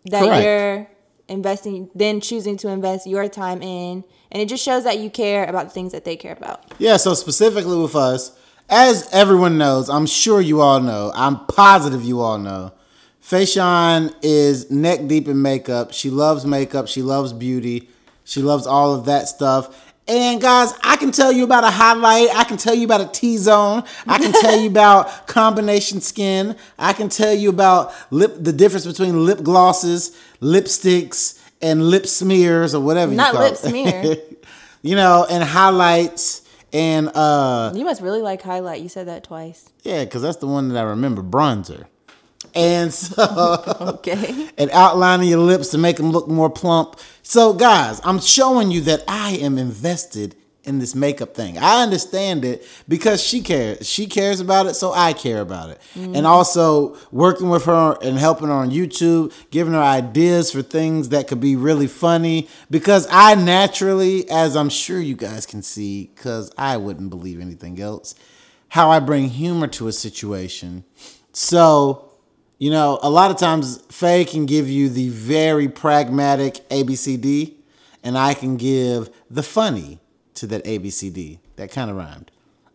that 0.05 0.25
Correct. 0.25 0.45
you're 0.45 0.89
investing 1.33 1.91
then 1.95 2.21
choosing 2.21 2.57
to 2.59 2.69
invest 2.69 3.07
your 3.07 3.29
time 3.29 3.63
in 3.63 4.05
and 4.31 4.43
it 4.43 4.49
just 4.49 4.65
shows 4.65 4.85
that 4.85 4.99
you 4.99 5.11
care 5.11 5.45
about 5.45 5.65
the 5.65 5.71
things 5.71 5.93
that 5.93 6.05
they 6.05 6.17
care 6.17 6.33
about. 6.33 6.73
Yeah, 6.79 6.97
so 6.97 7.15
specifically 7.15 7.77
with 7.77 7.97
us, 7.97 8.39
as 8.69 9.09
everyone 9.13 9.59
knows, 9.59 9.91
I'm 9.91 10.07
sure 10.07 10.41
you 10.41 10.61
all 10.61 10.81
know, 10.81 11.13
I'm 11.15 11.45
positive 11.47 12.05
you 12.05 12.21
all 12.21 12.39
know, 12.39 12.73
Fayshawn 13.23 14.15
is 14.23 14.71
neck 14.71 15.07
deep 15.07 15.29
in 15.29 15.41
makeup. 15.41 15.93
She 15.93 16.11
loves 16.11 16.45
makeup. 16.45 16.89
She 16.89 17.03
loves 17.03 17.33
beauty. 17.33 17.89
She 18.25 18.43
loves 18.43 18.67
all 18.67 18.95
of 18.95 19.05
that 19.07 19.29
stuff. 19.29 19.92
And 20.13 20.43
guys, 20.43 20.75
I 20.83 20.97
can 20.97 21.11
tell 21.11 21.33
you 21.33 21.43
about 21.45 21.65
a 21.65 21.71
highlight. 21.71 22.29
I 22.37 22.45
can 22.45 22.59
tell 22.59 22.75
you 22.75 22.85
about 22.85 23.01
a 23.01 23.07
T 23.07 23.39
zone. 23.39 23.83
I 24.07 24.19
can 24.19 24.31
tell 24.33 24.61
you 24.61 24.69
about 24.69 25.27
combination 25.27 26.03
skin. 26.03 26.55
I 26.79 26.93
can 26.93 27.09
tell 27.09 27.33
you 27.33 27.49
about 27.49 27.95
lip 28.11 28.35
the 28.39 28.53
difference 28.53 28.85
between 28.87 29.25
lip 29.25 29.43
glosses, 29.43 30.15
lipsticks, 30.43 31.41
and 31.63 31.89
lip 31.89 32.07
smears 32.07 32.75
or 32.75 32.83
whatever 32.83 33.13
Not 33.13 33.33
you 33.33 33.39
call 33.39 33.47
it. 33.47 33.51
Not 33.53 33.65
lip 33.65 33.85
it. 33.87 34.27
smear. 34.29 34.39
you 34.83 34.97
know, 34.97 35.27
and 35.31 35.43
highlights 35.43 36.43
and 36.75 37.09
uh 37.15 37.73
You 37.75 37.85
must 37.87 38.03
really 38.03 38.21
like 38.21 38.43
highlight. 38.43 38.83
You 38.83 38.91
said 38.91 39.09
that 39.09 39.25
twice. 39.25 39.71
yeah, 39.83 40.05
because 40.05 40.21
that's 40.21 40.37
the 40.39 40.47
one 40.47 40.69
that 40.69 40.79
I 40.79 40.83
remember, 40.83 41.23
bronzer. 41.23 41.87
And 42.55 42.93
so 42.93 43.63
Okay. 43.81 44.49
and 44.59 44.71
outlining 44.71 45.29
your 45.29 45.39
lips 45.39 45.69
to 45.69 45.79
make 45.79 45.97
them 45.97 46.11
look 46.11 46.29
more 46.29 46.51
plump. 46.51 46.99
So, 47.23 47.53
guys, 47.53 48.01
I'm 48.05 48.21
showing 48.21 48.71
you 48.71 48.81
that 48.83 49.05
I 49.09 49.33
am 49.37 49.59
invested 49.59 50.37
in 50.65 50.79
this 50.79 50.95
makeup 50.95 51.35
thing. 51.35 51.59
I 51.59 51.83
understand 51.83 52.45
it 52.45 52.67
because 52.89 53.23
she 53.23 53.41
cares. 53.41 53.89
She 53.89 54.07
cares 54.07 54.41
about 54.41 54.67
it, 54.67 54.75
so 54.75 54.93
I 54.93 55.13
care 55.13 55.41
about 55.41 55.71
it. 55.71 55.81
Mm-hmm. 55.95 56.15
And 56.15 56.27
also 56.27 56.97
working 57.11 57.49
with 57.49 57.65
her 57.65 57.97
and 58.01 58.17
helping 58.19 58.49
her 58.49 58.55
on 58.55 58.71
YouTube, 58.71 59.33
giving 59.51 59.73
her 59.73 59.83
ideas 59.83 60.53
for 60.53 60.63
things 60.63 61.09
that 61.09 61.27
could 61.27 61.41
be 61.41 61.57
really 61.57 61.89
funny 61.89 62.49
because 62.71 63.09
I 63.11 63.35
naturally, 63.35 64.31
as 64.31 64.57
I'm 64.57 64.69
sure 64.69 65.01
you 65.01 65.17
guys 65.17 65.47
can 65.47 65.63
see, 65.63 66.11
because 66.15 66.53
I 66.57 66.77
wouldn't 66.77 67.11
believe 67.11 67.41
anything 67.41 67.81
else, 67.81 68.15
how 68.69 68.91
I 68.91 69.01
bring 69.01 69.29
humor 69.29 69.67
to 69.69 69.89
a 69.89 69.93
situation. 69.93 70.85
So, 71.33 72.12
you 72.63 72.71
know, 72.71 73.01
a 73.03 73.11
lot 73.11 73.33
of 73.33 73.39
times 73.39 73.79
Fay 73.91 74.25
can 74.25 74.47
give 74.47 74.71
you 74.71 74.89
the 74.89 75.09
very 75.09 75.69
pragmatic 75.69 76.61
ABCD, 76.69 77.55
and 78.05 78.17
I 78.17 78.35
can 78.35 78.57
give 78.57 79.11
the 79.29 79.43
funny 79.43 79.99
to 80.35 80.47
that 80.47 80.63
ABCD. 80.65 81.41
That 81.57 81.73
kind 81.73 81.91
of 81.91 81.97
rhymed. 81.97 82.31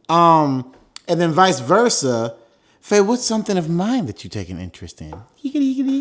Um, 0.10 0.76
and 1.08 1.22
then 1.22 1.32
vice 1.32 1.62
versa. 1.62 2.36
Fay, 2.82 3.00
what's 3.00 3.24
something 3.24 3.58
of 3.58 3.70
mine 3.70 4.08
that 4.08 4.26
you 4.26 4.30
take 4.30 4.50
an 4.50 4.60
interest 4.60 5.02
in? 5.02 5.14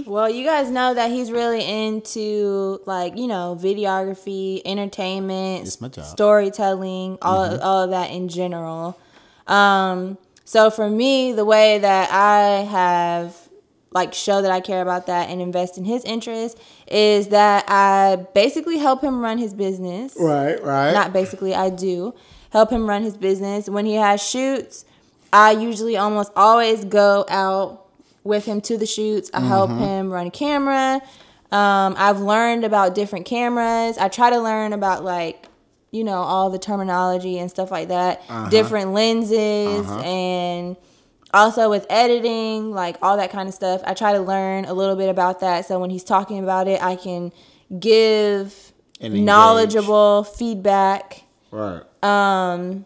Well, 0.04 0.28
you 0.28 0.44
guys 0.44 0.68
know 0.68 0.92
that 0.92 1.12
he's 1.12 1.30
really 1.30 1.64
into 1.64 2.80
like 2.86 3.16
you 3.16 3.28
know 3.28 3.56
videography, 3.56 4.62
entertainment, 4.64 5.64
It's 5.64 5.80
my 5.80 5.86
job. 5.86 6.06
storytelling, 6.06 7.18
all 7.22 7.60
all 7.60 7.84
of 7.84 7.90
that 7.90 8.10
in 8.10 8.28
general. 8.28 8.98
Um, 9.46 10.18
so 10.44 10.70
for 10.70 10.90
me, 10.90 11.32
the 11.32 11.44
way 11.44 11.78
that 11.78 12.10
I 12.10 12.64
have 12.64 13.45
like 13.92 14.12
show 14.12 14.42
that 14.42 14.50
I 14.50 14.60
care 14.60 14.82
about 14.82 15.06
that 15.06 15.30
and 15.30 15.40
invest 15.40 15.78
in 15.78 15.84
his 15.84 16.04
interest 16.04 16.58
is 16.86 17.28
that 17.28 17.64
I 17.68 18.26
basically 18.34 18.78
help 18.78 19.02
him 19.02 19.20
run 19.20 19.38
his 19.38 19.54
business. 19.54 20.16
Right, 20.18 20.62
right. 20.62 20.92
Not 20.92 21.12
basically, 21.12 21.54
I 21.54 21.70
do 21.70 22.14
help 22.50 22.70
him 22.70 22.88
run 22.88 23.02
his 23.02 23.16
business. 23.16 23.68
When 23.68 23.86
he 23.86 23.94
has 23.94 24.22
shoots, 24.22 24.84
I 25.32 25.52
usually 25.52 25.96
almost 25.96 26.32
always 26.36 26.84
go 26.84 27.24
out 27.28 27.86
with 28.24 28.44
him 28.44 28.60
to 28.62 28.76
the 28.76 28.86
shoots. 28.86 29.30
I 29.32 29.40
help 29.40 29.70
mm-hmm. 29.70 29.80
him 29.80 30.12
run 30.12 30.26
a 30.28 30.30
camera. 30.30 31.00
Um, 31.52 31.94
I've 31.96 32.20
learned 32.20 32.64
about 32.64 32.94
different 32.94 33.24
cameras. 33.24 33.98
I 33.98 34.08
try 34.08 34.30
to 34.30 34.38
learn 34.40 34.72
about 34.72 35.04
like, 35.04 35.48
you 35.90 36.02
know, 36.02 36.18
all 36.18 36.50
the 36.50 36.58
terminology 36.58 37.38
and 37.38 37.48
stuff 37.48 37.70
like 37.70 37.88
that, 37.88 38.22
uh-huh. 38.28 38.50
different 38.50 38.92
lenses, 38.92 39.86
uh-huh. 39.86 40.00
and 40.00 40.76
also 41.36 41.70
with 41.70 41.86
editing, 41.90 42.72
like 42.72 42.96
all 43.02 43.16
that 43.18 43.30
kind 43.30 43.48
of 43.48 43.54
stuff. 43.54 43.82
I 43.84 43.94
try 43.94 44.12
to 44.12 44.20
learn 44.20 44.64
a 44.64 44.72
little 44.74 44.96
bit 44.96 45.08
about 45.08 45.40
that. 45.40 45.66
So 45.66 45.78
when 45.78 45.90
he's 45.90 46.04
talking 46.04 46.42
about 46.42 46.66
it, 46.68 46.82
I 46.82 46.96
can 46.96 47.32
give 47.78 48.72
knowledgeable 49.00 50.24
feedback. 50.24 51.22
right. 51.50 51.82
Um 52.02 52.84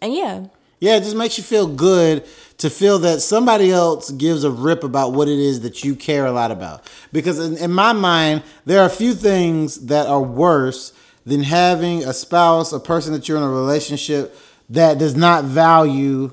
and 0.00 0.14
yeah, 0.14 0.46
Yeah, 0.80 0.96
it 0.96 1.00
just 1.02 1.16
makes 1.16 1.36
you 1.38 1.44
feel 1.44 1.66
good 1.66 2.24
to 2.58 2.70
feel 2.70 2.98
that 3.00 3.20
somebody 3.20 3.70
else 3.72 4.10
gives 4.12 4.44
a 4.44 4.50
rip 4.50 4.84
about 4.84 5.12
what 5.12 5.28
it 5.28 5.38
is 5.38 5.60
that 5.60 5.82
you 5.84 5.94
care 5.96 6.24
a 6.26 6.32
lot 6.32 6.50
about. 6.50 6.84
Because 7.12 7.38
in, 7.38 7.56
in 7.56 7.72
my 7.72 7.92
mind, 7.92 8.42
there 8.64 8.80
are 8.80 8.86
a 8.86 8.90
few 8.90 9.14
things 9.14 9.86
that 9.86 10.06
are 10.06 10.22
worse 10.22 10.92
than 11.26 11.42
having 11.42 12.04
a 12.04 12.12
spouse, 12.12 12.72
a 12.72 12.80
person 12.80 13.12
that 13.12 13.28
you're 13.28 13.36
in 13.36 13.42
a 13.42 13.48
relationship 13.48 14.36
that 14.70 14.98
does 14.98 15.16
not 15.16 15.44
value 15.44 16.30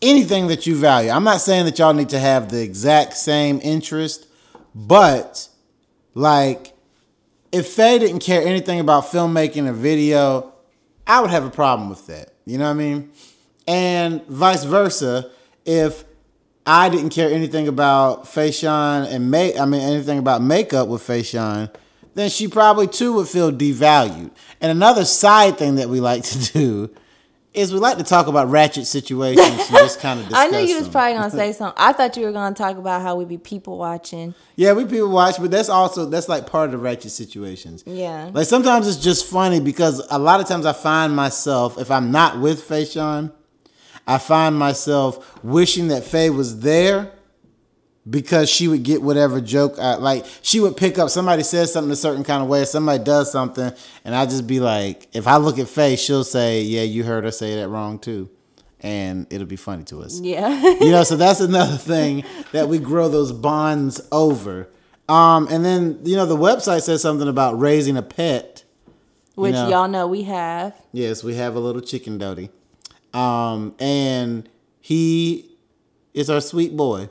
anything 0.00 0.48
that 0.48 0.66
you 0.66 0.76
value. 0.76 1.10
I'm 1.10 1.24
not 1.24 1.40
saying 1.40 1.64
that 1.66 1.78
y'all 1.78 1.94
need 1.94 2.10
to 2.10 2.18
have 2.18 2.50
the 2.50 2.62
exact 2.62 3.14
same 3.14 3.60
interest, 3.62 4.26
but 4.74 5.48
like 6.14 6.72
if 7.52 7.66
Fay 7.68 7.98
didn't 7.98 8.20
care 8.20 8.42
anything 8.42 8.80
about 8.80 9.04
filmmaking 9.04 9.68
or 9.68 9.72
video, 9.72 10.52
I 11.06 11.20
would 11.20 11.30
have 11.30 11.44
a 11.44 11.50
problem 11.50 11.88
with 11.88 12.06
that. 12.06 12.34
You 12.44 12.58
know 12.58 12.64
what 12.64 12.70
I 12.70 12.74
mean? 12.74 13.12
And 13.66 14.24
vice 14.26 14.64
versa, 14.64 15.30
if 15.64 16.04
I 16.66 16.88
didn't 16.88 17.10
care 17.10 17.30
anything 17.30 17.68
about 17.68 18.24
Fayshawn 18.24 19.10
and 19.10 19.30
make 19.30 19.58
I 19.58 19.64
mean 19.64 19.80
anything 19.80 20.18
about 20.18 20.42
makeup 20.42 20.88
with 20.88 21.02
Fayshawn, 21.02 21.74
then 22.14 22.28
she 22.30 22.48
probably 22.48 22.86
too 22.86 23.14
would 23.14 23.28
feel 23.28 23.52
devalued. 23.52 24.30
And 24.60 24.70
another 24.70 25.04
side 25.04 25.56
thing 25.56 25.76
that 25.76 25.88
we 25.88 26.00
like 26.00 26.24
to 26.24 26.52
do 26.52 26.90
is 27.58 27.72
we 27.72 27.78
like 27.78 27.98
to 27.98 28.04
talk 28.04 28.26
about 28.26 28.48
ratchet 28.48 28.86
situations 28.86 29.46
and 29.46 29.68
just 29.70 30.00
kind 30.00 30.20
of 30.20 30.26
I 30.34 30.48
knew 30.48 30.58
you 30.58 30.76
was 30.76 30.84
them. 30.84 30.92
probably 30.92 31.14
gonna 31.14 31.30
say 31.30 31.52
something. 31.52 31.74
I 31.76 31.92
thought 31.92 32.16
you 32.16 32.24
were 32.24 32.32
gonna 32.32 32.54
talk 32.54 32.76
about 32.76 33.02
how 33.02 33.16
we 33.16 33.24
be 33.24 33.36
people 33.38 33.76
watching. 33.78 34.34
Yeah, 34.56 34.72
we 34.72 34.84
people 34.84 35.10
watch, 35.10 35.36
but 35.38 35.50
that's 35.50 35.68
also 35.68 36.06
that's 36.06 36.28
like 36.28 36.46
part 36.46 36.66
of 36.66 36.72
the 36.72 36.78
ratchet 36.78 37.10
situations. 37.10 37.82
Yeah. 37.86 38.30
Like 38.32 38.46
sometimes 38.46 38.86
it's 38.88 38.96
just 39.02 39.26
funny 39.26 39.60
because 39.60 40.00
a 40.10 40.18
lot 40.18 40.40
of 40.40 40.46
times 40.46 40.64
I 40.64 40.72
find 40.72 41.14
myself 41.14 41.78
if 41.78 41.90
I'm 41.90 42.10
not 42.10 42.40
with 42.40 42.66
Fayshawn, 42.66 43.32
I 44.06 44.18
find 44.18 44.58
myself 44.58 45.42
wishing 45.44 45.88
that 45.88 46.04
Fay 46.04 46.30
was 46.30 46.60
there 46.60 47.12
because 48.08 48.48
she 48.48 48.68
would 48.68 48.82
get 48.82 49.02
whatever 49.02 49.40
joke 49.40 49.78
I 49.78 49.96
like. 49.96 50.24
She 50.42 50.60
would 50.60 50.76
pick 50.76 50.98
up 50.98 51.10
somebody 51.10 51.42
says 51.42 51.72
something 51.72 51.90
a 51.90 51.96
certain 51.96 52.24
kind 52.24 52.42
of 52.42 52.48
way, 52.48 52.64
somebody 52.64 53.02
does 53.02 53.30
something, 53.30 53.72
and 54.04 54.14
I 54.14 54.24
just 54.26 54.46
be 54.46 54.60
like, 54.60 55.08
if 55.12 55.26
I 55.26 55.36
look 55.36 55.58
at 55.58 55.68
Fay, 55.68 55.96
she'll 55.96 56.24
say, 56.24 56.62
"Yeah, 56.62 56.82
you 56.82 57.04
heard 57.04 57.24
her 57.24 57.30
say 57.30 57.56
that 57.56 57.68
wrong 57.68 57.98
too," 57.98 58.30
and 58.80 59.26
it'll 59.30 59.46
be 59.46 59.56
funny 59.56 59.84
to 59.84 60.02
us 60.02 60.20
Yeah. 60.20 60.48
you 60.80 60.90
know, 60.90 61.02
so 61.02 61.16
that's 61.16 61.40
another 61.40 61.76
thing 61.76 62.24
that 62.52 62.68
we 62.68 62.78
grow 62.78 63.08
those 63.08 63.32
bonds 63.32 64.00
over. 64.12 64.68
Um, 65.08 65.48
and 65.50 65.64
then 65.64 66.00
you 66.04 66.16
know 66.16 66.26
the 66.26 66.36
website 66.36 66.82
says 66.82 67.02
something 67.02 67.28
about 67.28 67.58
raising 67.58 67.96
a 67.96 68.02
pet. 68.02 68.64
Which 69.34 69.52
know. 69.52 69.68
y'all 69.68 69.88
know 69.88 70.08
we 70.08 70.24
have. 70.24 70.74
Yes, 70.92 71.22
we 71.22 71.36
have 71.36 71.54
a 71.54 71.60
little 71.60 71.80
chicken 71.80 72.18
doty, 72.18 72.50
um, 73.14 73.74
and 73.78 74.48
he 74.80 75.56
is 76.12 76.28
our 76.28 76.40
sweet 76.40 76.76
boy, 76.76 77.08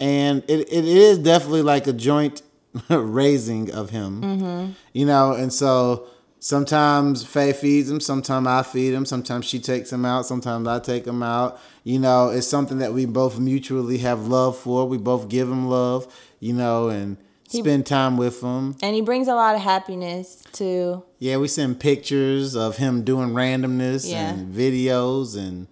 and 0.00 0.42
it, 0.48 0.60
it 0.72 0.84
is 0.84 1.18
definitely 1.18 1.62
like 1.62 1.86
a 1.86 1.92
joint 1.92 2.42
raising 2.88 3.70
of 3.72 3.90
him. 3.90 4.22
Mm-hmm. 4.22 4.72
You 4.92 5.06
know, 5.06 5.32
and 5.32 5.52
so 5.52 6.06
sometimes 6.38 7.24
Fay 7.24 7.52
feeds 7.52 7.90
him, 7.90 8.00
sometimes 8.00 8.46
I 8.46 8.62
feed 8.62 8.94
him, 8.94 9.04
sometimes 9.06 9.44
she 9.46 9.58
takes 9.58 9.92
him 9.92 10.04
out, 10.04 10.26
sometimes 10.26 10.66
I 10.68 10.78
take 10.78 11.06
him 11.06 11.22
out. 11.22 11.60
You 11.84 11.98
know, 11.98 12.28
it's 12.28 12.46
something 12.46 12.78
that 12.78 12.92
we 12.92 13.06
both 13.06 13.38
mutually 13.38 13.98
have 13.98 14.26
love 14.26 14.56
for. 14.58 14.86
We 14.86 14.98
both 14.98 15.28
give 15.28 15.48
him 15.48 15.68
love, 15.68 16.12
you 16.40 16.52
know, 16.52 16.88
and 16.88 17.16
spend 17.48 17.86
time 17.86 18.16
with 18.16 18.42
him. 18.42 18.76
And 18.82 18.94
he 18.94 19.00
brings 19.00 19.26
a 19.26 19.34
lot 19.34 19.54
of 19.54 19.62
happiness 19.62 20.42
to 20.52 21.02
Yeah, 21.18 21.38
we 21.38 21.48
send 21.48 21.80
pictures 21.80 22.54
of 22.54 22.76
him 22.76 23.04
doing 23.04 23.30
randomness 23.30 24.08
Yeah. 24.08 24.30
and 24.34 24.54
videos 24.54 25.36
and 25.36 25.66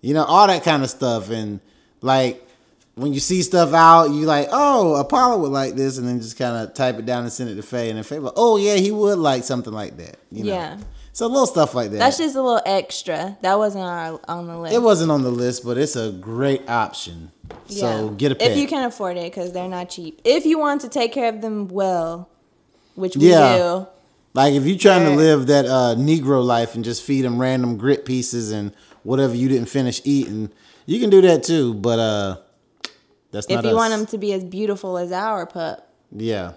you 0.00 0.14
know 0.14 0.24
all 0.24 0.46
that 0.46 0.64
kind 0.64 0.82
of 0.82 0.90
stuff 0.90 1.30
and 1.30 1.60
like 2.00 2.44
when 2.94 3.12
you 3.12 3.20
see 3.20 3.42
stuff 3.42 3.72
out, 3.72 4.10
you 4.10 4.26
like, 4.26 4.48
oh, 4.52 4.96
Apollo 4.96 5.38
would 5.38 5.50
like 5.52 5.74
this, 5.74 5.98
and 5.98 6.06
then 6.06 6.20
just 6.20 6.36
kind 6.38 6.56
of 6.56 6.74
type 6.74 6.98
it 6.98 7.06
down 7.06 7.22
and 7.22 7.32
send 7.32 7.50
it 7.50 7.54
to 7.54 7.62
Fay, 7.62 7.88
and 7.88 7.96
then 7.96 8.04
Fay 8.04 8.18
like, 8.18 8.34
oh 8.36 8.56
yeah, 8.56 8.74
he 8.76 8.90
would 8.90 9.18
like 9.18 9.44
something 9.44 9.72
like 9.72 9.96
that. 9.96 10.16
You 10.30 10.44
know? 10.44 10.52
Yeah. 10.52 10.78
So 11.14 11.26
little 11.26 11.46
stuff 11.46 11.74
like 11.74 11.90
that. 11.90 11.98
that's 11.98 12.16
just 12.16 12.36
a 12.36 12.42
little 12.42 12.62
extra. 12.64 13.36
That 13.42 13.58
wasn't 13.58 13.84
on 13.84 14.12
our 14.12 14.20
on 14.28 14.46
the 14.46 14.58
list. 14.58 14.74
it 14.74 14.80
wasn't 14.82 15.10
on 15.10 15.22
the 15.22 15.30
list, 15.30 15.64
but 15.64 15.76
it's 15.76 15.94
a 15.96 16.10
great 16.10 16.68
option. 16.68 17.30
Yeah. 17.66 17.80
So 17.80 18.08
get 18.10 18.32
a 18.32 18.34
pet. 18.34 18.52
If 18.52 18.56
you 18.56 18.66
can 18.66 18.84
afford 18.84 19.18
it, 19.18 19.30
because 19.30 19.52
they're 19.52 19.68
not 19.68 19.90
cheap. 19.90 20.20
If 20.24 20.46
you 20.46 20.58
want 20.58 20.80
to 20.82 20.88
take 20.88 21.12
care 21.12 21.28
of 21.28 21.42
them 21.42 21.68
well, 21.68 22.30
which 22.94 23.16
we 23.16 23.30
Yeah. 23.30 23.56
do. 23.58 23.86
Like 24.34 24.54
if 24.54 24.64
you're 24.64 24.78
trying 24.78 25.04
to 25.04 25.14
live 25.14 25.48
that 25.48 25.66
uh, 25.66 25.94
Negro 25.98 26.42
life 26.42 26.74
and 26.74 26.82
just 26.82 27.02
feed 27.02 27.22
them 27.26 27.38
random 27.38 27.76
grit 27.76 28.06
pieces 28.06 28.50
and 28.50 28.72
whatever 29.02 29.34
you 29.34 29.48
didn't 29.48 29.68
finish 29.68 30.00
eating, 30.04 30.50
you 30.86 30.98
can 30.98 31.10
do 31.10 31.20
that 31.20 31.42
too. 31.44 31.74
But 31.74 31.98
uh, 31.98 32.36
that's 33.32 33.46
If 33.50 33.62
you 33.64 33.70
us. 33.70 33.74
want 33.74 33.90
them 33.92 34.06
to 34.06 34.18
be 34.18 34.32
as 34.32 34.44
beautiful 34.44 34.96
as 34.98 35.10
our 35.10 35.46
pup, 35.46 35.88
yeah, 36.14 36.52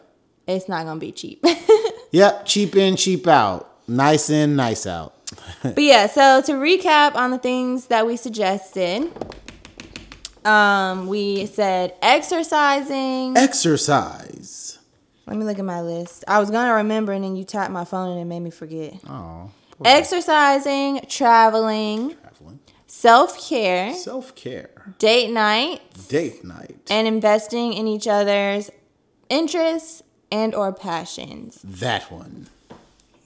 it's 0.47 0.69
not 0.69 0.86
gonna 0.86 0.99
be 0.99 1.11
cheap. 1.11 1.43
yep. 2.11 2.45
Cheap 2.45 2.76
in, 2.76 2.95
cheap 2.95 3.26
out. 3.28 3.71
Nice 3.88 4.30
in, 4.30 4.55
nice 4.55 4.86
out. 4.86 5.13
but 5.63 5.78
yeah, 5.82 6.05
so 6.07 6.41
to 6.41 6.51
recap 6.53 7.15
on 7.15 7.32
the 7.32 7.38
things 7.39 7.88
that 7.88 8.05
we 8.05 8.15
suggested, 8.17 9.11
um, 10.43 11.07
we 11.07 11.45
said 11.47 11.95
exercising. 12.01 13.36
Exercise. 13.38 14.78
Let 15.28 15.38
me 15.38 15.45
look 15.45 15.57
at 15.57 15.65
my 15.65 15.82
list. 15.82 16.23
I 16.28 16.39
was 16.39 16.51
gonna 16.51 16.73
remember, 16.76 17.11
and 17.11 17.23
then 17.23 17.36
you 17.36 17.43
tapped 17.43 17.71
my 17.71 17.86
phone, 17.86 18.11
and 18.11 18.19
it 18.21 18.26
made 18.26 18.41
me 18.41 18.51
forget. 18.51 18.93
Oh. 19.09 19.49
Exercising, 19.84 21.01
traveling, 21.09 22.15
Traveling. 22.15 22.59
self 22.88 23.49
care, 23.49 23.93
Self 23.93 24.36
care. 24.36 24.69
Date 24.99 25.31
night, 25.31 25.81
Date 26.07 26.43
night. 26.43 26.75
and 26.89 27.07
investing 27.07 27.73
in 27.73 27.88
each 27.88 28.07
other's 28.07 28.69
interests 29.29 30.03
and 30.31 30.53
or 30.55 30.71
passions. 30.73 31.59
That 31.63 32.11
one. 32.11 32.47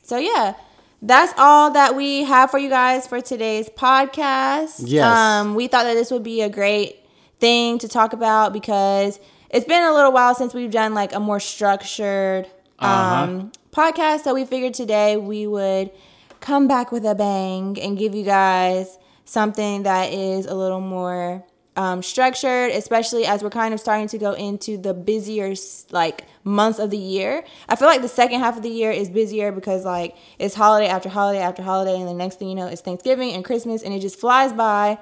So 0.03 0.18
yeah, 0.18 0.55
that's 1.01 1.34
all 1.38 1.72
that 1.72 1.95
we 1.95 2.24
have 2.24 2.51
for 2.51 2.57
you 2.57 2.70
guys 2.70 3.07
for 3.07 3.22
today's 3.22 3.70
podcast. 3.70 4.82
Yes. 4.86 5.05
Um, 5.05 5.55
we 5.55 5.68
thought 5.68 5.84
that 5.84 5.93
this 5.93 6.12
would 6.12 6.24
be 6.24 6.41
a 6.41 6.49
great 6.49 6.97
thing 7.39 7.78
to 7.80 7.88
talk 7.88 8.14
about 8.14 8.51
because 8.53 9.20
it's 9.49 9.66
been 9.66 9.84
a 9.84 9.93
little 9.93 10.12
while 10.12 10.36
since 10.36 10.53
we've 10.53 10.72
done 10.72 10.93
like 10.93 11.14
a 11.14 11.20
more 11.20 11.39
structured 11.39 12.47
um, 12.80 13.51
podcast. 13.72 14.22
So 14.24 14.34
we 14.34 14.45
figured 14.45 14.74
today 14.74 15.16
we 15.18 15.47
would 15.47 15.91
come 16.39 16.68
back 16.68 16.91
with 16.91 17.05
a 17.05 17.16
bang 17.16 17.78
and 17.82 17.97
give 17.97 18.16
you 18.16 18.24
guys 18.24 18.97
something 19.30 19.84
that 19.84 20.12
is 20.12 20.48
a 20.48 20.56
little 20.56 20.82
more 20.82 21.46
um, 21.76 22.02
structured, 22.02 22.72
especially 22.72 23.26
as 23.26 23.44
we're 23.44 23.52
kind 23.52 23.74
of 23.74 23.80
starting 23.80 24.08
to 24.08 24.18
go 24.18 24.34
into 24.34 24.78
the 24.78 24.94
busier 24.94 25.54
like 25.92 26.26
months 26.44 26.80
of 26.80 26.90
the 26.90 26.98
year. 26.98 27.46
I 27.70 27.76
feel 27.76 27.88
like 27.88 28.02
the 28.02 28.10
second 28.10 28.40
half 28.40 28.58
of 28.58 28.64
the 28.64 28.70
year 28.70 28.92
is 28.92 29.08
busier 29.10 29.52
because 29.52 29.86
like 29.86 30.18
it's 30.40 30.56
holiday 30.56 30.88
after 30.88 31.10
holiday 31.10 31.40
after 31.40 31.62
holiday, 31.62 31.98
and 31.98 32.08
the 32.08 32.14
next 32.14 32.40
thing 32.40 32.50
you 32.50 32.56
know, 32.56 32.68
it's 32.68 32.82
Thanksgiving 32.82 33.34
and 33.34 33.46
Christmas, 33.46 33.84
and 33.84 33.94
it 33.94 34.00
just 34.00 34.20
flies 34.20 34.52
by. 34.52 34.98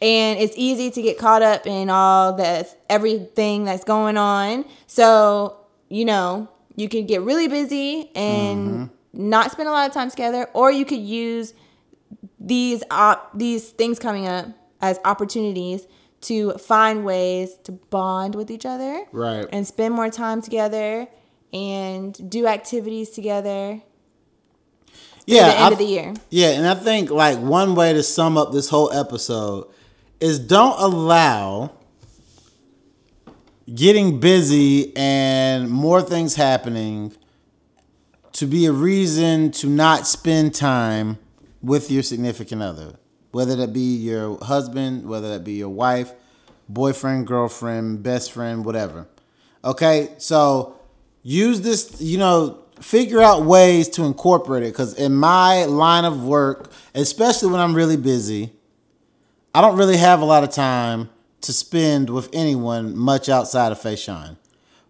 And 0.00 0.38
it's 0.38 0.54
easy 0.56 0.90
to 0.90 1.00
get 1.00 1.16
caught 1.16 1.42
up 1.42 1.66
in 1.66 1.88
all 1.88 2.34
the 2.34 2.68
everything 2.90 3.64
that's 3.64 3.84
going 3.84 4.16
on. 4.16 4.64
So 4.86 5.56
you 5.88 6.04
know 6.04 6.48
you 6.76 6.88
could 6.88 7.08
get 7.08 7.22
really 7.22 7.48
busy 7.48 8.10
and 8.14 8.90
not 9.12 9.50
spend 9.50 9.68
a 9.68 9.72
lot 9.72 9.88
of 9.88 9.94
time 9.94 10.10
together, 10.10 10.48
or 10.52 10.70
you 10.70 10.84
could 10.84 11.00
use 11.00 11.54
these 12.44 12.82
op- 12.90 13.30
these 13.38 13.70
things 13.70 13.98
coming 13.98 14.26
up 14.26 14.46
as 14.80 14.98
opportunities 15.04 15.86
to 16.22 16.52
find 16.54 17.04
ways 17.04 17.56
to 17.64 17.72
bond 17.72 18.34
with 18.34 18.50
each 18.50 18.66
other 18.66 19.04
Right. 19.12 19.46
and 19.52 19.66
spend 19.66 19.94
more 19.94 20.10
time 20.10 20.40
together 20.42 21.06
and 21.52 22.30
do 22.30 22.46
activities 22.46 23.10
together 23.10 23.80
Yeah. 25.26 25.48
the 25.48 25.54
end 25.56 25.64
I- 25.64 25.70
of 25.72 25.78
the 25.78 25.84
year. 25.84 26.14
Yeah, 26.30 26.48
and 26.50 26.66
I 26.66 26.74
think 26.74 27.10
like 27.10 27.38
one 27.38 27.74
way 27.74 27.92
to 27.92 28.02
sum 28.02 28.36
up 28.36 28.52
this 28.52 28.68
whole 28.70 28.90
episode 28.92 29.66
is 30.20 30.38
don't 30.38 30.78
allow 30.80 31.70
getting 33.72 34.18
busy 34.18 34.92
and 34.96 35.70
more 35.70 36.02
things 36.02 36.34
happening 36.34 37.12
to 38.32 38.46
be 38.46 38.66
a 38.66 38.72
reason 38.72 39.50
to 39.52 39.68
not 39.68 40.06
spend 40.06 40.54
time 40.54 41.18
with 41.62 41.90
your 41.90 42.02
significant 42.02 42.62
other. 42.62 42.96
Whether 43.30 43.56
that 43.56 43.72
be 43.72 43.96
your 43.96 44.38
husband, 44.44 45.06
whether 45.06 45.30
that 45.30 45.44
be 45.44 45.52
your 45.52 45.70
wife, 45.70 46.12
boyfriend, 46.68 47.26
girlfriend, 47.26 48.02
best 48.02 48.32
friend, 48.32 48.64
whatever. 48.64 49.06
Okay? 49.64 50.14
So 50.18 50.76
use 51.22 51.60
this, 51.62 52.00
you 52.00 52.18
know, 52.18 52.58
figure 52.80 53.22
out 53.22 53.44
ways 53.44 53.88
to 53.88 54.04
incorporate 54.04 54.64
it 54.64 54.74
cuz 54.74 54.92
in 54.94 55.14
my 55.14 55.64
line 55.64 56.04
of 56.04 56.24
work, 56.24 56.70
especially 56.94 57.50
when 57.50 57.60
I'm 57.60 57.74
really 57.74 57.96
busy, 57.96 58.52
I 59.54 59.60
don't 59.60 59.76
really 59.76 59.98
have 59.98 60.20
a 60.20 60.24
lot 60.24 60.42
of 60.42 60.50
time 60.50 61.10
to 61.42 61.52
spend 61.52 62.10
with 62.10 62.28
anyone 62.32 62.96
much 62.96 63.28
outside 63.28 63.72
of 63.72 63.80
Fayshawn. 63.80 64.36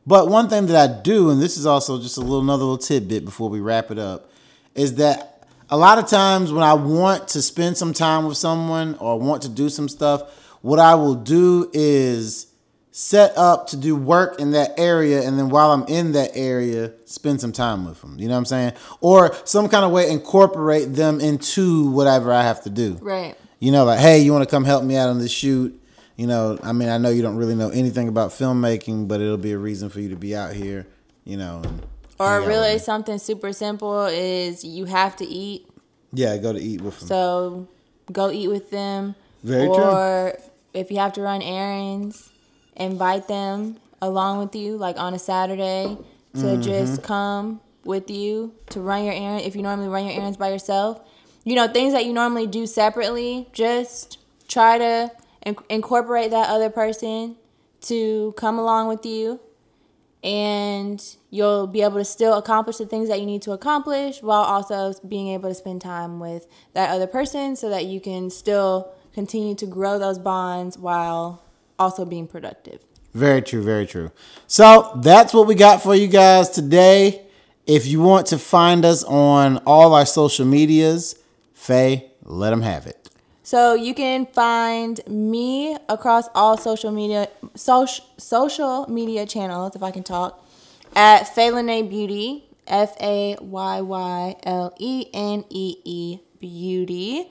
But 0.06 0.28
one 0.28 0.48
thing 0.48 0.66
that 0.66 0.76
I 0.76 1.02
do, 1.02 1.30
and 1.30 1.40
this 1.40 1.56
is 1.56 1.66
also 1.66 2.00
just 2.00 2.16
a 2.16 2.20
little 2.20 2.40
another 2.40 2.64
little 2.64 2.78
tidbit 2.78 3.24
before 3.24 3.48
we 3.48 3.60
wrap 3.60 3.90
it 3.90 3.98
up, 3.98 4.30
is 4.74 4.94
that 4.96 5.32
a 5.72 5.76
lot 5.76 5.98
of 5.98 6.06
times 6.06 6.52
when 6.52 6.62
I 6.62 6.74
want 6.74 7.28
to 7.28 7.40
spend 7.40 7.78
some 7.78 7.94
time 7.94 8.26
with 8.26 8.36
someone 8.36 8.94
or 8.96 9.18
want 9.18 9.40
to 9.42 9.48
do 9.48 9.70
some 9.70 9.88
stuff, 9.88 10.30
what 10.60 10.78
I 10.78 10.96
will 10.96 11.14
do 11.14 11.70
is 11.72 12.48
set 12.90 13.34
up 13.38 13.68
to 13.68 13.78
do 13.78 13.96
work 13.96 14.38
in 14.38 14.50
that 14.50 14.78
area 14.78 15.26
and 15.26 15.38
then 15.38 15.48
while 15.48 15.72
I'm 15.72 15.84
in 15.84 16.12
that 16.12 16.32
area, 16.34 16.92
spend 17.06 17.40
some 17.40 17.52
time 17.52 17.86
with 17.86 18.02
them. 18.02 18.18
You 18.18 18.28
know 18.28 18.34
what 18.34 18.40
I'm 18.40 18.44
saying? 18.44 18.72
Or 19.00 19.34
some 19.46 19.66
kind 19.70 19.86
of 19.86 19.92
way 19.92 20.10
incorporate 20.10 20.92
them 20.92 21.20
into 21.20 21.90
whatever 21.90 22.34
I 22.34 22.42
have 22.42 22.62
to 22.64 22.70
do. 22.70 22.98
Right. 23.00 23.34
You 23.58 23.72
know, 23.72 23.86
like, 23.86 23.98
hey, 23.98 24.18
you 24.18 24.30
want 24.30 24.44
to 24.46 24.50
come 24.50 24.66
help 24.66 24.84
me 24.84 24.98
out 24.98 25.08
on 25.08 25.20
this 25.20 25.32
shoot? 25.32 25.80
You 26.16 26.26
know, 26.26 26.58
I 26.62 26.72
mean, 26.72 26.90
I 26.90 26.98
know 26.98 27.08
you 27.08 27.22
don't 27.22 27.36
really 27.36 27.54
know 27.54 27.70
anything 27.70 28.08
about 28.08 28.32
filmmaking, 28.32 29.08
but 29.08 29.22
it'll 29.22 29.38
be 29.38 29.52
a 29.52 29.58
reason 29.58 29.88
for 29.88 30.00
you 30.00 30.10
to 30.10 30.16
be 30.16 30.36
out 30.36 30.52
here, 30.52 30.86
you 31.24 31.38
know. 31.38 31.62
and 31.64 31.82
Or 32.22 32.42
out 32.42 32.46
really 32.46 32.78
something 32.78 33.18
super 33.18 33.52
simple 33.52 34.06
is 34.06 34.64
you 34.64 34.84
have 34.86 35.16
to 35.16 35.24
eat. 35.24 35.66
yeah, 36.12 36.36
go 36.36 36.52
to 36.52 36.60
eat 36.60 36.80
with 36.80 36.98
them. 37.00 37.08
So 37.08 37.68
go 38.10 38.30
eat 38.30 38.48
with 38.48 38.70
them. 38.70 39.14
Very 39.42 39.66
true. 39.66 39.74
or 39.76 40.38
if 40.74 40.90
you 40.90 40.98
have 40.98 41.12
to 41.14 41.22
run 41.22 41.42
errands, 41.42 42.30
invite 42.76 43.28
them 43.28 43.76
along 44.00 44.38
with 44.38 44.54
you, 44.56 44.76
like 44.76 44.96
on 44.98 45.14
a 45.14 45.18
Saturday, 45.18 45.96
to 46.34 46.40
Mm-hmm. 46.40 46.62
just 46.62 47.02
come 47.02 47.60
with 47.84 48.10
you 48.10 48.54
to 48.70 48.80
run 48.80 49.04
your 49.04 49.12
errand. 49.14 49.42
If 49.42 49.54
you 49.56 49.62
normally 49.62 49.88
run 49.88 50.06
your 50.06 50.14
errands 50.18 50.36
by 50.38 50.50
yourself, 50.50 51.00
you 51.44 51.54
know, 51.56 51.66
things 51.68 51.92
that 51.92 52.04
you 52.06 52.12
normally 52.12 52.46
do 52.46 52.66
separately, 52.66 53.48
just 53.52 54.18
try 54.48 54.78
to 54.78 55.10
in- 55.44 55.56
incorporate 55.68 56.30
that 56.30 56.48
other 56.48 56.70
person 56.70 57.36
to 57.82 58.32
come 58.36 58.58
along 58.58 58.86
with 58.88 59.04
you 59.04 59.40
and 60.22 61.16
you'll 61.30 61.66
be 61.66 61.82
able 61.82 61.98
to 61.98 62.04
still 62.04 62.34
accomplish 62.34 62.76
the 62.76 62.86
things 62.86 63.08
that 63.08 63.18
you 63.18 63.26
need 63.26 63.42
to 63.42 63.52
accomplish 63.52 64.22
while 64.22 64.42
also 64.42 64.94
being 65.06 65.28
able 65.28 65.48
to 65.48 65.54
spend 65.54 65.80
time 65.80 66.20
with 66.20 66.46
that 66.74 66.90
other 66.90 67.06
person 67.06 67.56
so 67.56 67.68
that 67.68 67.86
you 67.86 68.00
can 68.00 68.30
still 68.30 68.92
continue 69.12 69.54
to 69.54 69.66
grow 69.66 69.98
those 69.98 70.18
bonds 70.18 70.78
while 70.78 71.42
also 71.78 72.04
being 72.04 72.26
productive. 72.26 72.80
Very 73.14 73.42
true, 73.42 73.62
very 73.62 73.86
true. 73.86 74.10
So 74.46 74.98
that's 75.02 75.34
what 75.34 75.46
we 75.46 75.54
got 75.54 75.82
for 75.82 75.94
you 75.94 76.06
guys 76.06 76.48
today. 76.48 77.26
If 77.66 77.86
you 77.86 78.00
want 78.00 78.26
to 78.28 78.38
find 78.38 78.84
us 78.84 79.04
on 79.04 79.58
all 79.66 79.94
our 79.94 80.06
social 80.06 80.46
medias, 80.46 81.16
Fay, 81.52 82.10
let 82.24 82.50
them 82.50 82.62
have 82.62 82.86
it. 82.86 83.01
So 83.43 83.74
you 83.74 83.93
can 83.95 84.26
find 84.26 85.01
me 85.09 85.76
across 85.88 86.28
all 86.34 86.57
social 86.57 86.93
media 86.93 87.28
social 87.55 88.05
social 88.16 88.86
media 88.88 89.26
channels 89.26 89.74
if 89.74 89.82
I 89.82 89.90
can 89.90 90.05
talk 90.05 90.45
at 90.95 91.24
Faylene 91.24 91.88
Beauty 91.90 92.45
F 92.68 92.95
A 93.01 93.36
Y 93.40 93.80
Y 93.80 94.36
L 94.45 94.72
E 94.78 95.07
N 95.12 95.45
E 95.51 95.76
E 95.84 96.18
Beauty. 96.38 97.30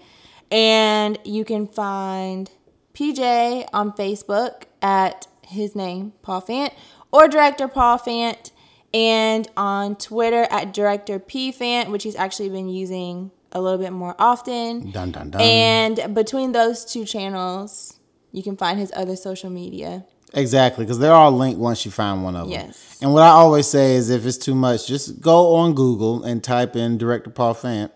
And 0.51 1.17
you 1.23 1.45
can 1.45 1.65
find 1.65 2.51
PJ 2.93 3.69
on 3.71 3.93
Facebook 3.93 4.63
at 4.81 5.27
his 5.47 5.75
name 5.75 6.11
Paul 6.21 6.41
Fant 6.41 6.73
or 7.11 7.29
director 7.29 7.69
Paul 7.69 7.97
Fant 7.99 8.51
and 8.93 9.47
on 9.55 9.95
Twitter 9.95 10.45
at 10.51 10.73
director 10.73 11.19
P 11.19 11.53
Fant 11.53 11.89
which 11.89 12.03
he's 12.03 12.17
actually 12.17 12.49
been 12.49 12.67
using 12.67 13.31
a 13.51 13.61
little 13.61 13.79
bit 13.79 13.91
more 13.91 14.15
often. 14.19 14.91
Dun 14.91 15.11
dun 15.11 15.31
dun. 15.31 15.41
And 15.41 16.13
between 16.13 16.51
those 16.51 16.85
two 16.85 17.05
channels, 17.05 17.99
you 18.31 18.43
can 18.43 18.57
find 18.57 18.79
his 18.79 18.91
other 18.95 19.15
social 19.15 19.49
media. 19.49 20.05
Exactly, 20.33 20.85
because 20.85 20.99
they're 20.99 21.13
all 21.13 21.31
linked 21.31 21.59
once 21.59 21.83
you 21.83 21.91
find 21.91 22.23
one 22.23 22.35
of 22.35 22.43
them. 22.43 22.51
Yes. 22.51 22.97
And 23.01 23.13
what 23.13 23.23
I 23.23 23.29
always 23.29 23.67
say 23.67 23.95
is 23.95 24.09
if 24.09 24.25
it's 24.25 24.37
too 24.37 24.55
much, 24.55 24.87
just 24.87 25.19
go 25.19 25.55
on 25.55 25.73
Google 25.73 26.23
and 26.23 26.41
type 26.41 26.75
in 26.75 26.97
Director 26.97 27.29
Paul 27.29 27.53
Fant 27.53 27.91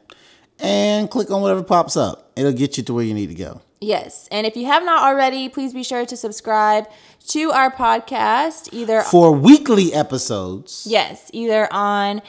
and 0.60 1.10
click 1.10 1.32
on 1.32 1.42
whatever 1.42 1.64
pops 1.64 1.96
up. 1.96 2.32
It'll 2.36 2.52
get 2.52 2.78
you 2.78 2.84
to 2.84 2.94
where 2.94 3.06
you 3.06 3.14
need 3.14 3.28
to 3.28 3.36
go. 3.36 3.62
Yes. 3.80 4.28
And 4.32 4.46
if 4.46 4.58
you 4.58 4.66
have 4.66 4.84
not 4.84 5.04
already, 5.04 5.48
please 5.48 5.74
be 5.74 5.84
sure 5.84 6.06
to 6.06 6.18
subscribe 6.18 6.88
to 7.28 7.52
our 7.52 7.72
podcast 7.72 8.70
either 8.72 9.02
For 9.02 9.32
weekly 9.32 9.94
episodes, 9.94 10.86
yes, 10.90 11.30
either 11.34 11.72
on 11.72 12.22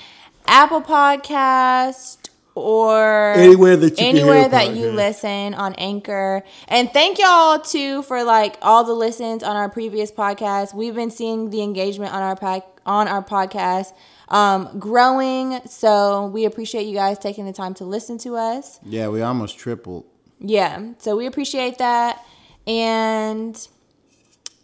Apple 0.47 0.83
Podcast 0.83 2.26
or 2.57 3.35
Anywhere 3.35 3.77
that 3.77 4.01
you 4.01 4.07
anywhere 4.07 4.49
that 4.49 4.75
you 4.75 4.91
listen 4.91 5.55
on 5.55 5.75
Anchor. 5.75 6.43
And 6.69 6.91
thank 6.91 7.19
y'all 7.19 7.61
too 7.61 8.03
for 8.03 8.25
like 8.25 8.57
all 8.63 8.83
the 8.83 8.95
listens 8.95 9.43
on 9.43 9.57
our 9.57 9.69
previous 9.69 10.11
podcast. 10.11 10.75
We've 10.75 10.95
been 10.95 11.11
seeing 11.11 11.51
the 11.51 11.63
engagement 11.63 12.13
on 12.15 12.23
our 12.23 12.35
pack 12.35 12.63
on 12.87 13.09
our 13.09 13.23
podcast 13.23 13.93
um, 14.29 14.79
growing. 14.79 15.61
So 15.67 16.27
we 16.27 16.47
appreciate 16.47 16.87
you 16.87 16.95
guys 16.95 17.19
taking 17.19 17.45
the 17.45 17.53
time 17.53 17.75
to 17.75 17.85
listen 17.85 18.17
to 18.19 18.37
us. 18.37 18.81
yeah, 18.83 19.09
we 19.09 19.21
almost 19.23 19.59
tripled. 19.59 20.07
Yeah. 20.39 20.93
So 20.99 21.17
we 21.17 21.27
appreciate 21.27 21.79
that. 21.79 22.25
And 22.67 23.57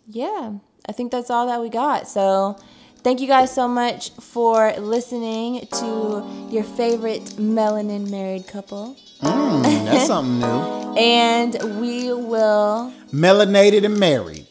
yeah, 0.07 0.55
I 0.89 0.93
think 0.93 1.13
that's 1.13 1.31
all 1.31 1.47
that 1.47 1.61
we 1.61 1.69
got. 1.69 2.09
So 2.09 2.59
Thank 3.03 3.21
you 3.21 3.27
guys 3.27 3.53
so 3.53 3.67
much 3.67 4.11
for 4.21 4.73
listening 4.79 5.67
to 5.73 6.25
your 6.51 6.63
favorite 6.63 7.25
melanin 7.37 8.09
married 8.11 8.47
couple. 8.47 8.97
Mm, 9.21 9.63
that's 9.87 10.07
something 10.13 10.39
new. 10.39 10.95
And 10.97 11.81
we 11.81 12.13
will 12.13 12.93
Melanated 13.13 13.85
and 13.85 13.99
married. 13.99 14.47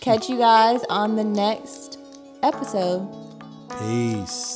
catch 0.00 0.28
you 0.28 0.38
guys 0.38 0.82
on 0.88 1.16
the 1.16 1.24
next 1.24 1.98
episode. 2.42 3.08
Peace. 3.80 4.55